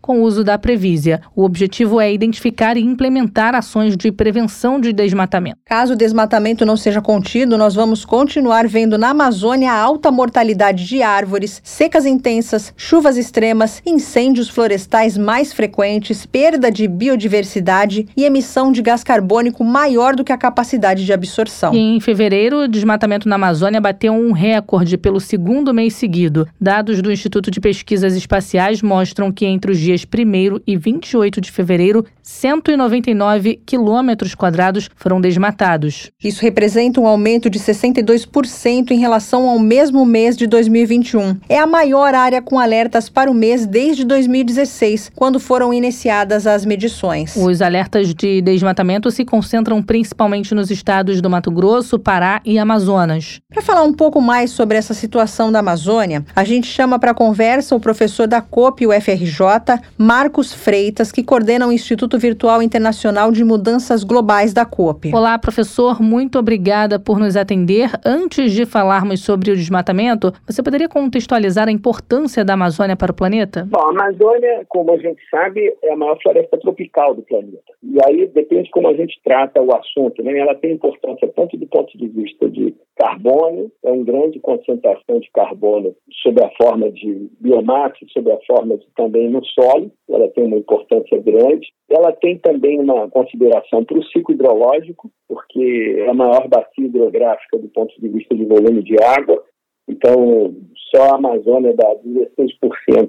com 0.00 0.20
o 0.20 0.22
uso 0.22 0.44
da 0.44 0.58
Previsia. 0.58 1.20
O 1.34 1.44
objetivo 1.44 2.00
é 2.00 2.12
identificar 2.12 2.76
e 2.76 2.80
implementar 2.80 3.54
ações 3.54 3.96
de 3.96 4.12
prevenção 4.12 4.80
de 4.80 4.92
desmatamento. 4.92 5.58
Caso 5.64 5.94
o 5.94 5.96
desmatamento 5.96 6.64
não 6.64 6.76
seja 6.76 7.00
contido, 7.00 7.58
nós 7.58 7.74
vamos 7.74 8.04
continuar 8.04 8.66
vendo 8.66 8.96
na 8.96 9.10
Amazônia 9.10 9.72
a 9.72 9.80
alta 9.80 10.10
mortalidade 10.10 10.86
de 10.86 11.02
árvores, 11.02 11.60
secas 11.64 12.06
intensas, 12.06 12.72
chuvas 12.76 13.16
extremas, 13.16 13.82
incêndios 13.84 14.48
florestais 14.48 15.18
mais 15.18 15.52
frequentes, 15.52 16.24
perda 16.24 16.70
de 16.70 16.86
biodiversidade 16.86 18.06
e 18.16 18.24
emissão 18.24 18.70
de 18.72 18.80
gás 18.80 19.02
carbônico 19.02 19.64
maior 19.64 20.14
do 20.14 20.24
que 20.24 20.32
a 20.32 20.38
capacidade 20.38 21.04
de 21.04 21.12
absorção. 21.12 21.74
E 21.74 21.78
em 21.78 22.00
fevereiro, 22.00 22.64
o 22.64 22.68
desmatamento 22.68 23.28
na 23.28 23.34
Amazônia 23.34 23.80
bateu 23.80 24.12
um 24.12 24.32
recorde 24.32 24.96
pelo 24.96 25.20
segundo 25.20 25.74
mês 25.74 25.94
seguido. 25.94 26.46
Dados 26.60 27.02
do 27.02 27.10
Instituto 27.10 27.50
de 27.50 27.60
Pesquisas 27.60 28.14
Espaciais 28.14 28.82
mostram 28.82 29.17
mostram 29.18 29.32
que 29.32 29.44
entre 29.44 29.72
os 29.72 29.78
dias 29.78 30.04
1 30.04 30.60
e 30.66 30.76
28 30.76 31.40
de 31.40 31.50
fevereiro, 31.50 32.04
199 32.28 33.62
quilômetros 33.64 34.34
quadrados 34.34 34.90
foram 34.94 35.18
desmatados. 35.18 36.10
Isso 36.22 36.42
representa 36.42 37.00
um 37.00 37.06
aumento 37.06 37.48
de 37.48 37.58
62% 37.58 38.90
em 38.90 38.98
relação 38.98 39.48
ao 39.48 39.58
mesmo 39.58 40.04
mês 40.04 40.36
de 40.36 40.46
2021. 40.46 41.38
É 41.48 41.58
a 41.58 41.66
maior 41.66 42.14
área 42.14 42.42
com 42.42 42.58
alertas 42.58 43.08
para 43.08 43.30
o 43.30 43.34
mês 43.34 43.66
desde 43.66 44.04
2016, 44.04 45.10
quando 45.16 45.40
foram 45.40 45.72
iniciadas 45.72 46.46
as 46.46 46.66
medições. 46.66 47.34
Os 47.34 47.62
alertas 47.62 48.14
de 48.14 48.42
desmatamento 48.42 49.10
se 49.10 49.24
concentram 49.24 49.82
principalmente 49.82 50.54
nos 50.54 50.70
estados 50.70 51.22
do 51.22 51.30
Mato 51.30 51.50
Grosso, 51.50 51.98
Pará 51.98 52.42
e 52.44 52.58
Amazonas. 52.58 53.40
Para 53.50 53.62
falar 53.62 53.84
um 53.84 53.92
pouco 53.94 54.20
mais 54.20 54.50
sobre 54.50 54.76
essa 54.76 54.92
situação 54.92 55.50
da 55.50 55.60
Amazônia, 55.60 56.22
a 56.36 56.44
gente 56.44 56.66
chama 56.66 56.98
para 56.98 57.14
conversa 57.14 57.74
o 57.74 57.80
professor 57.80 58.26
da 58.26 58.42
COP 58.42 58.86
UFRJ, 58.86 59.80
Marcos 59.96 60.52
Freitas, 60.52 61.10
que 61.10 61.22
coordena 61.22 61.66
o 61.66 61.72
Instituto 61.72 62.17
Virtual 62.18 62.62
Internacional 62.62 63.30
de 63.30 63.44
Mudanças 63.44 64.04
Globais 64.04 64.52
da 64.52 64.64
COP. 64.64 65.14
Olá, 65.14 65.38
professor, 65.38 66.02
muito 66.02 66.38
obrigada 66.38 66.98
por 66.98 67.18
nos 67.18 67.36
atender. 67.36 67.90
Antes 68.04 68.52
de 68.52 68.66
falarmos 68.66 69.24
sobre 69.24 69.50
o 69.50 69.56
desmatamento, 69.56 70.32
você 70.46 70.62
poderia 70.62 70.88
contextualizar 70.88 71.68
a 71.68 71.72
importância 71.72 72.44
da 72.44 72.54
Amazônia 72.54 72.96
para 72.96 73.12
o 73.12 73.14
planeta? 73.14 73.66
Bom, 73.70 73.80
a 73.80 73.90
Amazônia, 73.90 74.64
como 74.68 74.92
a 74.92 74.98
gente 74.98 75.20
sabe, 75.30 75.74
é 75.82 75.92
a 75.92 75.96
maior 75.96 76.18
floresta 76.20 76.58
tropical 76.58 77.14
do 77.14 77.22
planeta. 77.22 77.72
E 77.82 77.98
aí 78.06 78.26
depende 78.28 78.68
como 78.70 78.88
a 78.88 78.94
gente 78.94 79.18
trata 79.24 79.62
o 79.62 79.74
assunto. 79.74 80.22
Né? 80.22 80.38
Ela 80.38 80.54
tem 80.54 80.72
importância 80.72 81.28
tanto 81.34 81.56
do 81.56 81.66
ponto 81.66 81.96
de 81.96 82.08
vista 82.08 82.48
de 82.50 82.74
carbono, 82.98 83.70
é 83.84 83.90
uma 83.90 84.04
grande 84.04 84.40
concentração 84.40 85.20
de 85.20 85.30
carbono 85.32 85.94
sob 86.22 86.42
a 86.42 86.50
forma 86.60 86.90
de 86.90 87.30
biomassa, 87.40 87.96
sob 88.12 88.30
a 88.32 88.38
forma 88.46 88.76
de 88.76 88.86
também 88.96 89.30
no 89.30 89.44
solo, 89.44 89.90
ela 90.10 90.28
tem 90.30 90.44
uma 90.44 90.56
importância 90.56 91.18
grande. 91.18 91.68
Ela 91.88 92.07
tem 92.12 92.38
também 92.38 92.80
uma 92.80 93.08
consideração 93.10 93.84
para 93.84 93.98
o 93.98 94.04
ciclo 94.04 94.34
hidrológico, 94.34 95.10
porque 95.28 95.96
é 95.98 96.08
a 96.08 96.14
maior 96.14 96.48
bacia 96.48 96.84
hidrográfica 96.84 97.58
do 97.58 97.68
ponto 97.68 97.98
de 98.00 98.08
vista 98.08 98.34
de 98.34 98.44
volume 98.44 98.82
de 98.82 99.02
água. 99.02 99.42
Então, 99.88 100.54
só 100.94 101.04
a 101.04 101.16
Amazônia 101.16 101.74
dá 101.74 101.94
16% 101.96 103.08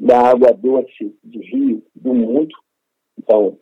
da 0.00 0.20
água 0.30 0.52
doce 0.52 1.14
de 1.24 1.38
rio 1.40 1.82
do 1.94 2.14
mundo. 2.14 2.54
Então, 3.18 3.58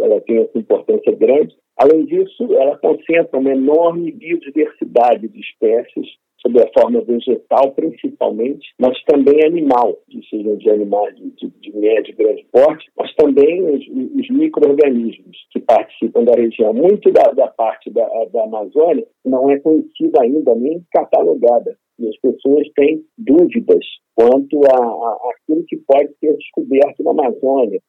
ela 0.00 0.20
tem 0.20 0.38
essa 0.38 0.58
importância 0.58 1.12
grande. 1.16 1.56
Além 1.76 2.06
disso, 2.06 2.44
ela 2.54 2.78
concentra 2.78 3.38
uma 3.38 3.50
enorme 3.50 4.10
biodiversidade 4.12 5.28
de 5.28 5.40
espécies, 5.40 6.06
sob 6.46 6.60
a 6.60 6.80
forma 6.80 7.00
vegetal 7.00 7.72
principalmente, 7.72 8.74
mas 8.78 8.96
também 9.04 9.44
animal, 9.44 9.96
sejam 10.30 10.56
de 10.56 10.70
animais 10.70 11.14
de, 11.16 11.50
de, 11.60 11.76
médio 11.76 12.16
grande 12.16 12.46
porte, 12.52 12.90
mas 12.96 13.12
também 13.16 13.62
os, 13.62 13.82
os 14.20 14.30
micro-organismos 14.30 15.36
que 15.50 15.60
participam 15.60 16.24
da 16.24 16.32
região. 16.32 16.72
Muito 16.72 17.10
da, 17.12 17.22
da 17.32 17.48
parte 17.48 17.90
da, 17.90 18.06
da 18.32 18.44
Amazônia 18.44 19.06
não 19.24 19.50
é 19.50 19.58
conhecida 19.58 20.22
ainda 20.22 20.54
nem 20.54 20.82
catalogada. 20.92 21.76
E 21.98 22.08
as 22.08 22.16
pessoas 22.20 22.68
têm 22.74 23.04
dúvidas 23.18 23.84
quanto 24.14 24.60
a, 24.64 24.78
a, 24.78 25.30
aquilo 25.30 25.64
que 25.66 25.76
pode 25.86 26.10
ser 26.18 26.34
descoberto 26.36 27.02
na 27.02 27.10
Amazônia, 27.10 27.80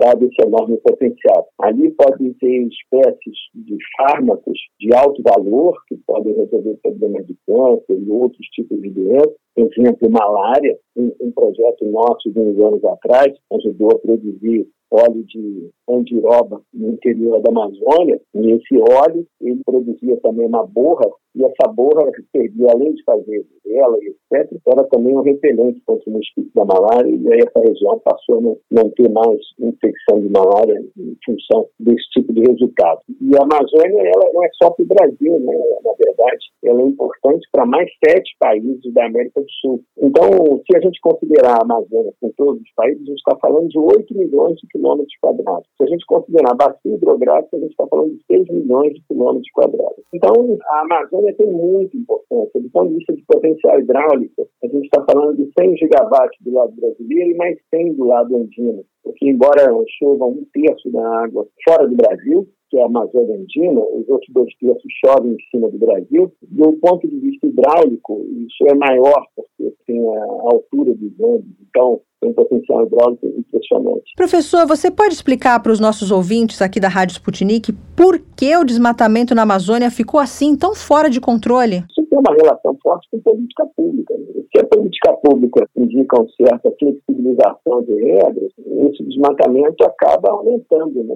dado 0.00 0.24
esse 0.24 0.46
enorme 0.46 0.76
potencial. 0.78 1.46
Ali 1.60 1.90
podem 1.92 2.32
ter 2.34 2.66
espécies 2.66 3.36
de 3.54 3.76
fármacos 3.96 4.58
de 4.80 4.92
alto 4.94 5.22
valor, 5.22 5.76
que 5.86 5.96
podem 6.06 6.34
resolver 6.34 6.76
problemas 6.82 7.26
de 7.26 7.36
câncer 7.46 7.98
e 7.98 8.10
outros 8.10 8.46
tipos 8.48 8.80
de 8.80 8.90
doenças, 8.90 9.34
por 9.54 9.68
exemplo, 9.78 10.10
malária. 10.10 10.78
Um, 10.96 11.12
um 11.20 11.30
projeto 11.30 11.84
nosso 11.86 12.30
de 12.30 12.38
uns 12.38 12.58
anos 12.58 12.84
atrás 12.84 13.32
ajudou 13.52 13.92
a 13.92 13.98
produzir 13.98 14.66
óleo 14.90 15.22
de 15.24 15.70
andiroba 15.88 16.60
no 16.74 16.90
interior 16.90 17.40
da 17.40 17.50
Amazônia, 17.50 18.20
e 18.34 18.50
esse 18.50 18.76
óleo 18.76 19.24
ele 19.40 19.62
produzia 19.64 20.16
também 20.20 20.46
uma 20.46 20.66
borra, 20.66 21.08
e 21.34 21.44
essa 21.44 21.72
borra 21.72 22.10
servia, 22.32 22.72
além 22.72 22.94
de 22.94 23.02
fazer 23.04 23.46
ela 23.66 23.96
e 24.02 24.08
etc., 24.08 24.60
era 24.66 24.84
também 24.84 25.16
um 25.16 25.22
repelente 25.22 25.80
contra 25.86 26.08
o 26.08 26.12
mosquito 26.12 26.50
da 26.54 26.64
malária, 26.64 27.08
e 27.08 27.32
aí 27.32 27.40
essa 27.40 27.60
região 27.60 27.98
passou 28.00 28.38
a 28.38 28.40
não, 28.40 28.56
não 28.70 28.90
ter 28.90 29.08
mais 29.10 29.38
infecção 29.58 30.20
de 30.20 30.28
malária 30.28 30.84
em 30.98 31.16
função 31.24 31.68
desse 31.78 32.08
tipo 32.10 32.32
de 32.32 32.40
resultado. 32.40 33.00
E 33.20 33.36
a 33.36 33.42
Amazônia, 33.42 34.02
ela 34.02 34.32
não 34.32 34.44
é 34.44 34.48
só 34.60 34.70
para 34.70 34.82
o 34.82 34.88
Brasil, 34.88 35.38
né? 35.40 35.54
na 35.84 35.92
verdade, 35.98 36.46
ela 36.64 36.82
é 36.82 36.84
importante 36.84 37.46
para 37.52 37.66
mais 37.66 37.88
sete 38.04 38.36
países 38.38 38.92
da 38.92 39.06
América 39.06 39.40
do 39.40 39.50
Sul. 39.60 39.82
Então, 39.98 40.60
se 40.66 40.76
a 40.76 40.80
gente 40.80 41.00
considerar 41.00 41.58
a 41.58 41.62
Amazônia 41.62 42.12
com 42.20 42.30
todos 42.36 42.60
os 42.60 42.72
países, 42.74 43.02
a 43.02 43.06
gente 43.06 43.18
está 43.18 43.36
falando 43.36 43.68
de 43.68 43.78
8 43.78 44.16
milhões 44.16 44.56
de 44.56 44.66
quilômetros 44.68 45.14
quadrados. 45.20 45.66
Se 45.76 45.84
a 45.84 45.86
gente 45.86 46.04
considerar 46.06 46.52
a 46.52 46.54
bacia 46.54 46.94
hidrográfica, 46.94 47.56
a 47.56 47.60
gente 47.60 47.70
está 47.70 47.86
falando 47.86 48.14
de 48.14 48.24
6 48.26 48.48
milhões 48.48 48.94
de 48.94 49.02
quilômetros 49.06 49.50
quadrados. 49.52 50.04
Então, 50.12 50.32
a 50.68 50.80
Amazônia 50.80 51.19
tem 51.34 51.50
muita 51.50 51.96
importância. 51.96 52.60
Do 52.60 52.70
ponto 52.70 52.88
de 52.88 52.96
vista 52.96 53.12
de 53.14 53.22
potencial 53.22 53.80
hidráulico, 53.80 54.48
a 54.62 54.66
gente 54.66 54.84
está 54.84 55.04
falando 55.04 55.36
de 55.36 55.50
100 55.58 55.76
gigawatts 55.76 56.38
do 56.40 56.52
lado 56.52 56.72
brasileiro 56.72 57.30
e 57.30 57.36
mais 57.36 57.58
100 57.74 57.94
do 57.94 58.04
lado 58.04 58.36
andino. 58.36 58.84
Porque, 59.02 59.28
embora 59.28 59.72
chova 59.98 60.26
um 60.26 60.44
terço 60.52 60.90
da 60.90 61.24
água 61.24 61.46
fora 61.64 61.86
do 61.86 61.96
Brasil, 61.96 62.46
que 62.70 62.78
é 62.78 62.82
a 62.82 62.86
Amazônia 62.86 63.34
Andina, 63.34 63.80
os 63.80 64.08
outros 64.08 64.32
dois 64.32 64.54
terços 64.56 64.92
chovem 65.04 65.32
em 65.32 65.50
cima 65.50 65.68
do 65.68 65.78
Brasil. 65.78 66.32
Do 66.42 66.72
ponto 66.74 67.08
de 67.08 67.18
vista 67.18 67.46
hidráulico, 67.46 68.24
isso 68.46 68.64
é 68.68 68.74
maior, 68.74 69.26
porque 69.34 69.74
tem 69.86 70.00
a 70.06 70.24
altura 70.24 70.94
dos 70.94 71.20
Andes. 71.20 71.50
Então, 71.68 72.00
tem 72.20 72.30
um 72.30 72.34
potencial 72.34 72.86
hidráulico 72.86 73.26
impressionante. 73.26 74.12
Professor, 74.14 74.66
você 74.66 74.90
pode 74.90 75.14
explicar 75.14 75.58
para 75.60 75.72
os 75.72 75.80
nossos 75.80 76.10
ouvintes 76.10 76.60
aqui 76.60 76.78
da 76.78 76.88
Rádio 76.88 77.14
Sputnik 77.14 77.72
por 77.96 78.20
que 78.36 78.56
o 78.56 78.64
desmatamento 78.64 79.34
na 79.34 79.42
Amazônia 79.42 79.90
ficou 79.90 80.20
assim, 80.20 80.54
tão 80.54 80.74
fora 80.74 81.08
de 81.08 81.20
controle? 81.20 81.84
Isso 81.90 82.06
tem 82.08 82.09
uma 82.20 82.36
relação 82.36 82.76
forte 82.82 83.08
com 83.10 83.20
política 83.20 83.66
pública. 83.74 84.14
Né? 84.16 84.42
Se 84.54 84.60
a 84.60 84.66
política 84.66 85.12
pública 85.14 85.66
indica 85.76 86.20
uma 86.20 86.28
certa 86.36 86.70
flexibilização 86.78 87.82
de 87.82 87.94
regras, 87.94 88.52
esse 88.58 89.02
desmatamento 89.04 89.84
acaba 89.84 90.30
aumentando 90.30 91.02
né, 91.02 91.14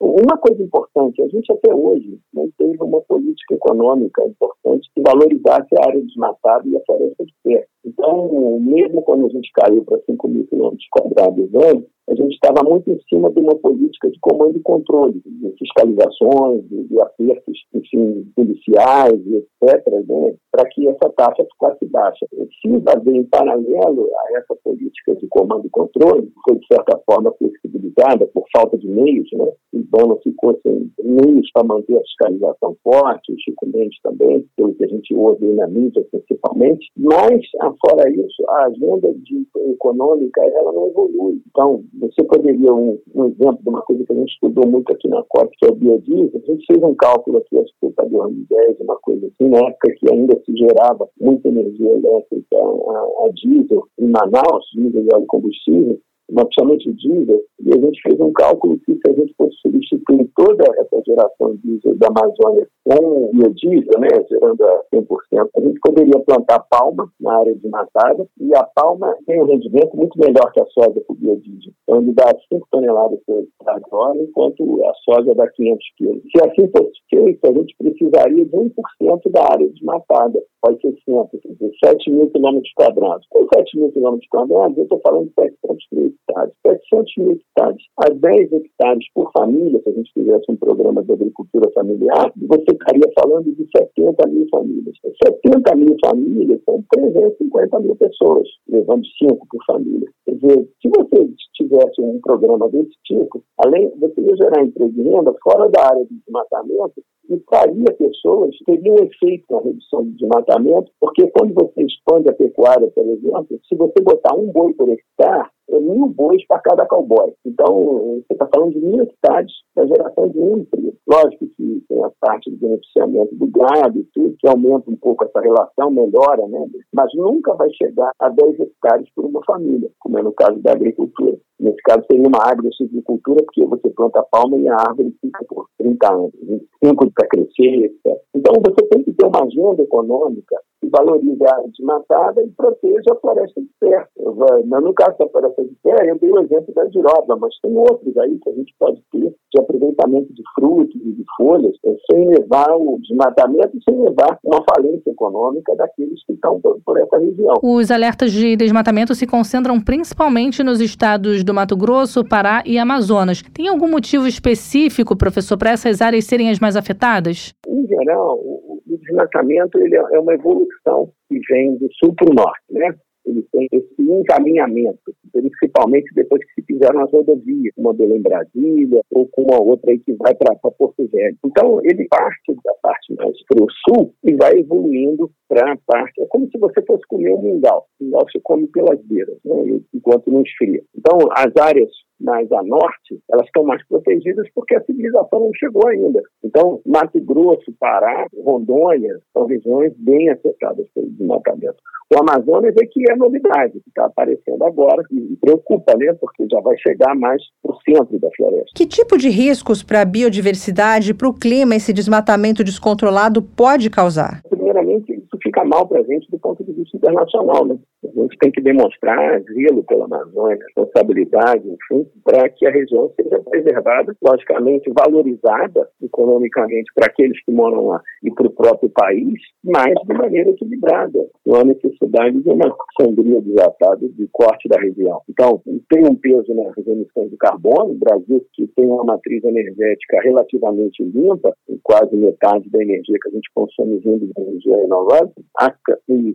Uma 0.00 0.36
coisa 0.38 0.62
importante, 0.62 1.22
a 1.22 1.28
gente 1.28 1.52
até 1.52 1.74
hoje 1.74 2.18
não 2.32 2.48
teve 2.58 2.82
uma 2.82 3.00
política 3.02 3.54
econômica 3.54 4.24
importante 4.24 4.88
que 4.94 5.02
valorizasse 5.02 5.68
a 5.78 5.86
área 5.88 6.00
desmatada 6.00 6.66
e 6.68 6.76
a 6.76 6.80
floresta 6.86 7.24
de 7.24 7.34
pé. 7.44 7.66
Então, 7.84 8.58
mesmo 8.60 9.02
quando 9.02 9.26
a 9.26 9.28
gente 9.28 9.50
caiu 9.52 9.84
para 9.84 10.00
5 10.06 10.28
mil 10.28 10.46
quilômetros 10.46 10.86
quadrados 10.90 11.54
ano, 11.54 11.86
a 12.08 12.14
gente 12.14 12.34
estava 12.34 12.62
muito 12.68 12.90
em 12.90 13.00
cima 13.08 13.30
de 13.30 13.40
uma 13.40 13.54
política 13.54 14.10
de 14.10 14.18
comando 14.20 14.58
e 14.58 14.62
controle, 14.62 15.22
de 15.24 15.54
fiscalizações, 15.58 16.68
de, 16.68 16.84
de 16.84 17.00
apertos, 17.00 17.58
enfim, 17.74 18.30
policiais 18.36 19.20
etc., 19.26 19.86
né, 20.06 20.34
para 20.52 20.68
que 20.68 20.86
essa 20.86 21.10
taxa 21.16 21.44
ficasse 21.52 21.86
baixa. 21.86 22.26
Precisa 22.30 22.92
haver, 22.96 23.14
em 23.14 23.24
paralelo 23.24 24.08
a 24.14 24.38
essa 24.38 24.54
política 24.62 25.14
de 25.16 25.26
comando 25.28 25.66
e 25.66 25.70
controle, 25.70 26.26
que 26.26 26.40
foi, 26.46 26.58
de 26.58 26.66
certa 26.66 27.00
forma, 27.06 27.32
flexibilizada 27.38 28.26
por 28.28 28.44
falta 28.54 28.76
de 28.78 28.88
meios, 28.88 29.28
né? 29.32 29.50
Então, 29.72 30.08
não 30.08 30.18
ficou 30.18 30.58
sem 30.62 30.90
meios 31.02 31.50
para 31.52 31.64
manter 31.64 31.96
a 31.96 32.02
fiscalização 32.02 32.76
forte, 32.82 33.32
o 33.32 33.38
Chico 33.38 33.66
Mendes 33.66 33.98
também, 34.02 34.44
pelo 34.56 34.74
que 34.74 34.84
a 34.84 34.88
gente 34.88 35.14
ouve 35.14 35.46
na 35.54 35.66
mídia, 35.66 36.04
principalmente. 36.10 36.86
Mas, 36.96 37.40
fora 37.84 38.08
isso, 38.10 38.44
a 38.48 38.66
agenda 38.66 39.12
de, 39.14 39.46
econômica, 39.72 40.42
ela 40.44 40.72
não 40.72 40.88
evolui. 40.88 41.40
Então, 41.48 41.82
você 42.00 42.24
poderia, 42.24 42.72
um, 42.72 42.98
um, 43.14 43.26
exemplo 43.26 43.58
de 43.62 43.68
uma 43.68 43.82
coisa 43.82 44.04
que 44.04 44.12
a 44.12 44.16
gente 44.16 44.32
estudou 44.32 44.66
muito 44.66 44.92
aqui 44.92 45.08
na 45.08 45.22
COP, 45.24 45.56
que 45.58 45.66
é 45.66 45.70
o 45.70 45.74
biodiesel, 45.74 46.42
a 46.42 46.52
gente 46.52 46.66
fez 46.66 46.82
um 46.82 46.94
cálculo 46.94 47.38
aqui, 47.38 47.58
acho 47.58 47.72
que 47.80 47.92
foi 47.94 48.08
2010, 48.08 48.80
uma 48.80 48.96
coisa 48.96 49.26
assim, 49.26 49.48
na 49.50 49.58
época 49.58 49.94
que 49.96 50.12
ainda 50.12 50.40
se 50.44 50.56
gerava 50.56 51.08
muita 51.20 51.48
energia 51.48 51.90
elétrica 51.90 52.56
a, 52.56 53.26
a 53.26 53.28
diesel 53.34 53.84
em 53.98 54.06
Manaus, 54.06 54.64
diesel 54.74 55.02
e 55.02 55.14
óleo 55.14 55.26
combustível, 55.26 55.98
o 56.28 56.92
diesel, 56.94 57.40
e 57.60 57.72
a 57.72 57.78
gente 57.78 58.00
fez 58.02 58.20
um 58.20 58.32
cálculo 58.32 58.78
que 58.80 58.94
se 58.94 59.10
a 59.10 59.12
gente 59.12 59.34
fosse 59.36 59.56
substituir 59.60 60.30
toda 60.36 60.64
essa 60.78 61.02
geração 61.06 61.56
diesel 61.62 61.94
da 61.96 62.08
Amazônia 62.08 62.66
com 62.84 63.30
biodiesel, 63.32 64.00
né, 64.00 64.08
gerando 64.28 64.64
a 64.64 64.84
100%, 64.94 65.48
a 65.56 65.60
gente 65.60 65.80
poderia 65.80 66.20
plantar 66.26 66.60
palma 66.70 67.10
na 67.20 67.38
área 67.38 67.54
desmatada, 67.54 68.26
e 68.40 68.54
a 68.54 68.64
palma 68.74 69.14
tem 69.26 69.40
um 69.40 69.46
rendimento 69.46 69.96
muito 69.96 70.18
melhor 70.18 70.52
que 70.52 70.60
a 70.60 70.66
soja 70.66 71.00
para 71.00 71.12
o 71.12 71.14
biodiesel. 71.14 71.72
Então 71.82 72.02
ele 72.02 72.12
dá 72.12 72.34
5 72.48 72.66
toneladas 72.70 73.20
por 73.26 73.44
hora, 73.92 74.18
enquanto 74.18 74.84
a 74.84 74.94
soja 75.04 75.34
dá 75.34 75.46
500 75.48 75.86
quilos. 75.96 76.22
Se 76.22 76.44
assim 76.44 76.70
fosse 76.76 76.92
feito, 77.08 77.46
a 77.46 77.52
gente 77.52 77.74
precisaria 77.78 78.44
de 78.44 78.50
1% 78.50 79.30
da 79.30 79.42
área 79.42 79.68
desmatada. 79.68 80.42
Pode 80.60 80.80
ser 80.80 80.94
sempre, 81.04 81.38
quer 81.38 81.52
dizer, 81.52 81.72
7 81.84 82.10
mil 82.10 82.30
quilômetros 82.30 82.72
quadrados. 82.74 83.26
Com 83.30 83.46
7 83.54 83.78
mil 83.78 83.92
quilômetros 83.92 84.28
quadrados, 84.28 84.76
eu 84.76 84.84
estou 84.84 85.00
falando 85.00 85.28
de 85.28 85.34
700 85.34 85.86
mil 85.92 86.14
hectares. 86.24 86.52
700 86.66 87.12
mil 87.18 87.32
hectares 87.32 87.82
a 87.98 88.08
10 88.10 88.52
hectares 88.52 89.04
por 89.14 89.30
família, 89.32 89.80
se 89.82 89.88
a 89.88 89.92
gente 89.92 90.12
fizesse 90.12 90.44
um 90.48 90.56
programa 90.56 91.02
de 91.02 91.12
agricultura 91.12 91.70
familiar, 91.72 92.32
você 92.36 92.72
estaria 92.72 93.12
falando 93.18 93.52
de 93.54 93.68
70 93.76 94.28
mil 94.28 94.46
famílias. 94.50 94.96
70 95.24 95.76
mil 95.76 95.96
famílias 96.04 96.60
são 96.64 96.84
350 96.90 97.80
mil 97.80 97.96
pessoas, 97.96 98.48
levando 98.68 99.04
5 99.18 99.46
por 99.50 99.64
família. 99.66 100.08
Quer 100.24 100.34
dizer, 100.34 100.68
se 100.80 100.88
você 100.88 101.30
tivesse 101.54 102.00
um 102.00 102.20
programa 102.20 102.68
desse 102.68 102.94
tipo, 103.04 103.42
além, 103.58 103.90
você 103.98 104.14
gerar 104.36 104.62
emprego 104.62 105.00
e 105.00 105.08
renda 105.08 105.34
fora 105.42 105.68
da 105.68 105.86
área 105.86 106.04
de 106.04 106.14
desmatamento 106.14 107.02
e 107.30 107.42
faria 107.48 107.92
pessoas, 107.96 108.54
teria 108.66 108.92
um 108.92 109.04
efeito 109.04 109.44
na 109.50 109.60
redução 109.60 110.04
do 110.04 110.10
desmatamento, 110.12 110.90
porque 111.00 111.26
quando 111.28 111.54
você 111.54 111.82
expande 111.82 112.28
a 112.28 112.32
pecuária, 112.32 112.86
por 112.88 113.06
exemplo, 113.06 113.60
se 113.66 113.74
você 113.74 114.02
botar 114.02 114.34
um 114.34 114.50
boi 114.52 114.74
por 114.74 114.88
hectare, 114.88 115.48
mil 115.70 116.08
bois 116.08 116.44
para 116.46 116.60
cada 116.60 116.86
cowboy. 116.86 117.32
Então, 117.44 118.20
você 118.26 118.32
está 118.32 118.48
falando 118.54 118.72
de 118.72 118.80
mil 118.80 119.02
hectares 119.02 119.52
para 119.74 119.86
geração 119.86 120.28
de 120.28 120.38
um 120.38 120.58
emprego. 120.58 120.94
Lógico 121.06 121.46
que 121.56 121.84
tem 121.88 122.02
a 122.02 122.10
parte 122.20 122.50
do 122.50 122.56
beneficiamento 122.56 123.34
do 123.34 123.46
gado 123.48 123.98
e 123.98 124.04
tudo, 124.14 124.36
que 124.38 124.48
aumenta 124.48 124.90
um 124.90 124.96
pouco 124.96 125.24
essa 125.24 125.40
relação, 125.40 125.90
melhora, 125.90 126.46
né? 126.48 126.66
Mas 126.92 127.10
nunca 127.14 127.54
vai 127.54 127.68
chegar 127.74 128.10
a 128.18 128.28
10 128.28 128.60
hectares 128.60 129.08
por 129.14 129.24
uma 129.26 129.42
família, 129.44 129.90
como 130.00 130.18
é 130.18 130.22
no 130.22 130.32
caso 130.32 130.58
da 130.60 130.72
agricultura. 130.72 131.36
Nesse 131.60 131.80
caso, 131.82 132.04
seria 132.10 132.26
uma 132.26 132.42
agro-silvicultura, 132.42 133.42
porque 133.44 133.64
você 133.64 133.88
planta 133.90 134.20
a 134.20 134.24
palma 134.24 134.56
e 134.56 134.68
a 134.68 134.74
árvore 134.74 135.14
fica 135.20 135.44
por 135.48 135.68
30 135.78 136.12
anos, 136.12 136.32
25 136.42 137.10
para 137.12 137.28
crescer, 137.28 137.84
etc. 137.84 138.18
Então, 138.34 138.54
você 138.64 138.86
tem 138.88 139.04
que 139.04 139.12
ter 139.12 139.26
uma 139.26 139.44
agenda 139.44 139.82
econômica 139.82 140.56
valorize 140.90 141.44
a 141.46 141.54
área 141.54 141.68
desmatada 141.68 142.42
e 142.42 142.48
proteja 142.50 143.12
a 143.12 143.16
floresta 143.16 143.60
de 143.60 143.70
terra. 143.80 144.08
No 144.18 144.94
caso 144.94 145.16
da 145.18 145.28
floresta 145.28 145.64
de 145.64 145.74
terra, 145.82 146.06
eu 146.06 146.18
dei 146.18 146.30
o 146.30 146.40
exemplo 146.40 146.74
da 146.74 146.88
giroba, 146.88 147.36
mas 147.36 147.54
tem 147.60 147.76
outros 147.76 148.16
aí 148.18 148.38
que 148.38 148.50
a 148.50 148.54
gente 148.54 148.74
pode 148.78 149.02
ter 149.12 149.34
de 149.54 149.60
aproveitamento 149.60 150.32
de 150.34 150.42
frutos 150.54 151.00
e 151.00 151.12
de 151.12 151.24
folhas, 151.36 151.76
é, 151.86 151.96
sem 152.10 152.28
levar 152.28 152.74
o 152.76 152.98
desmatamento 153.00 153.76
e 153.76 153.82
sem 153.84 154.00
levar 154.02 154.38
uma 154.44 154.64
falência 154.74 155.10
econômica 155.10 155.74
daqueles 155.76 156.24
que 156.26 156.32
estão 156.32 156.60
por, 156.60 156.80
por 156.84 156.98
essa 156.98 157.18
região. 157.18 157.54
Os 157.62 157.90
alertas 157.90 158.32
de 158.32 158.56
desmatamento 158.56 159.14
se 159.14 159.26
concentram 159.26 159.80
principalmente 159.80 160.62
nos 160.62 160.80
estados 160.80 161.44
do 161.44 161.54
Mato 161.54 161.76
Grosso, 161.76 162.24
Pará 162.24 162.62
e 162.66 162.78
Amazonas. 162.78 163.42
Tem 163.52 163.68
algum 163.68 163.88
motivo 163.88 164.26
específico, 164.26 165.16
professor, 165.16 165.56
para 165.56 165.70
essas 165.70 166.02
áreas 166.02 166.24
serem 166.24 166.50
as 166.50 166.58
mais 166.58 166.76
afetadas? 166.76 167.54
Em 167.66 167.86
geral, 167.86 168.38
o, 168.38 168.73
o 168.94 168.98
desmatamento 168.98 169.78
ele 169.78 169.96
é 169.96 170.18
uma 170.18 170.34
evolução 170.34 171.12
que 171.28 171.38
vem 171.48 171.76
do 171.76 171.88
sul 171.94 172.14
para 172.14 172.30
o 172.30 172.34
norte, 172.34 172.62
né? 172.70 172.94
ele 173.26 173.42
tem 173.52 173.68
esse 173.72 173.94
encaminhamento, 173.98 175.14
principalmente 175.34 176.14
depois 176.14 176.42
que 176.44 176.60
se 176.60 176.66
fizeram 176.66 177.00
as 177.00 177.10
rodovias, 177.10 177.72
uma 177.76 177.92
Belém 177.92 178.22
Brasília 178.22 179.00
ou 179.10 179.28
com 179.28 179.42
uma 179.42 179.60
outra 179.60 179.90
aí 179.90 179.98
que 179.98 180.12
vai 180.14 180.34
para 180.34 180.54
Porto 180.54 181.06
Velho. 181.08 181.36
Então, 181.44 181.80
ele 181.82 182.06
parte 182.08 182.54
da 182.64 182.72
parte 182.82 183.14
mais 183.14 183.36
para 183.46 183.62
o 183.62 183.66
sul 183.88 184.14
e 184.22 184.34
vai 184.34 184.58
evoluindo 184.58 185.30
para 185.48 185.72
a 185.72 185.76
parte. 185.86 186.22
É 186.22 186.26
como 186.26 186.48
se 186.50 186.58
você 186.58 186.82
fosse 186.82 187.06
comer 187.08 187.32
um 187.32 187.42
mingau. 187.42 187.86
O 188.00 188.04
mingau 188.04 188.26
se 188.30 188.40
come 188.42 188.66
pelas 188.68 189.00
beiras, 189.02 189.36
né, 189.44 189.80
enquanto 189.92 190.30
não 190.30 190.42
esfria. 190.42 190.82
Então, 190.96 191.18
as 191.32 191.52
áreas 191.60 191.90
mais 192.20 192.50
a 192.52 192.62
norte, 192.62 193.20
elas 193.30 193.46
estão 193.46 193.64
mais 193.64 193.86
protegidas 193.86 194.48
porque 194.54 194.74
a 194.76 194.84
civilização 194.84 195.40
não 195.40 195.50
chegou 195.54 195.86
ainda. 195.88 196.22
Então, 196.42 196.80
Mato 196.86 197.20
Grosso, 197.20 197.72
Pará, 197.78 198.26
Rondônia 198.42 199.18
são 199.32 199.46
regiões 199.46 199.92
bem 199.98 200.30
afetadas 200.30 200.86
pelo 200.94 201.10
desmatamento. 201.10 201.76
O 202.14 202.18
Amazonas 202.18 202.74
é 202.80 202.86
que 202.86 203.10
é 203.10 203.16
novidade, 203.16 203.80
que 203.80 203.88
está 203.88 204.06
aparecendo 204.06 204.62
agora 204.64 205.02
e 205.10 205.20
preocupa, 205.40 205.94
né? 205.96 206.12
Porque 206.20 206.46
já 206.50 206.60
vai 206.60 206.76
chegar 206.78 207.14
mais 207.14 207.42
para 207.62 207.72
o 207.72 207.78
centro 207.82 208.18
da 208.18 208.28
floresta. 208.36 208.70
Que 208.74 208.86
tipo 208.86 209.16
de 209.16 209.28
riscos 209.28 209.82
para 209.82 210.02
a 210.02 210.04
biodiversidade, 210.04 211.14
para 211.14 211.28
o 211.28 211.34
clima, 211.34 211.76
esse 211.76 211.92
desmatamento 211.92 212.64
descontrolado 212.64 213.42
pode 213.42 213.90
causar? 213.90 214.42
Primeiramente, 214.48 215.12
isso 215.12 215.38
fica 215.42 215.64
mal 215.64 215.86
para 215.86 216.00
a 216.00 216.04
gente 216.04 216.30
do 216.30 216.38
ponto 216.38 216.64
de 216.64 216.72
vista 216.72 216.96
internacional, 216.96 217.66
né? 217.66 217.76
A 218.04 218.20
gente 218.20 218.36
tem 218.38 218.50
que 218.50 218.60
demonstrar 218.60 219.40
zelo 219.42 219.82
pela 219.84 220.04
Amazônia, 220.04 220.58
responsabilidade, 220.58 221.68
enfim, 221.68 222.06
para 222.22 222.48
que 222.50 222.66
a 222.66 222.70
região 222.70 223.10
seja 223.16 223.40
preservada, 223.40 224.14
logicamente 224.22 224.92
valorizada 224.92 225.88
economicamente 226.02 226.90
para 226.94 227.06
aqueles 227.06 227.42
que 227.44 227.52
moram 227.52 227.86
lá 227.88 228.02
e 228.22 228.30
para 228.30 228.46
o 228.46 228.50
próprio 228.50 228.90
país, 228.90 229.40
mas 229.62 229.94
de 230.06 230.14
maneira 230.14 230.50
equilibrada. 230.50 231.26
Não 231.46 231.60
há 231.60 231.64
necessidade 231.64 232.40
de 232.42 232.50
uma 232.50 232.74
sangria 233.00 233.40
desatada 233.40 234.08
de 234.08 234.28
corte 234.32 234.68
da 234.68 234.80
região. 234.80 235.20
Então, 235.28 235.62
tem 235.88 236.04
um 236.04 236.14
peso 236.14 236.52
nas 236.54 236.76
emissões 236.86 237.30
de 237.30 237.36
carbono. 237.36 237.92
O 237.92 237.98
Brasil, 237.98 238.44
que 238.52 238.66
tem 238.68 238.86
uma 238.86 239.04
matriz 239.04 239.42
energética 239.44 240.20
relativamente 240.22 241.02
limpa, 241.02 241.54
quase 241.82 242.14
metade 242.16 242.68
da 242.70 242.82
energia 242.82 243.16
que 243.22 243.28
a 243.28 243.32
gente 243.32 243.50
consome 243.54 243.98
vindo 243.98 244.26
de 244.26 244.40
energia 244.40 244.76
renovável, 244.76 245.32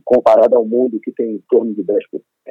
comparado 0.06 0.56
ao 0.56 0.66
mundo 0.66 1.00
que 1.02 1.12
tem 1.12 1.36
em 1.36 1.44
torno 1.50 1.59
de 1.66 1.84
10%. 1.84 1.96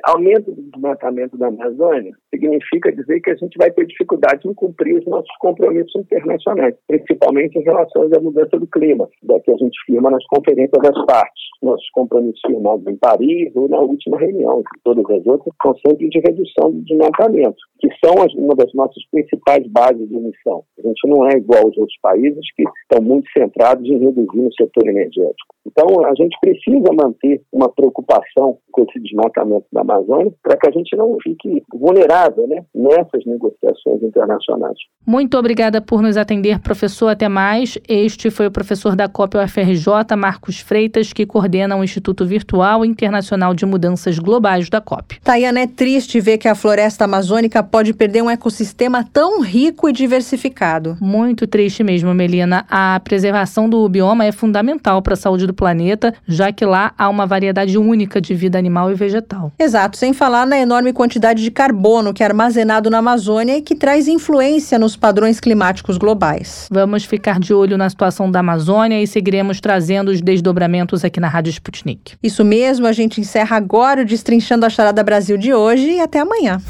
Aumento 0.05 0.53
do 0.53 0.63
desmatamento 0.71 1.37
da 1.37 1.49
Amazônia 1.49 2.13
significa 2.33 2.93
dizer 2.93 3.21
que 3.21 3.31
a 3.31 3.35
gente 3.35 3.57
vai 3.59 3.71
ter 3.71 3.87
dificuldade 3.87 4.47
em 4.47 4.55
cumprir 4.55 4.99
os 4.99 5.07
nossos 5.07 5.35
compromissos 5.41 5.95
internacionais, 5.97 6.75
principalmente 6.87 7.59
em 7.59 7.63
relação 7.63 8.03
à 8.03 8.21
mudança 8.21 8.59
do 8.59 8.67
clima, 8.67 9.09
da 9.23 9.41
que 9.41 9.51
a 9.51 9.57
gente 9.57 9.77
firma 9.87 10.11
nas 10.11 10.25
conferências 10.27 10.83
das 10.83 11.07
partes. 11.07 11.43
Nossos 11.63 11.89
compromissos 11.91 12.41
firmados 12.47 12.87
em 12.87 12.97
Paris 12.97 13.51
ou 13.57 13.69
na 13.69 13.81
última 13.81 14.19
reunião, 14.19 14.63
todas 14.85 15.05
as 15.11 15.27
outras 15.27 15.55
são 15.61 15.75
sempre 15.85 16.09
de 16.09 16.21
redução 16.21 16.71
do 16.71 16.81
desmatamento, 16.83 17.59
que 17.81 17.89
são 18.05 18.15
uma 18.37 18.55
das 18.55 18.73
nossas 18.75 19.05
principais 19.11 19.67
bases 19.69 20.09
de 20.09 20.15
emissão. 20.15 20.63
A 20.79 20.83
gente 20.83 21.09
não 21.09 21.27
é 21.29 21.37
igual 21.37 21.65
aos 21.65 21.77
outros 21.77 21.99
países 22.01 22.45
que 22.55 22.63
estão 22.83 23.03
muito 23.03 23.29
centrados 23.37 23.85
em 23.89 23.99
reduzir 23.99 24.47
o 24.47 24.53
setor 24.53 24.89
energético. 24.89 25.55
Então, 25.67 26.05
a 26.07 26.15
gente 26.15 26.37
precisa 26.41 26.93
manter 26.95 27.43
uma 27.53 27.69
preocupação 27.69 28.59
com 28.73 28.83
esse 28.85 28.98
desmatamento 29.01 29.67
da 29.73 29.81
Amazônia 29.81 30.33
para 30.43 30.57
que 30.57 30.69
a 30.69 30.71
gente 30.71 30.97
não 30.97 31.17
fique 31.23 31.63
vulnerável 31.73 32.47
né, 32.47 32.65
nessas 32.75 33.25
negociações 33.27 34.03
internacionais. 34.03 34.77
Muito 35.07 35.37
obrigada 35.39 35.81
por 35.81 36.03
nos 36.03 36.17
atender, 36.17 36.61
professor. 36.61 37.09
Até 37.09 37.29
mais. 37.29 37.79
Este 37.89 38.31
foi 38.31 38.47
o 38.47 38.51
professor 38.51 38.95
da 38.95 39.09
COP 39.09 39.37
UFRJ, 39.39 40.17
Marcos 40.17 40.61
Freitas, 40.61 41.13
que 41.13 41.25
coordena 41.27 41.77
o 41.77 41.83
Instituto 41.83 42.27
Virtual 42.27 42.85
Internacional 42.85 43.55
de 43.55 43.65
Mudanças 43.65 44.19
Globais 44.19 44.69
da 44.69 44.81
COP. 44.81 45.21
Tayana, 45.21 45.61
é 45.61 45.67
triste 45.67 46.21
ver 46.21 46.39
que 46.39 46.49
a 46.49 46.55
floresta 46.55 47.05
amazônica 47.05 47.63
pode 47.63 47.95
perder 47.95 48.23
um 48.23 48.31
ecossistema 48.31 49.05
tão 49.13 49.43
rico 49.43 49.89
e 49.89 49.93
diversificado. 49.93 50.97
Muito 51.01 51.47
triste 51.47 51.83
mesmo, 51.83 52.13
Melina. 52.15 52.67
A 52.71 53.01
preservação 53.03 53.69
do 53.69 53.89
bioma 53.89 54.25
é 54.25 54.33
fundamental 54.33 55.03
para 55.03 55.15
a 55.15 55.17
saúde 55.17 55.47
do 55.47 55.55
planeta, 55.55 56.15
já 56.27 56.53
que 56.53 56.65
lá 56.65 56.93
há 56.99 57.09
uma 57.09 57.27
variedade 57.27 57.77
única 57.79 58.21
de 58.21 58.35
vida 58.35 58.59
animal 58.59 58.78
e 58.91 58.95
vegetal. 58.95 59.53
Exato, 59.59 59.97
sem 59.97 60.13
falar 60.13 60.47
na 60.47 60.59
enorme 60.59 60.93
quantidade 60.93 61.43
de 61.43 61.51
carbono 61.51 62.13
que 62.15 62.23
é 62.23 62.27
armazenado 62.27 62.91
na 62.91 62.99
Amazônia 62.99 63.57
e 63.57 63.63
que 63.63 63.75
traz 63.75 64.07
influência 64.07 64.79
nos 64.79 64.95
padrões 64.95 65.41
climáticos 65.41 65.99
globais. 65.99 66.69
Vamos 66.71 67.05
ficar 67.05 67.41
de 67.41 67.53
olho 67.53 67.77
na 67.77 67.89
situação 67.91 68.31
da 68.31 68.41
Amazônia 68.41 69.03
e 69.03 69.07
seguiremos 69.07 69.61
trazendo 69.61 70.11
os 70.11 70.21
desdobramentos 70.21 71.05
aqui 71.05 71.19
na 71.19 71.29
Rádio 71.29 71.51
Sputnik. 71.51 72.15
Isso 72.23 72.45
mesmo, 72.45 72.87
a 72.87 72.93
gente 72.93 73.21
encerra 73.21 73.57
agora 73.57 74.03
o 74.03 74.05
Destrinchando 74.05 74.67
a 74.67 74.71
Charada 74.71 75.03
Brasil 75.03 75.37
de 75.37 75.53
hoje 75.53 75.93
e 75.93 76.01
até 76.01 76.21
amanhã. 76.21 76.61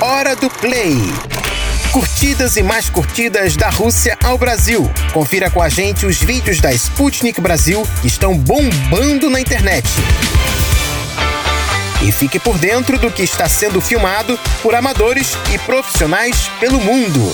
Hora 0.00 0.36
do 0.36 0.50
Play 0.50 1.33
curtidas 1.94 2.56
e 2.56 2.62
mais 2.64 2.90
curtidas 2.90 3.54
da 3.54 3.68
Rússia 3.68 4.18
ao 4.24 4.36
Brasil. 4.36 4.90
Confira 5.12 5.48
com 5.48 5.62
a 5.62 5.68
gente 5.68 6.04
os 6.04 6.20
vídeos 6.20 6.58
da 6.58 6.72
Sputnik 6.72 7.40
Brasil 7.40 7.86
que 8.00 8.08
estão 8.08 8.36
bombando 8.36 9.30
na 9.30 9.40
internet. 9.40 9.88
E 12.02 12.10
fique 12.10 12.40
por 12.40 12.58
dentro 12.58 12.98
do 12.98 13.12
que 13.12 13.22
está 13.22 13.48
sendo 13.48 13.80
filmado 13.80 14.36
por 14.60 14.74
amadores 14.74 15.38
e 15.54 15.58
profissionais 15.58 16.50
pelo 16.58 16.80
mundo. 16.80 17.32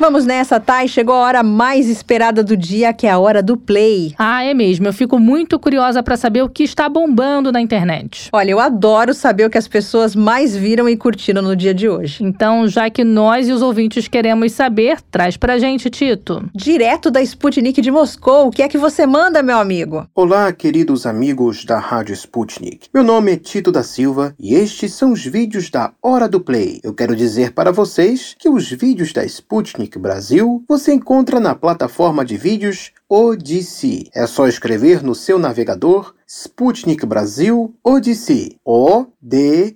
Vamos 0.00 0.24
nessa, 0.24 0.58
Thay. 0.58 0.88
Chegou 0.88 1.14
a 1.14 1.18
hora 1.18 1.42
mais 1.42 1.86
esperada 1.86 2.42
do 2.42 2.56
dia, 2.56 2.90
que 2.90 3.06
é 3.06 3.10
a 3.10 3.18
hora 3.18 3.42
do 3.42 3.54
play. 3.54 4.14
Ah, 4.18 4.42
é 4.42 4.54
mesmo. 4.54 4.86
Eu 4.86 4.94
fico 4.94 5.18
muito 5.18 5.58
curiosa 5.58 6.02
para 6.02 6.16
saber 6.16 6.40
o 6.40 6.48
que 6.48 6.62
está 6.62 6.88
bombando 6.88 7.52
na 7.52 7.60
internet. 7.60 8.30
Olha, 8.32 8.50
eu 8.50 8.58
adoro 8.58 9.12
saber 9.12 9.44
o 9.44 9.50
que 9.50 9.58
as 9.58 9.68
pessoas 9.68 10.16
mais 10.16 10.56
viram 10.56 10.88
e 10.88 10.96
curtiram 10.96 11.42
no 11.42 11.54
dia 11.54 11.74
de 11.74 11.86
hoje. 11.86 12.24
Então, 12.24 12.66
já 12.66 12.88
que 12.88 13.04
nós 13.04 13.46
e 13.46 13.52
os 13.52 13.60
ouvintes 13.60 14.08
queremos 14.08 14.52
saber, 14.52 15.02
traz 15.10 15.36
pra 15.36 15.58
gente, 15.58 15.90
Tito. 15.90 16.48
Direto 16.54 17.10
da 17.10 17.20
Sputnik 17.20 17.82
de 17.82 17.90
Moscou, 17.90 18.46
o 18.46 18.50
que 18.50 18.62
é 18.62 18.68
que 18.68 18.78
você 18.78 19.06
manda, 19.06 19.42
meu 19.42 19.58
amigo? 19.58 20.06
Olá, 20.14 20.50
queridos 20.50 21.04
amigos 21.04 21.66
da 21.66 21.78
Rádio 21.78 22.14
Sputnik. 22.14 22.88
Meu 22.94 23.04
nome 23.04 23.32
é 23.32 23.36
Tito 23.36 23.70
da 23.70 23.82
Silva 23.82 24.34
e 24.40 24.54
estes 24.54 24.94
são 24.94 25.12
os 25.12 25.22
vídeos 25.26 25.68
da 25.68 25.92
Hora 26.02 26.26
do 26.26 26.40
Play. 26.40 26.80
Eu 26.82 26.94
quero 26.94 27.14
dizer 27.14 27.52
para 27.52 27.70
vocês 27.70 28.34
que 28.38 28.48
os 28.48 28.70
vídeos 28.70 29.12
da 29.12 29.22
Sputnik 29.26 29.89
Sputnik 29.90 29.98
Brasil 29.98 30.64
você 30.68 30.92
encontra 30.92 31.40
na 31.40 31.54
plataforma 31.54 32.24
de 32.24 32.36
vídeos 32.36 32.92
Odyssey. 33.08 34.08
É 34.14 34.24
só 34.26 34.46
escrever 34.46 35.02
no 35.02 35.16
seu 35.16 35.36
navegador 35.38 36.14
Sputnik 36.26 37.04
Brasil 37.04 37.74
Odyssey. 37.82 38.56
O-D-Y-S-E-E. 38.64 39.74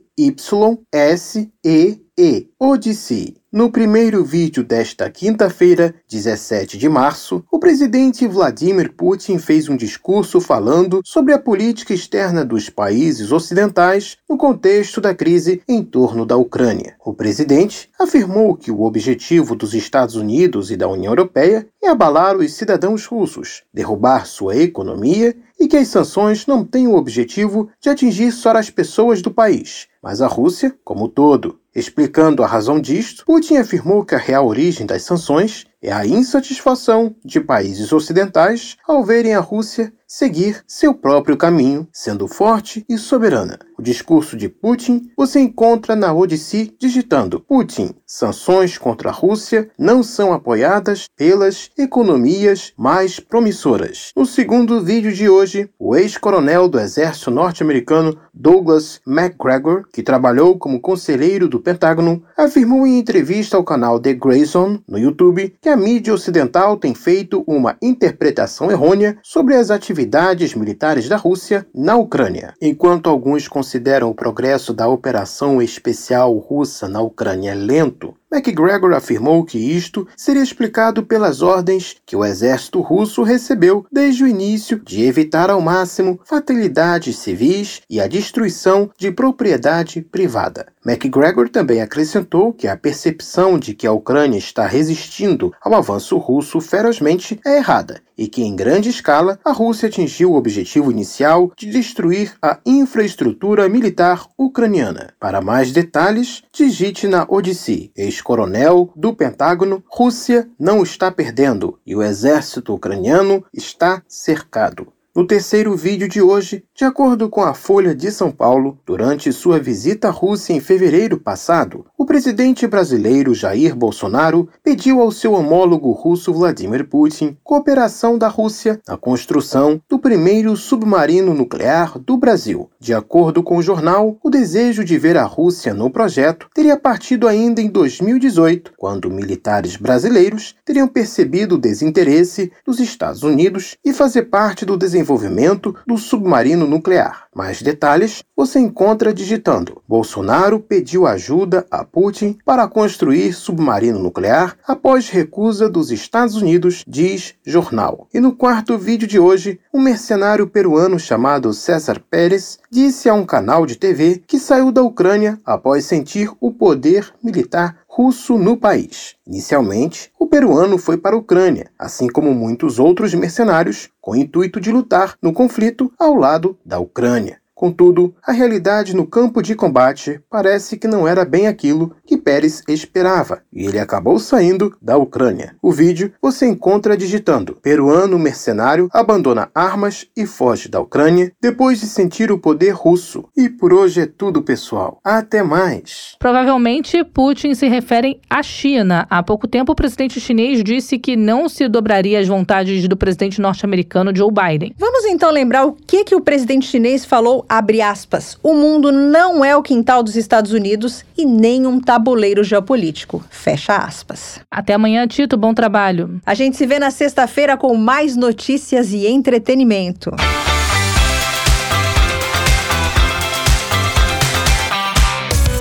Odyssey. 2.60 3.36
No 3.54 3.70
primeiro 3.70 4.24
vídeo 4.24 4.64
desta 4.64 5.08
quinta-feira, 5.08 5.94
17 6.10 6.76
de 6.76 6.88
março, 6.88 7.44
o 7.52 7.60
presidente 7.60 8.26
Vladimir 8.26 8.92
Putin 8.92 9.38
fez 9.38 9.68
um 9.68 9.76
discurso 9.76 10.40
falando 10.40 11.00
sobre 11.04 11.32
a 11.32 11.38
política 11.38 11.94
externa 11.94 12.44
dos 12.44 12.68
países 12.68 13.30
ocidentais 13.30 14.16
no 14.28 14.36
contexto 14.36 15.00
da 15.00 15.14
crise 15.14 15.62
em 15.68 15.84
torno 15.84 16.26
da 16.26 16.36
Ucrânia. 16.36 16.96
O 17.06 17.14
presidente 17.14 17.88
afirmou 17.96 18.56
que 18.56 18.72
o 18.72 18.82
objetivo 18.82 19.54
dos 19.54 19.72
Estados 19.72 20.16
Unidos 20.16 20.72
e 20.72 20.76
da 20.76 20.88
União 20.88 21.12
Europeia 21.12 21.64
é 21.80 21.88
abalar 21.88 22.36
os 22.36 22.54
cidadãos 22.54 23.06
russos, 23.06 23.62
derrubar 23.72 24.26
sua 24.26 24.56
economia 24.56 25.32
e 25.58 25.68
que 25.68 25.76
as 25.76 25.88
sanções 25.88 26.46
não 26.46 26.64
têm 26.64 26.86
o 26.86 26.94
objetivo 26.94 27.70
de 27.80 27.88
atingir 27.88 28.32
só 28.32 28.50
as 28.52 28.70
pessoas 28.70 29.22
do 29.22 29.30
país, 29.30 29.88
mas 30.02 30.20
a 30.20 30.26
Rússia 30.26 30.74
como 30.84 31.08
todo. 31.08 31.58
Explicando 31.74 32.42
a 32.42 32.46
razão 32.46 32.80
disto, 32.80 33.24
Putin 33.24 33.56
afirmou 33.56 34.04
que 34.04 34.14
a 34.14 34.18
real 34.18 34.46
origem 34.46 34.86
das 34.86 35.02
sanções 35.02 35.66
é 35.82 35.92
a 35.92 36.06
insatisfação 36.06 37.14
de 37.24 37.40
países 37.40 37.92
ocidentais 37.92 38.76
ao 38.86 39.04
verem 39.04 39.34
a 39.34 39.40
Rússia 39.40 39.92
seguir 40.06 40.62
seu 40.66 40.94
próprio 40.94 41.36
caminho, 41.36 41.88
sendo 41.92 42.28
forte 42.28 42.84
e 42.88 42.98
soberana. 42.98 43.58
O 43.76 43.82
discurso 43.82 44.36
de 44.36 44.48
Putin 44.48 45.10
você 45.16 45.40
encontra 45.40 45.96
na 45.96 46.14
Odyssey 46.14 46.72
digitando 46.78 47.40
Putin. 47.40 47.94
Sanções 48.06 48.78
contra 48.78 49.08
a 49.08 49.12
Rússia 49.12 49.68
não 49.78 50.02
são 50.02 50.32
apoiadas 50.32 51.06
pelas 51.16 51.70
economias 51.76 52.72
mais 52.76 53.18
promissoras. 53.18 54.12
No 54.16 54.24
segundo 54.24 54.80
vídeo 54.80 55.12
de 55.12 55.28
hoje, 55.28 55.68
o 55.78 55.96
ex-coronel 55.96 56.68
do 56.68 56.78
exército 56.78 57.30
norte-americano 57.30 58.16
Douglas 58.32 59.00
McGregor, 59.06 59.84
que 59.92 60.02
trabalhou 60.02 60.56
como 60.58 60.80
conselheiro 60.80 61.48
do 61.48 61.60
Pentágono, 61.60 62.22
afirmou 62.36 62.86
em 62.86 62.98
entrevista 62.98 63.56
ao 63.56 63.64
canal 63.64 63.98
The 63.98 64.14
Grey 64.14 64.44
Zone 64.44 64.82
no 64.86 64.98
YouTube 64.98 65.56
que 65.60 65.68
a 65.68 65.76
mídia 65.76 66.14
ocidental 66.14 66.76
tem 66.76 66.94
feito 66.94 67.42
uma 67.46 67.76
interpretação 67.82 68.70
errônea 68.70 69.18
sobre 69.22 69.56
as 69.56 69.70
atividades 69.70 69.93
atividades 69.94 70.54
militares 70.54 71.08
da 71.08 71.16
Rússia 71.16 71.64
na 71.72 71.94
Ucrânia. 71.94 72.52
Enquanto 72.60 73.08
alguns 73.08 73.46
consideram 73.46 74.10
o 74.10 74.14
progresso 74.14 74.74
da 74.74 74.88
operação 74.88 75.62
especial 75.62 76.36
russa 76.36 76.88
na 76.88 77.00
Ucrânia 77.00 77.54
lento, 77.54 78.12
MacGregor 78.34 78.92
afirmou 78.94 79.44
que 79.44 79.58
isto 79.58 80.08
seria 80.16 80.42
explicado 80.42 81.04
pelas 81.04 81.40
ordens 81.40 81.94
que 82.04 82.16
o 82.16 82.24
exército 82.24 82.80
russo 82.80 83.22
recebeu 83.22 83.86
desde 83.92 84.24
o 84.24 84.26
início 84.26 84.80
de 84.84 85.04
evitar 85.04 85.50
ao 85.50 85.60
máximo 85.60 86.18
fatalidades 86.24 87.16
civis 87.16 87.80
e 87.88 88.00
a 88.00 88.08
destruição 88.08 88.90
de 88.98 89.12
propriedade 89.12 90.02
privada. 90.02 90.66
MacGregor 90.84 91.48
também 91.48 91.80
acrescentou 91.80 92.52
que 92.52 92.66
a 92.66 92.76
percepção 92.76 93.56
de 93.56 93.72
que 93.72 93.86
a 93.86 93.92
Ucrânia 93.92 94.36
está 94.36 94.66
resistindo 94.66 95.54
ao 95.62 95.72
avanço 95.72 96.18
russo 96.18 96.60
ferozmente 96.60 97.38
é 97.46 97.58
errada 97.58 98.02
e 98.16 98.28
que, 98.28 98.42
em 98.42 98.54
grande 98.54 98.88
escala, 98.88 99.38
a 99.44 99.52
Rússia 99.52 99.88
atingiu 99.88 100.32
o 100.32 100.36
objetivo 100.36 100.90
inicial 100.90 101.50
de 101.56 101.66
destruir 101.66 102.34
a 102.40 102.58
infraestrutura 102.64 103.68
militar 103.68 104.26
ucraniana. 104.38 105.12
Para 105.18 105.40
mais 105.40 105.72
detalhes, 105.72 106.42
digite 106.52 107.08
na 107.08 107.26
Odyssey, 107.28 107.90
ex-coronel 108.24 108.90
do 108.96 109.14
Pentágono, 109.14 109.84
Rússia 109.86 110.48
não 110.58 110.82
está 110.82 111.12
perdendo 111.12 111.78
e 111.84 111.94
o 111.94 112.02
exército 112.02 112.74
ucraniano 112.74 113.44
está 113.52 114.02
cercado. 114.08 114.93
No 115.16 115.24
terceiro 115.24 115.76
vídeo 115.76 116.08
de 116.08 116.20
hoje, 116.20 116.64
de 116.74 116.84
acordo 116.84 117.28
com 117.28 117.40
a 117.40 117.54
Folha 117.54 117.94
de 117.94 118.10
São 118.10 118.32
Paulo, 118.32 118.76
durante 118.84 119.32
sua 119.32 119.60
visita 119.60 120.08
à 120.08 120.10
Rússia 120.10 120.52
em 120.52 120.58
fevereiro 120.58 121.20
passado, 121.20 121.86
o 121.96 122.04
presidente 122.04 122.66
brasileiro 122.66 123.32
Jair 123.32 123.76
Bolsonaro 123.76 124.48
pediu 124.60 125.00
ao 125.00 125.12
seu 125.12 125.34
homólogo 125.34 125.92
russo 125.92 126.32
Vladimir 126.32 126.88
Putin 126.88 127.36
cooperação 127.44 128.18
da 128.18 128.26
Rússia 128.26 128.80
na 128.88 128.96
construção 128.96 129.80
do 129.88 130.00
primeiro 130.00 130.56
submarino 130.56 131.32
nuclear 131.32 131.96
do 131.96 132.16
Brasil. 132.16 132.68
De 132.80 132.92
acordo 132.92 133.40
com 133.40 133.58
o 133.58 133.62
jornal, 133.62 134.18
o 134.20 134.28
desejo 134.28 134.82
de 134.82 134.98
ver 134.98 135.16
a 135.16 135.22
Rússia 135.22 135.72
no 135.72 135.90
projeto 135.90 136.48
teria 136.52 136.76
partido 136.76 137.28
ainda 137.28 137.60
em 137.60 137.68
2018, 137.68 138.72
quando 138.76 139.08
militares 139.08 139.76
brasileiros 139.76 140.56
teriam 140.64 140.88
percebido 140.88 141.54
o 141.54 141.58
desinteresse 141.58 142.50
dos 142.66 142.80
Estados 142.80 143.22
Unidos 143.22 143.76
e 143.84 143.92
fazer 143.92 144.24
parte 144.24 144.64
do 144.64 144.76
desenvolvimento 144.76 145.03
desenvolvimento 145.04 145.76
do 145.86 145.98
submarino 145.98 146.66
nuclear. 146.66 147.26
Mais 147.34 147.60
detalhes 147.60 148.22
você 148.34 148.58
encontra 148.58 149.12
digitando: 149.12 149.82
Bolsonaro 149.86 150.58
pediu 150.58 151.06
ajuda 151.06 151.66
a 151.70 151.84
Putin 151.84 152.38
para 152.44 152.66
construir 152.66 153.32
submarino 153.32 153.98
nuclear 153.98 154.56
após 154.66 155.08
recusa 155.08 155.68
dos 155.68 155.90
Estados 155.90 156.36
Unidos, 156.36 156.84
diz 156.86 157.34
jornal. 157.44 158.08
E 158.14 158.20
no 158.20 158.34
quarto 158.34 158.78
vídeo 158.78 159.06
de 159.06 159.18
hoje, 159.18 159.60
um 159.72 159.80
mercenário 159.80 160.46
peruano 160.46 160.98
chamado 160.98 161.52
César 161.52 162.00
Pérez 162.10 162.58
disse 162.70 163.08
a 163.08 163.14
um 163.14 163.26
canal 163.26 163.66
de 163.66 163.76
TV 163.76 164.22
que 164.26 164.38
saiu 164.38 164.72
da 164.72 164.82
Ucrânia 164.82 165.38
após 165.44 165.84
sentir 165.84 166.30
o 166.40 166.50
poder 166.50 167.12
militar 167.22 167.76
russo 167.96 168.36
no 168.36 168.56
país. 168.56 169.14
Inicialmente, 169.24 170.10
o 170.18 170.26
peruano 170.26 170.76
foi 170.76 170.98
para 170.98 171.14
a 171.14 171.18
Ucrânia, 171.18 171.70
assim 171.78 172.08
como 172.08 172.34
muitos 172.34 172.80
outros 172.80 173.14
mercenários, 173.14 173.88
com 174.00 174.10
o 174.10 174.16
intuito 174.16 174.60
de 174.60 174.72
lutar 174.72 175.16
no 175.22 175.32
conflito 175.32 175.92
ao 175.96 176.12
lado 176.16 176.58
da 176.66 176.76
Ucrânia. 176.80 177.38
Contudo, 177.54 178.12
a 178.20 178.32
realidade 178.32 178.96
no 178.96 179.06
campo 179.06 179.40
de 179.40 179.54
combate 179.54 180.20
parece 180.28 180.76
que 180.76 180.88
não 180.88 181.06
era 181.06 181.24
bem 181.24 181.46
aquilo 181.46 181.94
que 182.06 182.16
Pérez 182.16 182.62
esperava, 182.68 183.42
e 183.52 183.64
ele 183.66 183.78
acabou 183.78 184.18
saindo 184.18 184.76
da 184.80 184.96
Ucrânia. 184.96 185.56
O 185.62 185.72
vídeo 185.72 186.12
você 186.20 186.46
encontra 186.46 186.96
digitando: 186.96 187.56
Peruano 187.62 188.18
mercenário 188.18 188.88
abandona 188.92 189.48
armas 189.54 190.06
e 190.16 190.26
foge 190.26 190.68
da 190.68 190.80
Ucrânia 190.80 191.32
depois 191.40 191.80
de 191.80 191.86
sentir 191.86 192.30
o 192.30 192.38
poder 192.38 192.70
russo. 192.70 193.24
E 193.36 193.48
por 193.48 193.72
hoje 193.72 194.02
é 194.02 194.06
tudo, 194.06 194.42
pessoal. 194.42 194.98
Até 195.04 195.42
mais. 195.42 196.16
Provavelmente 196.18 197.02
Putin 197.04 197.54
se 197.54 197.68
refere 197.68 198.20
à 198.28 198.42
China. 198.42 199.06
Há 199.08 199.22
pouco 199.22 199.46
tempo, 199.46 199.72
o 199.72 199.76
presidente 199.76 200.20
chinês 200.20 200.62
disse 200.62 200.98
que 200.98 201.16
não 201.16 201.48
se 201.48 201.68
dobraria 201.68 202.20
às 202.20 202.28
vontades 202.28 202.86
do 202.88 202.96
presidente 202.96 203.40
norte-americano 203.40 204.14
Joe 204.14 204.30
Biden. 204.30 204.74
Vamos 204.78 205.04
então 205.04 205.30
lembrar 205.30 205.66
o 205.66 205.72
que, 205.72 206.04
que 206.04 206.14
o 206.14 206.20
presidente 206.20 206.66
chinês 206.66 207.04
falou 207.04 207.44
abre 207.48 207.80
aspas, 207.80 208.38
o 208.42 208.54
mundo 208.54 208.90
não 208.90 209.44
é 209.44 209.56
o 209.56 209.62
quintal 209.62 210.02
dos 210.02 210.16
Estados 210.16 210.52
Unidos 210.52 211.04
e 211.16 211.24
nem 211.24 211.66
um 211.66 211.80
tabuleiro 211.94 212.42
geopolítico, 212.42 213.24
fecha 213.30 213.76
aspas. 213.76 214.40
Até 214.50 214.74
amanhã, 214.74 215.06
Tito, 215.06 215.36
bom 215.36 215.54
trabalho. 215.54 216.20
A 216.26 216.34
gente 216.34 216.56
se 216.56 216.66
vê 216.66 216.80
na 216.80 216.90
sexta-feira 216.90 217.56
com 217.56 217.76
mais 217.76 218.16
notícias 218.16 218.92
e 218.92 219.06
entretenimento. 219.06 220.10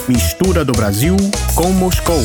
Mistura 0.10 0.66
do 0.66 0.74
Brasil 0.74 1.16
com 1.54 1.70
Moscou. 1.70 2.20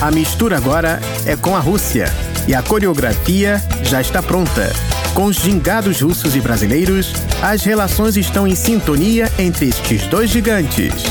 A 0.00 0.10
mistura 0.10 0.56
agora 0.56 0.98
é 1.24 1.36
com 1.36 1.54
a 1.54 1.60
Rússia 1.60 2.06
e 2.48 2.54
a 2.54 2.62
coreografia 2.62 3.62
já 3.84 4.00
está 4.00 4.20
pronta. 4.20 4.72
Com 5.14 5.26
os 5.26 5.36
gingados 5.36 6.00
russos 6.00 6.34
e 6.34 6.40
brasileiros, 6.40 7.12
as 7.40 7.62
relações 7.62 8.16
estão 8.16 8.44
em 8.44 8.56
sintonia 8.56 9.30
entre 9.38 9.68
estes 9.68 10.08
dois 10.08 10.30
gigantes 10.30 11.04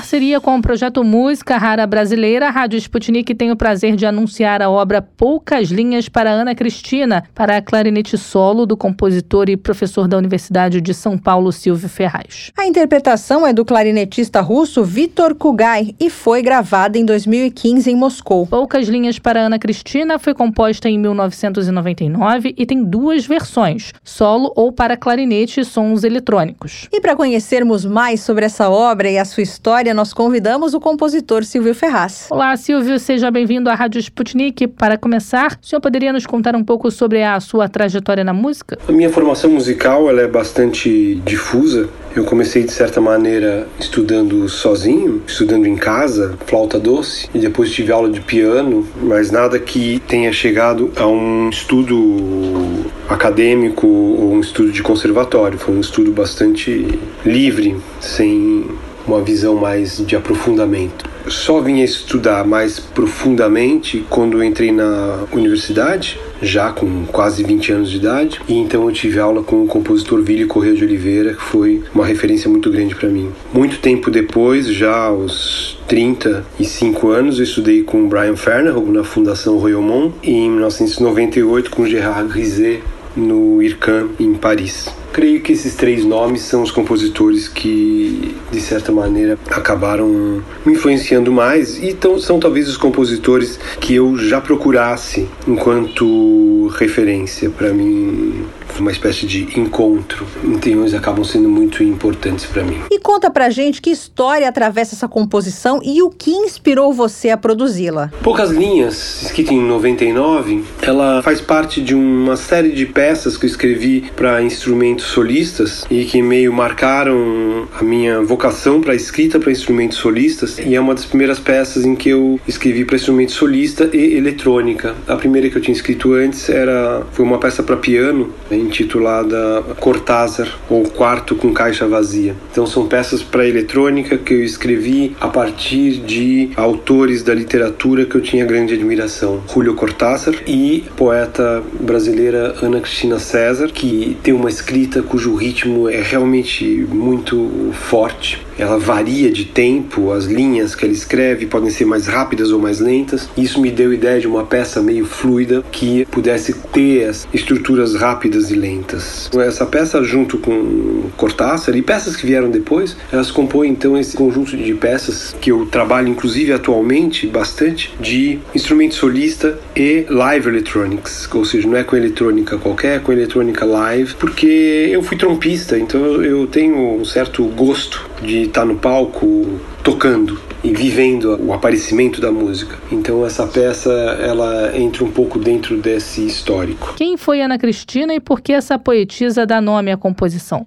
parceria 0.00 0.40
com 0.40 0.56
o 0.56 0.62
projeto 0.62 1.04
Música 1.04 1.58
Rara 1.58 1.86
Brasileira, 1.86 2.48
a 2.48 2.50
Rádio 2.50 2.78
Sputnik 2.78 3.34
tem 3.34 3.50
o 3.50 3.56
prazer 3.56 3.96
de 3.96 4.06
anunciar 4.06 4.62
a 4.62 4.70
obra 4.70 5.02
Poucas 5.02 5.68
Linhas 5.68 6.08
para 6.08 6.30
Ana 6.30 6.54
Cristina, 6.54 7.22
para 7.34 7.58
a 7.58 7.60
clarinete 7.60 8.16
solo 8.16 8.64
do 8.64 8.78
compositor 8.78 9.50
e 9.50 9.58
professor 9.58 10.08
da 10.08 10.16
Universidade 10.16 10.80
de 10.80 10.94
São 10.94 11.18
Paulo, 11.18 11.52
Silvio 11.52 11.86
Ferraz. 11.86 12.50
A 12.56 12.66
interpretação 12.66 13.46
é 13.46 13.52
do 13.52 13.62
clarinetista 13.62 14.40
russo 14.40 14.82
Vitor 14.82 15.34
Kugai 15.34 15.94
e 16.00 16.08
foi 16.08 16.40
gravada 16.40 16.96
em 16.96 17.04
2015 17.04 17.90
em 17.90 17.94
Moscou. 17.94 18.46
Poucas 18.46 18.88
Linhas 18.88 19.18
para 19.18 19.40
Ana 19.40 19.58
Cristina 19.58 20.18
foi 20.18 20.32
composta 20.32 20.88
em 20.88 20.98
1999 20.98 22.54
e 22.56 22.64
tem 22.64 22.82
duas 22.82 23.26
versões, 23.26 23.92
solo 24.02 24.50
ou 24.56 24.72
para 24.72 24.96
clarinete 24.96 25.60
e 25.60 25.64
sons 25.64 26.04
eletrônicos. 26.04 26.88
E 26.90 27.02
para 27.02 27.14
conhecermos 27.14 27.84
mais 27.84 28.22
sobre 28.22 28.46
essa 28.46 28.70
obra 28.70 29.10
e 29.10 29.18
a 29.18 29.26
sua 29.26 29.42
história, 29.42 29.89
nós 29.94 30.12
convidamos 30.12 30.74
o 30.74 30.80
compositor 30.80 31.44
Silvio 31.44 31.74
Ferraz. 31.74 32.26
Olá, 32.30 32.56
Silvio, 32.56 32.98
seja 32.98 33.30
bem-vindo 33.30 33.68
à 33.70 33.74
Rádio 33.74 33.98
Sputnik. 34.00 34.66
Para 34.66 34.96
começar, 34.96 35.58
o 35.62 35.66
senhor 35.66 35.80
poderia 35.80 36.12
nos 36.12 36.26
contar 36.26 36.54
um 36.54 36.64
pouco 36.64 36.90
sobre 36.90 37.22
a 37.22 37.38
sua 37.40 37.68
trajetória 37.68 38.24
na 38.24 38.32
música? 38.32 38.78
A 38.88 38.92
minha 38.92 39.10
formação 39.10 39.50
musical 39.50 40.08
ela 40.08 40.20
é 40.22 40.28
bastante 40.28 41.16
difusa. 41.24 41.88
Eu 42.14 42.24
comecei 42.24 42.64
de 42.64 42.72
certa 42.72 43.00
maneira 43.00 43.68
estudando 43.78 44.48
sozinho, 44.48 45.22
estudando 45.26 45.66
em 45.66 45.76
casa, 45.76 46.36
flauta 46.44 46.78
doce, 46.78 47.28
e 47.32 47.38
depois 47.38 47.70
tive 47.70 47.92
aula 47.92 48.10
de 48.10 48.20
piano, 48.20 48.86
mas 49.00 49.30
nada 49.30 49.58
que 49.58 50.02
tenha 50.08 50.32
chegado 50.32 50.90
a 50.96 51.06
um 51.06 51.48
estudo 51.48 52.84
acadêmico 53.08 53.86
ou 53.86 54.32
um 54.32 54.40
estudo 54.40 54.72
de 54.72 54.82
conservatório. 54.82 55.58
Foi 55.58 55.74
um 55.74 55.80
estudo 55.80 56.10
bastante 56.10 56.98
livre, 57.24 57.76
sem 58.00 58.66
uma 59.10 59.22
visão 59.22 59.56
mais 59.56 59.98
de 59.98 60.14
aprofundamento. 60.14 61.10
Só 61.26 61.60
vim 61.60 61.80
estudar 61.80 62.46
mais 62.46 62.78
profundamente 62.80 64.04
quando 64.08 64.42
entrei 64.42 64.72
na 64.72 65.24
universidade, 65.32 66.18
já 66.40 66.72
com 66.72 67.04
quase 67.06 67.42
20 67.44 67.72
anos 67.72 67.90
de 67.90 67.96
idade, 67.96 68.40
e 68.48 68.54
então 68.54 68.86
eu 68.86 68.92
tive 68.92 69.18
aula 69.18 69.42
com 69.42 69.62
o 69.62 69.66
compositor 69.66 70.22
Vili 70.22 70.46
Correia 70.46 70.74
de 70.74 70.84
Oliveira, 70.84 71.34
que 71.34 71.42
foi 71.42 71.82
uma 71.94 72.06
referência 72.06 72.48
muito 72.48 72.70
grande 72.70 72.94
para 72.94 73.08
mim. 73.08 73.30
Muito 73.52 73.78
tempo 73.80 74.10
depois, 74.10 74.66
já 74.66 74.96
aos 74.96 75.78
35 75.88 77.08
anos, 77.08 77.38
eu 77.38 77.44
estudei 77.44 77.82
com 77.82 78.08
Brian 78.08 78.36
Ferner 78.36 78.74
na 78.80 79.04
Fundação 79.04 79.58
Royomont 79.58 80.14
e 80.22 80.30
em 80.30 80.50
1998 80.50 81.70
com 81.70 81.84
Gerard 81.84 82.32
Rizet 82.32 82.82
no 83.16 83.62
IRCAM 83.62 84.10
em 84.18 84.34
Paris. 84.34 84.88
Creio 85.12 85.40
que 85.40 85.52
esses 85.52 85.74
três 85.74 86.04
nomes 86.04 86.42
são 86.42 86.62
os 86.62 86.70
compositores 86.70 87.48
que, 87.48 88.34
de 88.50 88.60
certa 88.60 88.92
maneira, 88.92 89.38
acabaram 89.50 90.42
me 90.64 90.74
influenciando 90.74 91.32
mais 91.32 91.82
e 91.82 91.92
tão, 91.92 92.18
são 92.18 92.38
talvez 92.38 92.68
os 92.68 92.76
compositores 92.76 93.58
que 93.80 93.94
eu 93.94 94.16
já 94.16 94.40
procurasse 94.40 95.28
enquanto 95.48 96.68
referência 96.78 97.50
para 97.50 97.72
mim 97.72 98.44
uma 98.78 98.90
espécie 98.90 99.26
de 99.26 99.58
encontro. 99.58 100.26
Então 100.44 100.80
eles 100.80 100.94
acabam 100.94 101.24
sendo 101.24 101.48
muito 101.48 101.82
importantes 101.82 102.46
para 102.46 102.62
mim. 102.62 102.80
E 102.90 102.98
conta 102.98 103.30
pra 103.30 103.50
gente 103.50 103.82
que 103.82 103.90
história 103.90 104.48
atravessa 104.48 104.94
essa 104.94 105.08
composição 105.08 105.80
e 105.82 106.02
o 106.02 106.10
que 106.10 106.30
inspirou 106.30 106.92
você 106.92 107.30
a 107.30 107.36
produzi-la. 107.36 108.10
Poucas 108.22 108.50
Linhas, 108.50 109.22
escrita 109.22 109.52
em 109.52 109.62
99, 109.62 110.64
ela 110.82 111.22
faz 111.22 111.40
parte 111.40 111.80
de 111.80 111.94
uma 111.94 112.36
série 112.36 112.70
de 112.70 112.86
peças 112.86 113.36
que 113.36 113.46
eu 113.46 113.50
escrevi 113.50 114.10
para 114.14 114.42
instrumentos 114.42 115.06
solistas 115.06 115.84
e 115.90 116.04
que 116.04 116.22
meio 116.22 116.52
marcaram 116.52 117.68
a 117.78 117.82
minha 117.82 118.20
vocação 118.22 118.80
para 118.80 118.94
escrita 118.94 119.38
para 119.38 119.50
instrumentos 119.50 119.98
solistas. 119.98 120.58
E 120.58 120.74
é 120.74 120.80
uma 120.80 120.94
das 120.94 121.04
primeiras 121.04 121.38
peças 121.38 121.84
em 121.84 121.94
que 121.94 122.10
eu 122.10 122.38
escrevi 122.46 122.84
para 122.84 122.96
instrumento 122.96 123.32
solista 123.32 123.88
e 123.92 124.16
eletrônica. 124.16 124.94
A 125.06 125.16
primeira 125.16 125.48
que 125.48 125.56
eu 125.56 125.62
tinha 125.62 125.74
escrito 125.74 126.12
antes 126.12 126.48
era 126.48 127.02
foi 127.12 127.24
uma 127.24 127.38
peça 127.38 127.62
para 127.62 127.76
piano 127.76 128.32
intitulada 128.60 129.62
Cortázar 129.78 130.48
ou 130.68 130.84
Quarto 130.84 131.34
com 131.34 131.52
Caixa 131.52 131.86
Vazia. 131.86 132.34
Então 132.50 132.66
são 132.66 132.86
peças 132.86 133.22
para 133.22 133.46
eletrônica 133.46 134.18
que 134.18 134.34
eu 134.34 134.44
escrevi 134.44 135.16
a 135.20 135.28
partir 135.28 135.98
de 136.00 136.50
autores 136.56 137.22
da 137.22 137.34
literatura 137.34 138.04
que 138.04 138.14
eu 138.14 138.20
tinha 138.20 138.44
grande 138.44 138.74
admiração. 138.74 139.42
Julio 139.52 139.74
Cortázar 139.74 140.34
e 140.46 140.84
poeta 140.96 141.62
brasileira 141.80 142.54
Ana 142.62 142.80
Cristina 142.80 143.18
César, 143.18 143.68
que 143.68 144.16
tem 144.22 144.34
uma 144.34 144.48
escrita 144.48 145.02
cujo 145.02 145.34
ritmo 145.34 145.88
é 145.88 146.02
realmente 146.02 146.64
muito 146.90 147.70
forte 147.72 148.49
ela 148.60 148.78
varia 148.78 149.30
de 149.30 149.46
tempo, 149.46 150.12
as 150.12 150.26
linhas 150.26 150.74
que 150.74 150.84
ela 150.84 150.92
escreve 150.92 151.46
podem 151.46 151.70
ser 151.70 151.86
mais 151.86 152.06
rápidas 152.06 152.50
ou 152.50 152.60
mais 152.60 152.78
lentas. 152.78 153.28
Isso 153.36 153.58
me 153.60 153.70
deu 153.70 153.92
ideia 153.92 154.20
de 154.20 154.26
uma 154.26 154.44
peça 154.44 154.82
meio 154.82 155.06
fluida 155.06 155.64
que 155.72 156.04
pudesse 156.06 156.52
ter 156.72 157.04
as 157.04 157.26
estruturas 157.32 157.94
rápidas 157.94 158.50
e 158.50 158.54
lentas. 158.54 159.30
Essa 159.34 159.64
peça, 159.64 160.02
junto 160.04 160.36
com 160.36 161.08
Cortázar 161.16 161.74
e 161.74 161.80
peças 161.80 162.16
que 162.16 162.26
vieram 162.26 162.50
depois, 162.50 162.96
elas 163.10 163.30
compõem 163.30 163.70
então 163.70 163.96
esse 163.96 164.14
conjunto 164.14 164.54
de 164.56 164.74
peças 164.74 165.34
que 165.40 165.50
eu 165.50 165.64
trabalho, 165.66 166.08
inclusive 166.08 166.52
atualmente, 166.52 167.26
bastante, 167.26 167.94
de 167.98 168.38
instrumento 168.54 168.94
solista 168.94 169.58
e 169.74 170.04
live 170.08 170.48
electronics, 170.48 171.28
ou 171.32 171.44
seja, 171.44 171.66
não 171.66 171.76
é 171.76 171.84
com 171.84 171.96
eletrônica 171.96 172.58
qualquer, 172.58 172.96
é 172.96 172.98
com 172.98 173.12
eletrônica 173.12 173.64
live, 173.64 174.14
porque 174.16 174.90
eu 174.92 175.02
fui 175.02 175.16
trompista, 175.16 175.78
então 175.78 176.22
eu 176.22 176.46
tenho 176.46 177.00
um 177.00 177.04
certo 177.04 177.44
gosto 177.44 178.09
de 178.22 178.42
estar 178.42 178.64
no 178.64 178.76
palco 178.76 179.60
tocando 179.82 180.38
e 180.62 180.72
vivendo 180.72 181.38
o 181.42 181.52
aparecimento 181.52 182.20
da 182.20 182.30
música. 182.30 182.78
Então 182.92 183.24
essa 183.24 183.46
peça 183.46 183.90
ela 183.90 184.76
entra 184.76 185.04
um 185.04 185.10
pouco 185.10 185.38
dentro 185.38 185.76
desse 185.76 186.24
histórico. 186.24 186.94
Quem 186.96 187.16
foi 187.16 187.40
Ana 187.40 187.58
Cristina 187.58 188.14
e 188.14 188.20
por 188.20 188.40
que 188.40 188.52
essa 188.52 188.78
poetisa 188.78 189.46
dá 189.46 189.60
nome 189.60 189.90
à 189.90 189.96
composição? 189.96 190.66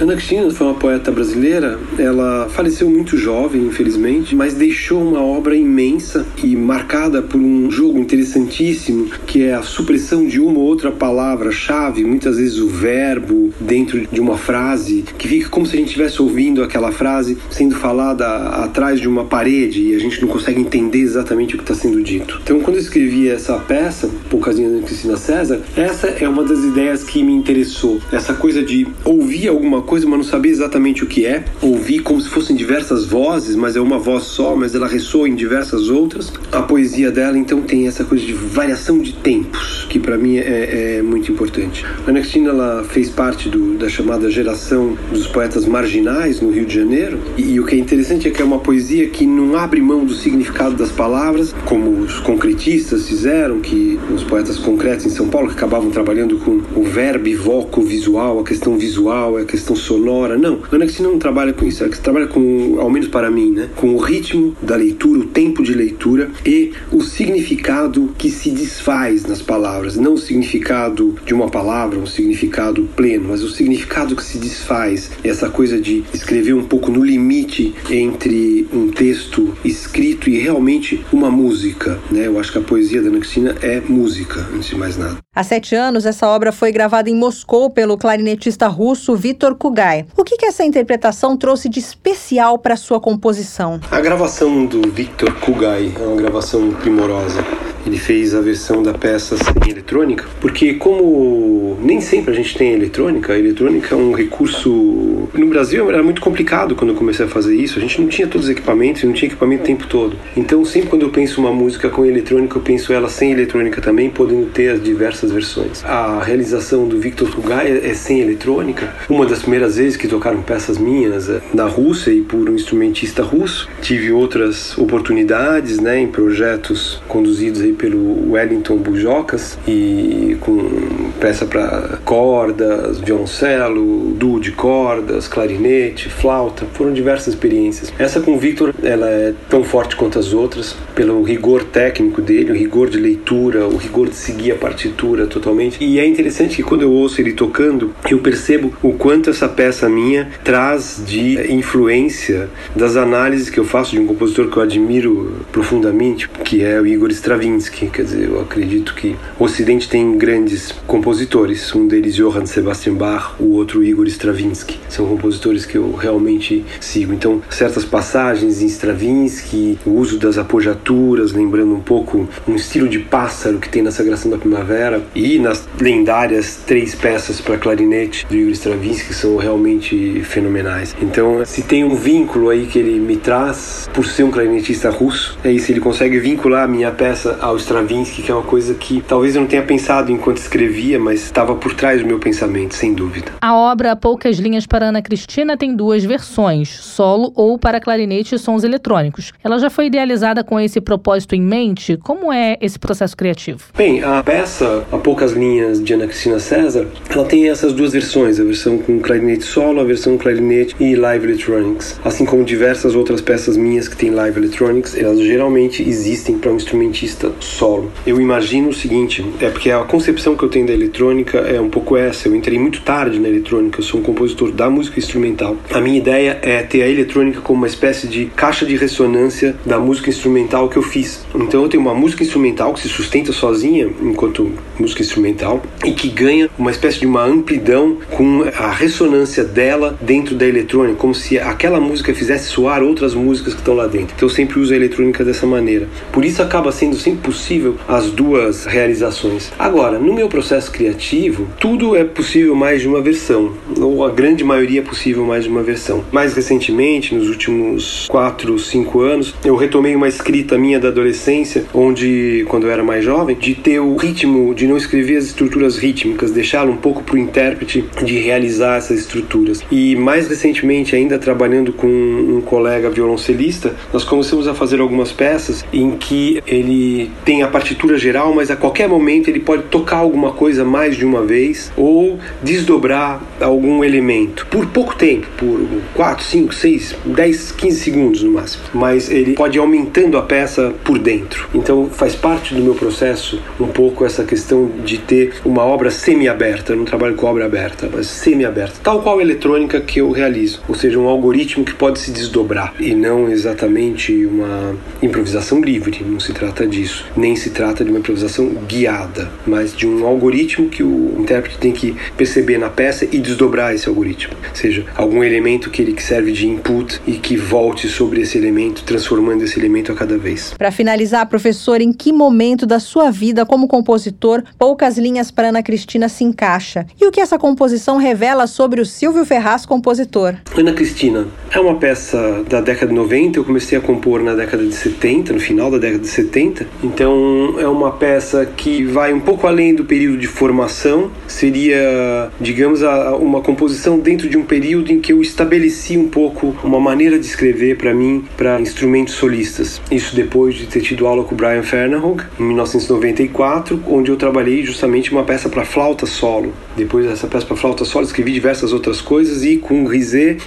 Ana 0.00 0.14
Cristina 0.14 0.50
foi 0.50 0.66
uma 0.66 0.74
poeta 0.74 1.12
brasileira. 1.12 1.78
Ela 1.98 2.48
faleceu 2.48 2.90
muito 2.90 3.16
jovem, 3.16 3.62
infelizmente, 3.62 4.34
mas 4.34 4.54
deixou 4.54 5.00
uma 5.00 5.22
obra 5.22 5.54
imensa 5.54 6.26
e 6.42 6.56
marcada 6.56 7.22
por 7.22 7.40
um 7.40 7.70
jogo 7.70 7.98
interessantíssimo, 7.98 9.08
que 9.26 9.44
é 9.44 9.54
a 9.54 9.62
supressão 9.62 10.26
de 10.26 10.40
uma 10.40 10.58
ou 10.58 10.66
outra 10.66 10.90
palavra-chave, 10.90 12.04
muitas 12.04 12.38
vezes 12.38 12.58
o 12.58 12.68
verbo 12.68 13.52
dentro 13.60 14.04
de 14.06 14.20
uma 14.20 14.36
frase, 14.36 15.04
que 15.16 15.28
fica 15.28 15.48
como 15.48 15.64
se 15.64 15.76
a 15.76 15.78
gente 15.78 15.88
estivesse 15.88 16.20
ouvindo 16.20 16.62
aquela 16.62 16.90
frase 16.90 17.38
sendo 17.48 17.76
falada 17.76 18.26
atrás 18.26 19.00
de 19.00 19.08
uma 19.08 19.24
parede 19.24 19.90
e 19.90 19.94
a 19.94 19.98
gente 19.98 20.20
não 20.20 20.28
consegue 20.28 20.60
entender 20.60 20.98
exatamente 20.98 21.54
o 21.54 21.58
que 21.58 21.64
está 21.64 21.74
sendo 21.74 22.02
dito. 22.02 22.40
Então, 22.42 22.60
quando 22.60 22.76
eu 22.76 22.82
escrevi 22.82 23.28
essa 23.28 23.54
peça, 23.58 24.10
Poucasinha 24.28 24.68
da 24.68 24.84
Cristina 24.84 25.16
César, 25.16 25.60
essa 25.76 26.08
é 26.08 26.28
uma 26.28 26.42
das 26.42 26.64
ideias 26.64 27.04
que 27.04 27.22
me 27.22 27.32
interessou. 27.32 28.00
Essa 28.10 28.34
coisa 28.34 28.62
de 28.62 28.86
ouvir 29.04 29.48
alguma 29.48 29.82
coisa, 29.82 29.84
mas 30.02 30.18
não 30.18 30.24
sabia 30.24 30.50
exatamente 30.50 31.04
o 31.04 31.06
que 31.06 31.26
é. 31.26 31.44
Ouvi 31.60 31.98
como 31.98 32.20
se 32.20 32.28
fossem 32.28 32.56
diversas 32.56 33.04
vozes, 33.04 33.54
mas 33.54 33.76
é 33.76 33.80
uma 33.80 33.98
voz 33.98 34.24
só, 34.24 34.56
mas 34.56 34.74
ela 34.74 34.88
ressoa 34.88 35.28
em 35.28 35.34
diversas 35.34 35.88
outras. 35.90 36.32
A 36.50 36.62
poesia 36.62 37.10
dela, 37.10 37.38
então, 37.38 37.60
tem 37.62 37.86
essa 37.86 38.04
coisa 38.04 38.24
de 38.24 38.32
variação 38.32 38.98
de 38.98 39.12
tempos, 39.12 39.86
que 39.90 39.98
para 39.98 40.16
mim 40.16 40.38
é, 40.38 40.96
é, 40.98 41.02
muito 41.02 41.30
importante. 41.30 41.84
A 42.06 42.10
Ana 42.10 42.20
Cristina 42.20 42.50
ela 42.50 42.84
fez 42.84 43.10
parte 43.10 43.48
do, 43.48 43.74
da 43.76 43.88
chamada 43.88 44.30
geração 44.30 44.96
dos 45.12 45.26
poetas 45.26 45.66
marginais 45.66 46.40
no 46.40 46.50
Rio 46.50 46.64
de 46.64 46.74
Janeiro, 46.74 47.18
e, 47.36 47.54
e 47.54 47.60
o 47.60 47.66
que 47.66 47.76
é 47.76 47.78
interessante 47.78 48.26
é 48.26 48.30
que 48.30 48.40
é 48.40 48.44
uma 48.44 48.58
poesia 48.58 49.08
que 49.08 49.26
não 49.26 49.56
abre 49.56 49.80
mão 49.80 50.04
do 50.04 50.14
significado 50.14 50.74
das 50.74 50.90
palavras, 50.90 51.54
como 51.66 51.90
os 51.90 52.18
concretistas 52.20 53.06
fizeram, 53.06 53.60
que 53.60 53.98
os 54.14 54.22
poetas 54.24 54.58
concretos 54.58 55.06
em 55.06 55.10
São 55.10 55.28
Paulo 55.28 55.48
que 55.48 55.54
acabavam 55.54 55.90
trabalhando 55.90 56.38
com 56.38 56.62
o 56.74 56.84
verbo 56.84 57.24
voco 57.34 57.82
visual, 57.82 58.40
a 58.40 58.44
questão 58.44 58.76
visual, 58.76 59.36
a 59.36 59.44
questão 59.44 59.73
sonora. 59.74 60.36
Não, 60.36 60.60
Ana 60.70 60.84
Cristina 60.84 61.08
não 61.08 61.18
trabalha 61.18 61.52
com 61.52 61.64
isso. 61.64 61.82
Ela 61.82 61.92
trabalha 61.96 62.26
com, 62.26 62.78
ao 62.80 62.90
menos 62.90 63.08
para 63.08 63.30
mim, 63.30 63.50
né, 63.50 63.68
com 63.76 63.94
o 63.94 63.98
ritmo 63.98 64.56
da 64.62 64.76
leitura, 64.76 65.20
o 65.20 65.26
tempo 65.26 65.62
de 65.62 65.74
leitura 65.74 66.30
e 66.44 66.72
o 66.90 67.02
significado 67.02 68.14
que 68.16 68.30
se 68.30 68.50
desfaz 68.50 69.24
nas 69.24 69.42
palavras. 69.42 69.96
Não 69.96 70.14
o 70.14 70.18
significado 70.18 71.16
de 71.24 71.34
uma 71.34 71.48
palavra, 71.48 71.98
um 71.98 72.06
significado 72.06 72.88
pleno, 72.96 73.28
mas 73.28 73.42
o 73.42 73.48
significado 73.48 74.16
que 74.16 74.24
se 74.24 74.38
desfaz. 74.38 75.10
Essa 75.22 75.48
coisa 75.48 75.80
de 75.80 76.04
escrever 76.12 76.54
um 76.54 76.64
pouco 76.64 76.90
no 76.90 77.04
limite 77.04 77.74
entre 77.90 78.66
um 78.72 78.88
texto 78.88 79.54
escrito 79.64 80.28
e 80.28 80.38
realmente 80.38 81.04
uma 81.12 81.30
música. 81.30 81.98
Né? 82.10 82.26
Eu 82.26 82.38
acho 82.38 82.52
que 82.52 82.58
a 82.58 82.62
poesia 82.62 83.02
da 83.02 83.08
Ana 83.08 83.18
Cristina 83.18 83.56
é 83.62 83.80
música, 83.80 84.48
antes 84.54 84.68
de 84.68 84.76
mais 84.76 84.96
nada. 84.96 85.23
Há 85.36 85.42
sete 85.42 85.74
anos, 85.74 86.06
essa 86.06 86.28
obra 86.28 86.52
foi 86.52 86.70
gravada 86.70 87.10
em 87.10 87.14
Moscou 87.16 87.68
pelo 87.68 87.98
clarinetista 87.98 88.68
russo 88.68 89.16
Vitor 89.16 89.56
Kugai. 89.56 90.06
O 90.16 90.22
que, 90.22 90.36
que 90.36 90.46
essa 90.46 90.62
interpretação 90.62 91.36
trouxe 91.36 91.68
de 91.68 91.80
especial 91.80 92.56
para 92.56 92.76
sua 92.76 93.00
composição? 93.00 93.80
A 93.90 94.00
gravação 94.00 94.64
do 94.64 94.88
Victor 94.92 95.34
Kugai 95.40 95.92
é 96.00 96.06
uma 96.06 96.14
gravação 96.14 96.70
primorosa. 96.74 97.42
Ele 97.86 97.98
fez 97.98 98.34
a 98.34 98.40
versão 98.40 98.82
da 98.82 98.94
peça 98.94 99.36
sem 99.36 99.70
eletrônica, 99.70 100.24
porque 100.40 100.74
como 100.74 101.78
nem 101.82 102.00
sempre 102.00 102.32
a 102.32 102.34
gente 102.34 102.56
tem 102.56 102.72
eletrônica, 102.72 103.32
a 103.32 103.38
eletrônica 103.38 103.94
é 103.94 103.98
um 103.98 104.12
recurso. 104.12 105.28
No 105.34 105.46
Brasil 105.48 105.88
era 105.90 106.02
muito 106.02 106.20
complicado 106.20 106.74
quando 106.74 106.90
eu 106.90 106.96
comecei 106.96 107.26
a 107.26 107.28
fazer 107.28 107.54
isso. 107.54 107.78
A 107.78 107.82
gente 107.82 108.00
não 108.00 108.08
tinha 108.08 108.26
todos 108.26 108.46
os 108.46 108.50
equipamentos, 108.50 109.04
não 109.04 109.12
tinha 109.12 109.28
equipamento 109.28 109.64
o 109.64 109.66
tempo 109.66 109.86
todo. 109.86 110.16
Então 110.36 110.64
sempre 110.64 110.88
quando 110.88 111.02
eu 111.02 111.10
penso 111.10 111.40
uma 111.40 111.52
música 111.52 111.90
com 111.90 112.06
eletrônica, 112.06 112.56
eu 112.56 112.62
penso 112.62 112.92
ela 112.92 113.08
sem 113.08 113.32
eletrônica 113.32 113.80
também, 113.80 114.08
podendo 114.08 114.46
ter 114.46 114.70
as 114.70 114.82
diversas 114.82 115.30
versões. 115.30 115.84
A 115.84 116.22
realização 116.22 116.88
do 116.88 116.98
Victor 116.98 117.30
Kugai 117.34 117.80
é 117.84 117.94
sem 117.94 118.20
eletrônica. 118.20 118.94
Uma 119.08 119.26
das 119.26 119.40
primeiras 119.40 119.76
vezes 119.76 119.96
que 119.96 120.08
tocaram 120.08 120.40
peças 120.42 120.78
minhas 120.78 121.28
é 121.28 121.42
na 121.52 121.66
Rússia 121.66 122.10
e 122.10 122.22
por 122.22 122.48
um 122.48 122.54
instrumentista 122.54 123.22
russo. 123.22 123.68
Tive 123.82 124.10
outras 124.10 124.76
oportunidades, 124.78 125.78
né, 125.78 126.00
em 126.00 126.06
projetos 126.06 127.02
conduzidos 127.06 127.60
aí 127.60 127.73
pelo 127.74 128.32
Wellington 128.32 128.76
Bujocas 128.76 129.58
e 129.66 130.36
com 130.40 131.10
peça 131.20 131.46
para 131.46 131.98
cordas, 132.04 132.98
violoncelo, 132.98 134.12
duo 134.12 134.40
de 134.40 134.52
cordas, 134.52 135.28
clarinete, 135.28 136.08
flauta, 136.08 136.66
foram 136.74 136.92
diversas 136.92 137.34
experiências. 137.34 137.92
Essa 137.98 138.20
com 138.20 138.34
o 138.34 138.38
Victor, 138.38 138.74
ela 138.82 139.08
é 139.08 139.32
tão 139.48 139.62
forte 139.64 139.96
quanto 139.96 140.18
as 140.18 140.32
outras, 140.32 140.76
pelo 140.94 141.22
rigor 141.22 141.64
técnico 141.64 142.20
dele, 142.20 142.52
o 142.52 142.54
rigor 142.54 142.88
de 142.90 142.98
leitura, 142.98 143.66
o 143.66 143.76
rigor 143.76 144.08
de 144.08 144.16
seguir 144.16 144.52
a 144.52 144.56
partitura 144.56 145.26
totalmente. 145.26 145.82
E 145.82 145.98
é 145.98 146.06
interessante 146.06 146.56
que 146.56 146.62
quando 146.62 146.82
eu 146.82 146.92
ouço 146.92 147.20
ele 147.20 147.32
tocando, 147.32 147.92
eu 148.10 148.18
percebo 148.18 148.72
o 148.82 148.92
quanto 148.92 149.30
essa 149.30 149.48
peça 149.48 149.88
minha 149.88 150.28
traz 150.42 151.02
de 151.04 151.52
influência 151.52 152.48
das 152.74 152.96
análises 152.96 153.50
que 153.50 153.58
eu 153.58 153.64
faço 153.64 153.92
de 153.92 154.00
um 154.00 154.06
compositor 154.06 154.48
que 154.48 154.56
eu 154.56 154.62
admiro 154.62 155.44
profundamente, 155.52 156.28
que 156.28 156.62
é 156.62 156.80
o 156.80 156.86
Igor 156.86 157.10
Stravinsky 157.10 157.63
Quer 157.70 158.02
dizer, 158.02 158.28
eu 158.28 158.40
acredito 158.40 158.94
que 158.94 159.16
o 159.38 159.44
Ocidente 159.44 159.88
tem 159.88 160.16
grandes 160.16 160.72
compositores, 160.86 161.74
um 161.74 161.86
deles 161.86 162.14
Johann 162.14 162.46
Sebastian 162.46 162.94
Bach, 162.94 163.34
o 163.38 163.52
outro 163.52 163.82
Igor 163.82 164.06
Stravinsky. 164.06 164.78
São 164.88 165.06
compositores 165.06 165.64
que 165.64 165.76
eu 165.76 165.92
realmente 165.92 166.64
sigo. 166.80 167.12
Então, 167.12 167.42
certas 167.50 167.84
passagens 167.84 168.62
em 168.62 168.66
Stravinsky, 168.66 169.78
o 169.84 169.90
uso 169.90 170.18
das 170.18 170.38
apojaturas, 170.38 171.32
lembrando 171.32 171.74
um 171.74 171.80
pouco 171.80 172.28
um 172.46 172.54
estilo 172.54 172.88
de 172.88 172.98
pássaro 172.98 173.58
que 173.58 173.68
tem 173.68 173.82
na 173.82 173.90
Sagração 173.90 174.30
da 174.30 174.38
Primavera, 174.38 175.02
e 175.14 175.38
nas 175.38 175.66
lendárias 175.80 176.58
três 176.66 176.94
peças 176.94 177.40
para 177.40 177.56
clarinete 177.58 178.26
do 178.26 178.34
Igor 178.34 178.52
Stravinsky, 178.52 179.08
que 179.08 179.14
são 179.14 179.36
realmente 179.36 180.22
fenomenais. 180.22 180.94
Então, 181.00 181.44
se 181.44 181.62
tem 181.62 181.84
um 181.84 181.94
vínculo 181.94 182.50
aí 182.50 182.66
que 182.66 182.78
ele 182.78 182.98
me 182.98 183.16
traz, 183.16 183.88
por 183.92 184.04
ser 184.04 184.24
um 184.24 184.30
clarinetista 184.30 184.90
russo, 184.90 185.38
é 185.44 185.50
isso, 185.50 185.70
ele 185.70 185.80
consegue 185.80 186.18
vincular 186.18 186.64
a 186.64 186.68
minha 186.68 186.90
peça 186.90 187.38
Stravinsky, 187.56 188.22
que 188.22 188.30
é 188.30 188.34
uma 188.34 188.42
coisa 188.42 188.74
que 188.74 189.02
talvez 189.06 189.34
eu 189.34 189.40
não 189.40 189.48
tenha 189.48 189.62
pensado 189.62 190.10
enquanto 190.10 190.38
escrevia, 190.38 190.98
mas 190.98 191.22
estava 191.22 191.54
por 191.54 191.74
trás 191.74 192.00
do 192.00 192.06
meu 192.06 192.18
pensamento, 192.18 192.74
sem 192.74 192.94
dúvida. 192.94 193.32
A 193.40 193.54
obra 193.54 193.96
Poucas 193.96 194.38
Linhas 194.38 194.66
para 194.66 194.86
Ana 194.86 195.02
Cristina 195.02 195.56
tem 195.56 195.74
duas 195.74 196.04
versões, 196.04 196.68
solo 196.68 197.32
ou 197.34 197.58
para 197.58 197.80
clarinete 197.80 198.34
e 198.34 198.38
sons 198.38 198.64
eletrônicos. 198.64 199.32
Ela 199.42 199.58
já 199.58 199.70
foi 199.70 199.86
idealizada 199.86 200.42
com 200.42 200.58
esse 200.58 200.80
propósito 200.80 201.34
em 201.34 201.42
mente? 201.42 201.96
Como 201.96 202.32
é 202.32 202.56
esse 202.60 202.78
processo 202.78 203.16
criativo? 203.16 203.60
Bem, 203.76 204.02
a 204.02 204.22
peça 204.22 204.84
A 204.90 204.98
Poucas 204.98 205.32
Linhas 205.32 205.82
de 205.82 205.94
Ana 205.94 206.06
Cristina 206.06 206.38
César, 206.38 206.86
ela 207.08 207.24
tem 207.24 207.48
essas 207.48 207.72
duas 207.72 207.92
versões, 207.92 208.40
a 208.40 208.44
versão 208.44 208.78
com 208.78 208.98
clarinete 209.00 209.44
solo, 209.44 209.80
a 209.80 209.84
versão 209.84 210.16
clarinete 210.16 210.74
e 210.80 210.94
live 210.94 211.26
electronics, 211.26 212.00
assim 212.04 212.24
como 212.24 212.44
diversas 212.44 212.94
outras 212.94 213.20
peças 213.20 213.56
minhas 213.56 213.88
que 213.88 213.96
têm 213.96 214.10
live 214.10 214.38
electronics, 214.38 214.96
elas 214.96 215.20
geralmente 215.20 215.82
existem 215.82 216.38
para 216.38 216.52
um 216.52 216.56
instrumentista 216.56 217.32
solo. 217.44 217.92
Eu 218.06 218.20
imagino 218.20 218.70
o 218.70 218.74
seguinte, 218.74 219.24
é 219.40 219.48
porque 219.50 219.70
a 219.70 219.80
concepção 219.80 220.36
que 220.36 220.42
eu 220.42 220.48
tenho 220.48 220.66
da 220.66 220.72
eletrônica 220.72 221.38
é 221.38 221.60
um 221.60 221.68
pouco 221.68 221.96
essa, 221.96 222.28
eu 222.28 222.34
entrei 222.34 222.58
muito 222.58 222.80
tarde 222.82 223.18
na 223.18 223.28
eletrônica, 223.28 223.80
eu 223.80 223.84
sou 223.84 224.00
um 224.00 224.02
compositor 224.02 224.50
da 224.50 224.68
música 224.70 224.98
instrumental. 224.98 225.56
A 225.72 225.80
minha 225.80 225.98
ideia 225.98 226.38
é 226.42 226.62
ter 226.62 226.82
a 226.82 226.88
eletrônica 226.88 227.40
como 227.40 227.58
uma 227.58 227.66
espécie 227.66 228.06
de 228.06 228.26
caixa 228.26 228.64
de 228.64 228.76
ressonância 228.76 229.56
da 229.64 229.78
música 229.78 230.08
instrumental 230.08 230.68
que 230.68 230.76
eu 230.76 230.82
fiz. 230.82 231.24
Então 231.34 231.62
eu 231.62 231.68
tenho 231.68 231.82
uma 231.82 231.94
música 231.94 232.22
instrumental 232.22 232.72
que 232.72 232.80
se 232.80 232.88
sustenta 232.88 233.32
sozinha 233.32 233.88
enquanto 234.02 234.52
música 234.78 235.02
instrumental 235.02 235.62
e 235.84 235.92
que 235.92 236.08
ganha 236.08 236.48
uma 236.58 236.70
espécie 236.70 237.00
de 237.00 237.06
uma 237.06 237.24
amplidão 237.24 237.98
com 238.10 238.42
a 238.56 238.70
ressonância 238.70 239.44
dela 239.44 239.98
dentro 240.00 240.34
da 240.34 240.46
eletrônica, 240.46 240.96
como 240.96 241.14
se 241.14 241.38
aquela 241.38 241.80
música 241.80 242.14
fizesse 242.14 242.48
soar 242.48 242.82
outras 242.82 243.14
músicas 243.14 243.54
que 243.54 243.60
estão 243.60 243.74
lá 243.74 243.86
dentro. 243.86 244.14
Então 244.16 244.28
eu 244.28 244.34
sempre 244.34 244.58
uso 244.58 244.72
a 244.72 244.76
eletrônica 244.76 245.24
dessa 245.24 245.46
maneira. 245.46 245.88
Por 246.12 246.24
isso 246.24 246.42
acaba 246.42 246.72
sendo 246.72 246.96
sempre 246.96 247.20
possível 247.34 247.76
as 247.88 248.10
duas 248.10 248.64
realizações. 248.64 249.52
Agora, 249.58 249.98
no 249.98 250.14
meu 250.14 250.28
processo 250.28 250.70
criativo, 250.70 251.48
tudo 251.58 251.96
é 251.96 252.04
possível 252.04 252.54
mais 252.54 252.80
de 252.80 252.88
uma 252.88 253.02
versão, 253.02 253.52
ou 253.78 254.04
a 254.04 254.10
grande 254.10 254.44
maioria 254.44 254.80
é 254.80 254.84
possível 254.84 255.24
mais 255.24 255.44
de 255.44 255.50
uma 255.50 255.62
versão. 255.62 256.04
Mais 256.12 256.32
recentemente, 256.32 257.12
nos 257.14 257.28
últimos 257.28 258.06
4, 258.08 258.56
5 258.56 259.00
anos, 259.00 259.34
eu 259.44 259.56
retomei 259.56 259.96
uma 259.96 260.06
escrita 260.06 260.56
minha 260.56 260.78
da 260.78 260.88
adolescência, 260.88 261.64
onde, 261.74 262.44
quando 262.48 262.68
eu 262.68 262.70
era 262.70 262.84
mais 262.84 263.04
jovem, 263.04 263.36
de 263.36 263.54
ter 263.56 263.80
o 263.80 263.96
ritmo, 263.96 264.54
de 264.54 264.68
não 264.68 264.76
escrever 264.76 265.16
as 265.16 265.24
estruturas 265.24 265.76
rítmicas, 265.76 266.30
deixá-lo 266.30 266.72
um 266.72 266.76
pouco 266.76 267.02
para 267.02 267.16
o 267.16 267.18
intérprete 267.18 267.84
de 268.04 268.18
realizar 268.18 268.76
essas 268.76 269.00
estruturas. 269.00 269.60
E 269.72 269.96
mais 269.96 270.28
recentemente, 270.28 270.94
ainda 270.94 271.18
trabalhando 271.18 271.72
com 271.72 271.88
um 271.88 272.40
colega 272.40 272.88
violoncelista, 272.90 273.74
nós 273.92 274.04
começamos 274.04 274.46
a 274.46 274.54
fazer 274.54 274.80
algumas 274.80 275.10
peças 275.10 275.64
em 275.72 275.90
que 275.92 276.40
ele 276.46 277.10
tem 277.24 277.42
a 277.42 277.48
partitura 277.48 277.96
geral, 277.98 278.34
mas 278.34 278.50
a 278.50 278.56
qualquer 278.56 278.88
momento 278.88 279.28
ele 279.28 279.40
pode 279.40 279.64
tocar 279.64 279.98
alguma 279.98 280.32
coisa 280.32 280.64
mais 280.64 280.96
de 280.96 281.04
uma 281.04 281.22
vez 281.22 281.72
ou 281.76 282.18
desdobrar 282.42 283.22
algum 283.40 283.82
elemento 283.82 284.46
por 284.46 284.66
pouco 284.66 284.94
tempo, 284.94 285.26
por 285.36 285.60
4, 285.94 286.24
5, 286.24 286.54
6, 286.54 286.96
10, 287.04 287.52
15 287.52 287.80
segundos 287.80 288.22
no 288.22 288.32
máximo. 288.32 288.64
Mas 288.72 289.10
ele 289.10 289.34
pode 289.34 289.58
ir 289.58 289.60
aumentando 289.60 290.16
a 290.16 290.22
peça 290.22 290.72
por 290.84 290.98
dentro. 290.98 291.48
Então 291.54 291.88
faz 291.90 292.14
parte 292.14 292.54
do 292.54 292.62
meu 292.62 292.74
processo 292.74 293.40
um 293.58 293.66
pouco 293.66 294.04
essa 294.04 294.24
questão 294.24 294.70
de 294.84 294.98
ter 294.98 295.34
uma 295.44 295.64
obra 295.64 295.90
semi-aberta. 295.90 296.72
Eu 296.72 296.76
não 296.76 296.84
trabalho 296.84 297.14
com 297.14 297.26
obra 297.26 297.46
aberta, 297.46 297.88
mas 297.92 298.06
semi-aberta. 298.06 298.74
Tal 298.82 299.02
qual 299.02 299.18
a 299.18 299.22
eletrônica 299.22 299.80
que 299.80 300.00
eu 300.00 300.10
realizo. 300.10 300.62
Ou 300.68 300.74
seja, 300.74 300.98
um 300.98 301.08
algoritmo 301.08 301.64
que 301.64 301.74
pode 301.74 301.98
se 301.98 302.10
desdobrar 302.10 302.74
e 302.78 302.94
não 302.94 303.28
exatamente 303.28 304.26
uma 304.26 304.74
improvisação 305.02 305.60
livre. 305.60 306.04
Não 306.04 306.20
se 306.20 306.32
trata 306.32 306.66
disso. 306.66 307.03
Nem 307.16 307.36
se 307.36 307.50
trata 307.50 307.84
de 307.84 307.90
uma 307.90 307.98
improvisação 307.98 308.48
guiada, 308.66 309.30
mas 309.46 309.74
de 309.74 309.86
um 309.86 310.06
algoritmo 310.06 310.68
que 310.68 310.82
o 310.82 311.16
intérprete 311.18 311.58
tem 311.58 311.72
que 311.72 311.96
perceber 312.16 312.58
na 312.58 312.68
peça 312.68 313.06
e 313.10 313.18
desdobrar 313.18 313.74
esse 313.74 313.88
algoritmo. 313.88 314.34
Ou 314.48 314.56
seja, 314.56 314.84
algum 314.96 315.22
elemento 315.22 315.70
que 315.70 315.82
ele 315.82 315.92
que 315.92 316.02
serve 316.02 316.32
de 316.32 316.46
input 316.46 317.00
e 317.06 317.12
que 317.12 317.36
volte 317.36 317.88
sobre 317.88 318.20
esse 318.20 318.36
elemento, 318.38 318.84
transformando 318.84 319.44
esse 319.44 319.58
elemento 319.58 319.92
a 319.92 319.94
cada 319.94 320.16
vez. 320.18 320.54
Para 320.56 320.70
finalizar, 320.70 321.26
professor, 321.26 321.80
em 321.80 321.92
que 321.92 322.12
momento 322.12 322.66
da 322.66 322.78
sua 322.78 323.10
vida 323.10 323.44
como 323.46 323.68
compositor 323.68 324.42
poucas 324.58 324.98
linhas 324.98 325.30
para 325.30 325.48
Ana 325.48 325.62
Cristina 325.62 326.08
se 326.08 326.24
encaixa? 326.24 326.86
E 327.00 327.06
o 327.06 327.10
que 327.10 327.20
essa 327.20 327.38
composição 327.38 327.96
revela 327.96 328.46
sobre 328.46 328.80
o 328.80 328.86
Silvio 328.86 329.24
Ferraz, 329.24 329.66
compositor? 329.66 330.34
Ana 330.56 330.72
Cristina 330.72 331.26
é 331.50 331.60
uma 331.60 331.76
peça 331.76 332.44
da 332.48 332.60
década 332.60 332.88
de 332.88 332.94
90, 332.94 333.38
eu 333.38 333.44
comecei 333.44 333.76
a 333.76 333.80
compor 333.80 334.22
na 334.22 334.34
década 334.34 334.64
de 334.64 334.74
70, 334.74 335.32
no 335.32 335.40
final 335.40 335.70
da 335.70 335.78
década 335.78 336.00
de 336.00 336.08
70, 336.08 336.66
então 336.94 337.56
é 337.58 337.66
uma 337.66 337.90
peça 337.90 338.46
que 338.46 338.84
vai 338.84 339.12
um 339.12 339.18
pouco 339.18 339.48
além 339.48 339.74
do 339.74 339.84
período 339.84 340.16
de 340.16 340.28
formação, 340.28 341.10
seria, 341.26 342.30
digamos, 342.40 342.82
uma 343.20 343.40
composição 343.40 343.98
dentro 343.98 344.28
de 344.28 344.38
um 344.38 344.44
período 344.44 344.92
em 344.92 345.00
que 345.00 345.12
eu 345.12 345.20
estabeleci 345.20 345.98
um 345.98 346.08
pouco 346.08 346.54
uma 346.62 346.78
maneira 346.78 347.18
de 347.18 347.26
escrever 347.26 347.76
para 347.76 347.92
mim, 347.92 348.24
para 348.36 348.60
instrumentos 348.60 349.14
solistas. 349.14 349.82
Isso 349.90 350.14
depois 350.14 350.54
de 350.54 350.66
ter 350.66 350.82
tido 350.82 351.04
aula 351.08 351.24
com 351.24 351.34
o 351.34 351.36
Brian 351.36 351.64
Fernahog 351.64 352.22
em 352.38 352.44
1994, 352.44 353.82
onde 353.88 354.12
eu 354.12 354.16
trabalhei 354.16 354.64
justamente 354.64 355.10
uma 355.10 355.24
peça 355.24 355.48
para 355.48 355.64
flauta 355.64 356.06
solo. 356.06 356.52
Depois 356.76 357.06
dessa 357.06 357.26
peça 357.26 357.44
para 357.44 357.56
flauta 357.56 357.84
solo, 357.84 358.06
escrevi 358.06 358.30
diversas 358.30 358.72
outras 358.72 359.00
coisas 359.00 359.44
e 359.44 359.56
com 359.56 359.82
o 359.82 359.94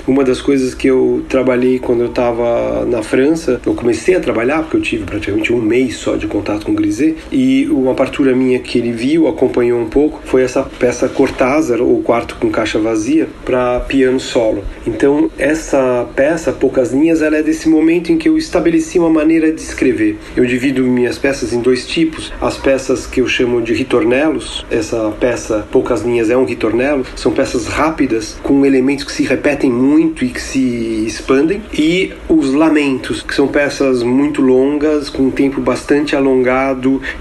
uma 0.07 0.23
das 0.23 0.41
coisas 0.41 0.73
que 0.73 0.87
eu 0.87 1.23
trabalhei 1.27 1.79
quando 1.79 2.01
eu 2.01 2.07
estava 2.07 2.85
na 2.85 3.01
França, 3.01 3.59
eu 3.65 3.73
comecei 3.73 4.15
a 4.15 4.19
trabalhar 4.19 4.61
porque 4.61 4.77
eu 4.77 4.81
tive 4.81 5.03
praticamente 5.03 5.51
um 5.51 5.61
mês 5.61 5.97
só 5.97 6.15
de 6.15 6.27
contato 6.37 6.65
com 6.65 6.71
o 6.71 6.75
Grisé 6.75 7.15
e 7.31 7.67
uma 7.67 7.95
partura 7.95 8.35
minha 8.35 8.59
que 8.59 8.77
ele 8.77 8.91
viu, 8.91 9.27
acompanhou 9.27 9.79
um 9.79 9.87
pouco, 9.87 10.21
foi 10.23 10.43
essa 10.43 10.61
peça 10.63 11.09
Cortázar, 11.09 11.81
ou 11.81 12.01
Quarto 12.01 12.37
com 12.39 12.51
Caixa 12.51 12.77
Vazia, 12.77 13.27
para 13.43 13.79
piano 13.81 14.19
solo. 14.19 14.63
Então, 14.85 15.31
essa 15.37 16.07
peça, 16.15 16.51
Poucas 16.51 16.93
Linhas, 16.93 17.21
ela 17.21 17.37
é 17.37 17.43
desse 17.43 17.67
momento 17.67 18.11
em 18.11 18.17
que 18.17 18.29
eu 18.29 18.37
estabeleci 18.37 18.99
uma 18.99 19.09
maneira 19.09 19.51
de 19.51 19.61
escrever. 19.61 20.17
Eu 20.35 20.45
divido 20.45 20.83
minhas 20.83 21.17
peças 21.17 21.53
em 21.53 21.59
dois 21.59 21.87
tipos: 21.87 22.31
as 22.39 22.57
peças 22.57 23.07
que 23.07 23.21
eu 23.21 23.27
chamo 23.27 23.61
de 23.61 23.73
ritornelos, 23.73 24.65
essa 24.69 25.11
peça 25.19 25.67
Poucas 25.71 26.01
Linhas 26.01 26.29
é 26.29 26.37
um 26.37 26.45
ritornelo, 26.45 27.05
são 27.15 27.31
peças 27.31 27.67
rápidas 27.67 28.37
com 28.43 28.65
elementos 28.65 29.03
que 29.03 29.11
se 29.11 29.23
repetem 29.23 29.71
muito 29.71 30.23
e 30.23 30.29
que 30.29 30.41
se 30.41 31.05
expandem, 31.05 31.61
e 31.73 32.13
os 32.29 32.53
lamentos, 32.53 33.21
que 33.21 33.33
são 33.33 33.47
peças 33.47 34.03
muito 34.03 34.41
longas, 34.41 35.09
com 35.09 35.23
um 35.23 35.31
tempo 35.31 35.59
bastante 35.59 36.15
alongado 36.15 36.26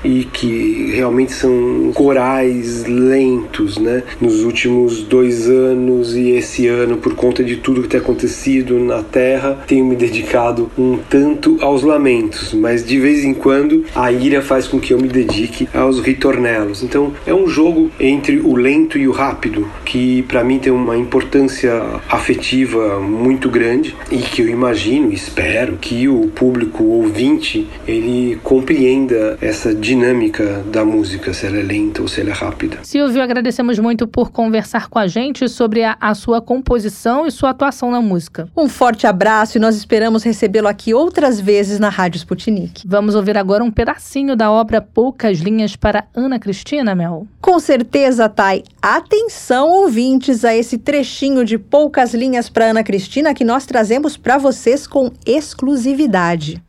e 0.04 0.24
que 0.24 0.90
realmente 0.94 1.32
são 1.32 1.90
corais 1.94 2.84
lentos, 2.86 3.78
né? 3.78 4.02
Nos 4.20 4.42
últimos 4.42 5.02
dois 5.02 5.48
anos 5.48 6.14
e 6.16 6.30
esse 6.30 6.66
ano, 6.66 6.96
por 6.96 7.14
conta 7.14 7.42
de 7.44 7.56
tudo 7.56 7.82
que 7.82 7.88
tem 7.88 8.00
acontecido 8.00 8.78
na 8.78 9.02
Terra, 9.02 9.64
tenho 9.66 9.84
me 9.84 9.96
dedicado 9.96 10.70
um 10.78 10.98
tanto 11.08 11.58
aos 11.60 11.82
lamentos, 11.82 12.52
mas 12.54 12.84
de 12.84 12.98
vez 12.98 13.24
em 13.24 13.34
quando 13.34 13.84
a 13.94 14.10
ira 14.10 14.42
faz 14.42 14.66
com 14.66 14.78
que 14.78 14.92
eu 14.92 14.98
me 14.98 15.08
dedique 15.08 15.68
aos 15.74 16.00
ritornelos. 16.00 16.82
Então 16.82 17.12
é 17.26 17.34
um 17.34 17.46
jogo 17.46 17.90
entre 18.00 18.38
o 18.38 18.54
lento 18.56 18.98
e 18.98 19.06
o 19.08 19.12
rápido 19.12 19.66
que 19.84 20.22
para 20.22 20.42
mim 20.42 20.58
tem 20.58 20.72
uma 20.72 20.96
importância 20.96 21.72
afetiva 22.08 23.00
muito 23.00 23.48
grande 23.48 23.94
e 24.10 24.18
que 24.18 24.42
eu 24.42 24.48
imagino, 24.48 25.12
espero 25.12 25.76
que 25.80 26.08
o 26.08 26.28
público 26.28 26.84
ouvinte 26.84 27.66
ele 27.86 28.38
compreenda 28.42 28.95
essa 29.40 29.74
dinâmica 29.74 30.62
da 30.72 30.84
música, 30.84 31.32
se 31.34 31.46
ela 31.46 31.58
é 31.58 31.62
lenta 31.62 32.02
ou 32.02 32.08
se 32.08 32.20
ela 32.20 32.30
é 32.30 32.32
rápida. 32.32 32.78
Silvio, 32.82 33.22
agradecemos 33.22 33.78
muito 33.78 34.06
por 34.06 34.30
conversar 34.30 34.88
com 34.88 34.98
a 34.98 35.06
gente 35.06 35.48
sobre 35.48 35.84
a, 35.84 35.96
a 36.00 36.14
sua 36.14 36.40
composição 36.40 37.26
e 37.26 37.30
sua 37.30 37.50
atuação 37.50 37.90
na 37.90 38.00
música. 38.00 38.48
Um 38.56 38.68
forte 38.68 39.06
abraço 39.06 39.58
e 39.58 39.60
nós 39.60 39.76
esperamos 39.76 40.22
recebê-lo 40.22 40.68
aqui 40.68 40.94
outras 40.94 41.40
vezes 41.40 41.78
na 41.78 41.88
Rádio 41.88 42.18
Sputnik. 42.18 42.82
Vamos 42.86 43.14
ouvir 43.14 43.36
agora 43.36 43.62
um 43.62 43.70
pedacinho 43.70 44.34
da 44.34 44.50
obra 44.50 44.80
Poucas 44.80 45.38
Linhas 45.38 45.76
para 45.76 46.04
Ana 46.14 46.38
Cristina, 46.38 46.94
Mel? 46.94 47.26
Com 47.40 47.58
certeza, 47.58 48.28
Thay. 48.28 48.64
Atenção, 48.80 49.68
ouvintes, 49.68 50.44
a 50.44 50.54
esse 50.54 50.78
trechinho 50.78 51.44
de 51.44 51.58
Poucas 51.58 52.14
Linhas 52.14 52.48
para 52.48 52.66
Ana 52.66 52.82
Cristina 52.82 53.34
que 53.34 53.44
nós 53.44 53.66
trazemos 53.66 54.16
para 54.16 54.38
vocês 54.38 54.86
com 54.86 55.10
exclusividade. 55.26 56.62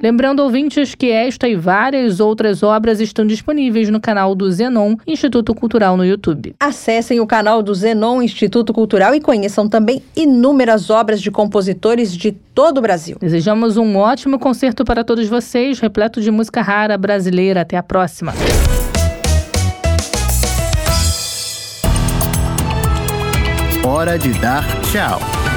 Lembrando, 0.00 0.40
ouvintes, 0.40 0.94
que 0.94 1.10
esta 1.10 1.48
e 1.48 1.56
várias 1.56 2.20
outras 2.20 2.62
obras 2.62 3.00
estão 3.00 3.26
disponíveis 3.26 3.88
no 3.88 4.00
canal 4.00 4.34
do 4.34 4.50
Zenon, 4.50 4.96
Instituto 5.06 5.52
Cultural 5.54 5.96
no 5.96 6.04
YouTube. 6.04 6.54
Acessem 6.60 7.18
o 7.18 7.26
canal 7.26 7.62
do 7.62 7.74
Zenon 7.74 8.22
Instituto 8.22 8.72
Cultural 8.72 9.14
e 9.14 9.20
conheçam 9.20 9.68
também 9.68 10.00
inúmeras 10.14 10.88
obras 10.88 11.20
de 11.20 11.30
compositores 11.30 12.16
de 12.16 12.30
todo 12.30 12.78
o 12.78 12.80
Brasil. 12.80 13.16
Desejamos 13.20 13.76
um 13.76 13.96
ótimo 13.96 14.38
concerto 14.38 14.84
para 14.84 15.02
todos 15.02 15.26
vocês, 15.28 15.80
repleto 15.80 16.20
de 16.20 16.30
música 16.30 16.62
rara 16.62 16.96
brasileira. 16.96 17.62
Até 17.62 17.76
a 17.76 17.82
próxima. 17.82 18.32
Hora 23.84 24.18
de 24.18 24.32
dar 24.34 24.64
tchau. 24.92 25.47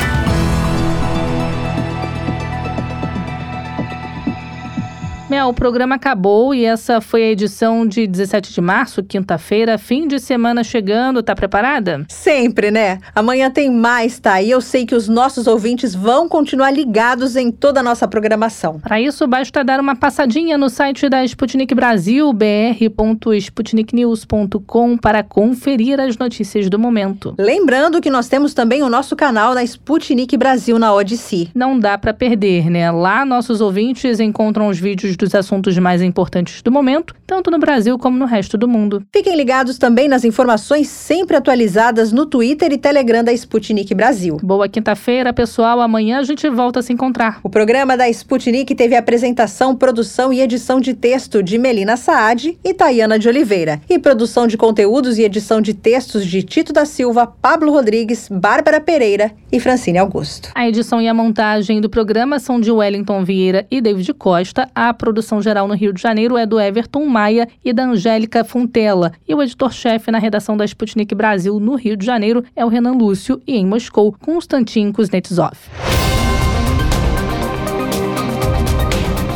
Mel, 5.32 5.48
o 5.48 5.54
programa 5.54 5.96
acabou 5.96 6.54
e 6.54 6.66
essa 6.66 7.00
foi 7.00 7.24
a 7.24 7.30
edição 7.30 7.88
de 7.88 8.06
17 8.06 8.52
de 8.52 8.60
março, 8.60 9.02
quinta-feira, 9.02 9.78
fim 9.78 10.06
de 10.06 10.20
semana 10.20 10.62
chegando. 10.62 11.24
Tá 11.24 11.34
preparada? 11.34 12.04
Sempre, 12.10 12.70
né? 12.70 13.00
Amanhã 13.16 13.50
tem 13.50 13.72
mais, 13.72 14.20
tá? 14.20 14.42
E 14.42 14.52
eu 14.52 14.60
sei 14.60 14.86
que 14.86 14.94
os 14.94 15.08
nossos 15.08 15.48
ouvintes 15.48 15.96
vão 15.96 16.28
continuar 16.28 16.72
ligados 16.72 17.38
em 17.38 17.50
toda 17.50 17.80
a 17.80 17.84
nossa 17.84 18.10
programação. 18.10 18.82
Para 18.82 19.00
isso, 19.00 19.26
basta 19.26 19.64
dar 19.64 19.80
uma 19.80 19.96
passadinha 19.96 20.58
no 20.58 20.70
site 20.70 21.08
da 21.08 21.24
Sputnik 21.24 21.74
Brasil, 21.74 22.34
br.sputniknews.com, 22.34 24.98
para 24.98 25.24
conferir 25.24 25.98
as 26.02 26.18
notícias 26.18 26.70
do 26.70 26.78
momento. 26.78 27.34
Lembrando 27.40 28.02
que 28.02 28.10
nós 28.10 28.28
temos 28.28 28.54
também 28.54 28.84
o 28.84 28.90
nosso 28.90 29.16
canal 29.16 29.56
da 29.56 29.64
Sputnik 29.64 30.36
Brasil 30.36 30.78
na 30.78 30.94
Odyssey. 30.94 31.50
Não 31.56 31.80
dá 31.80 31.98
para 31.98 32.14
perder, 32.14 32.70
né? 32.70 32.92
Lá 32.92 33.24
nossos 33.24 33.62
ouvintes 33.62 34.20
encontram 34.20 34.68
os 34.68 34.78
vídeos 34.78 35.21
dos 35.26 35.36
assuntos 35.36 35.78
mais 35.78 36.02
importantes 36.02 36.62
do 36.62 36.72
momento, 36.72 37.16
tanto 37.26 37.50
no 37.50 37.60
Brasil 37.60 37.98
como 37.98 38.18
no 38.18 38.26
resto 38.26 38.58
do 38.58 38.68
mundo. 38.68 39.04
Fiquem 39.14 39.36
ligados 39.36 39.78
também 39.78 40.08
nas 40.08 40.24
informações 40.24 40.88
sempre 40.88 41.38
atualizadas 41.38 42.12
no 42.12 42.26
Twitter 42.26 42.72
e 42.72 42.78
Telegram 42.78 43.24
da 43.24 43.32
Sputnik 43.34 43.94
Brasil. 43.94 44.38
Boa 44.44 44.68
quinta-feira, 44.68 45.34
pessoal. 45.34 45.80
Amanhã 45.80 46.20
a 46.20 46.24
gente 46.24 46.50
volta 46.50 46.80
a 46.80 46.84
se 46.84 46.94
encontrar. 46.94 47.40
O 47.44 47.50
programa 47.50 47.96
da 47.96 48.10
Sputnik 48.10 48.74
teve 48.76 48.96
apresentação, 48.96 49.76
produção 49.76 50.34
e 50.34 50.42
edição 50.42 50.80
de 50.80 50.94
texto 50.94 51.42
de 51.42 51.58
Melina 51.58 51.96
Saad 51.98 52.58
e 52.64 52.74
Tayana 52.74 53.18
de 53.18 53.28
Oliveira, 53.28 53.82
e 53.90 54.00
produção 54.00 54.48
de 54.48 54.58
conteúdos 54.58 55.18
e 55.18 55.24
edição 55.24 55.62
de 55.62 55.74
textos 55.74 56.26
de 56.26 56.44
Tito 56.44 56.74
da 56.74 56.86
Silva, 56.86 57.28
Pablo 57.28 57.72
Rodrigues, 57.72 58.28
Bárbara 58.30 58.80
Pereira 58.82 59.32
e 59.52 59.60
Francine 59.60 59.98
Augusto. 59.98 60.50
A 60.56 60.68
edição 60.68 61.02
e 61.02 61.08
a 61.08 61.14
montagem 61.14 61.80
do 61.80 61.90
programa 61.90 62.40
são 62.40 62.60
de 62.60 62.72
Wellington 62.72 63.24
Vieira 63.24 63.66
e 63.70 63.82
David 63.82 64.14
Costa. 64.14 64.70
A 64.74 64.94
produção 65.12 65.42
geral 65.42 65.68
no 65.68 65.74
Rio 65.74 65.92
de 65.92 66.02
Janeiro 66.02 66.38
é 66.38 66.46
do 66.46 66.58
Everton 66.58 67.06
Maia 67.06 67.46
e 67.66 67.74
da 67.74 67.84
Angélica 67.84 68.46
Fontela. 68.46 69.12
E 69.28 69.36
o 69.36 69.44
editor-chefe 69.44 70.10
na 70.10 70.18
redação 70.18 70.56
da 70.56 70.64
Sputnik 70.64 71.14
Brasil 71.14 71.60
no 71.60 71.76
Rio 71.76 71.98
de 71.98 72.06
Janeiro 72.06 72.46
é 72.56 72.64
o 72.64 72.70
Renan 72.70 72.94
Lúcio 72.94 73.42
e 73.46 73.58
em 73.58 73.66
Moscou, 73.66 74.16
Konstantin 74.18 74.90
Kuznetsov. 74.94 75.58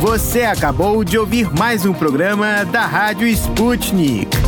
Você 0.00 0.44
acabou 0.44 1.04
de 1.04 1.18
ouvir 1.18 1.50
mais 1.54 1.84
um 1.84 1.92
programa 1.92 2.64
da 2.64 2.86
Rádio 2.86 3.28
Sputnik. 3.28 4.45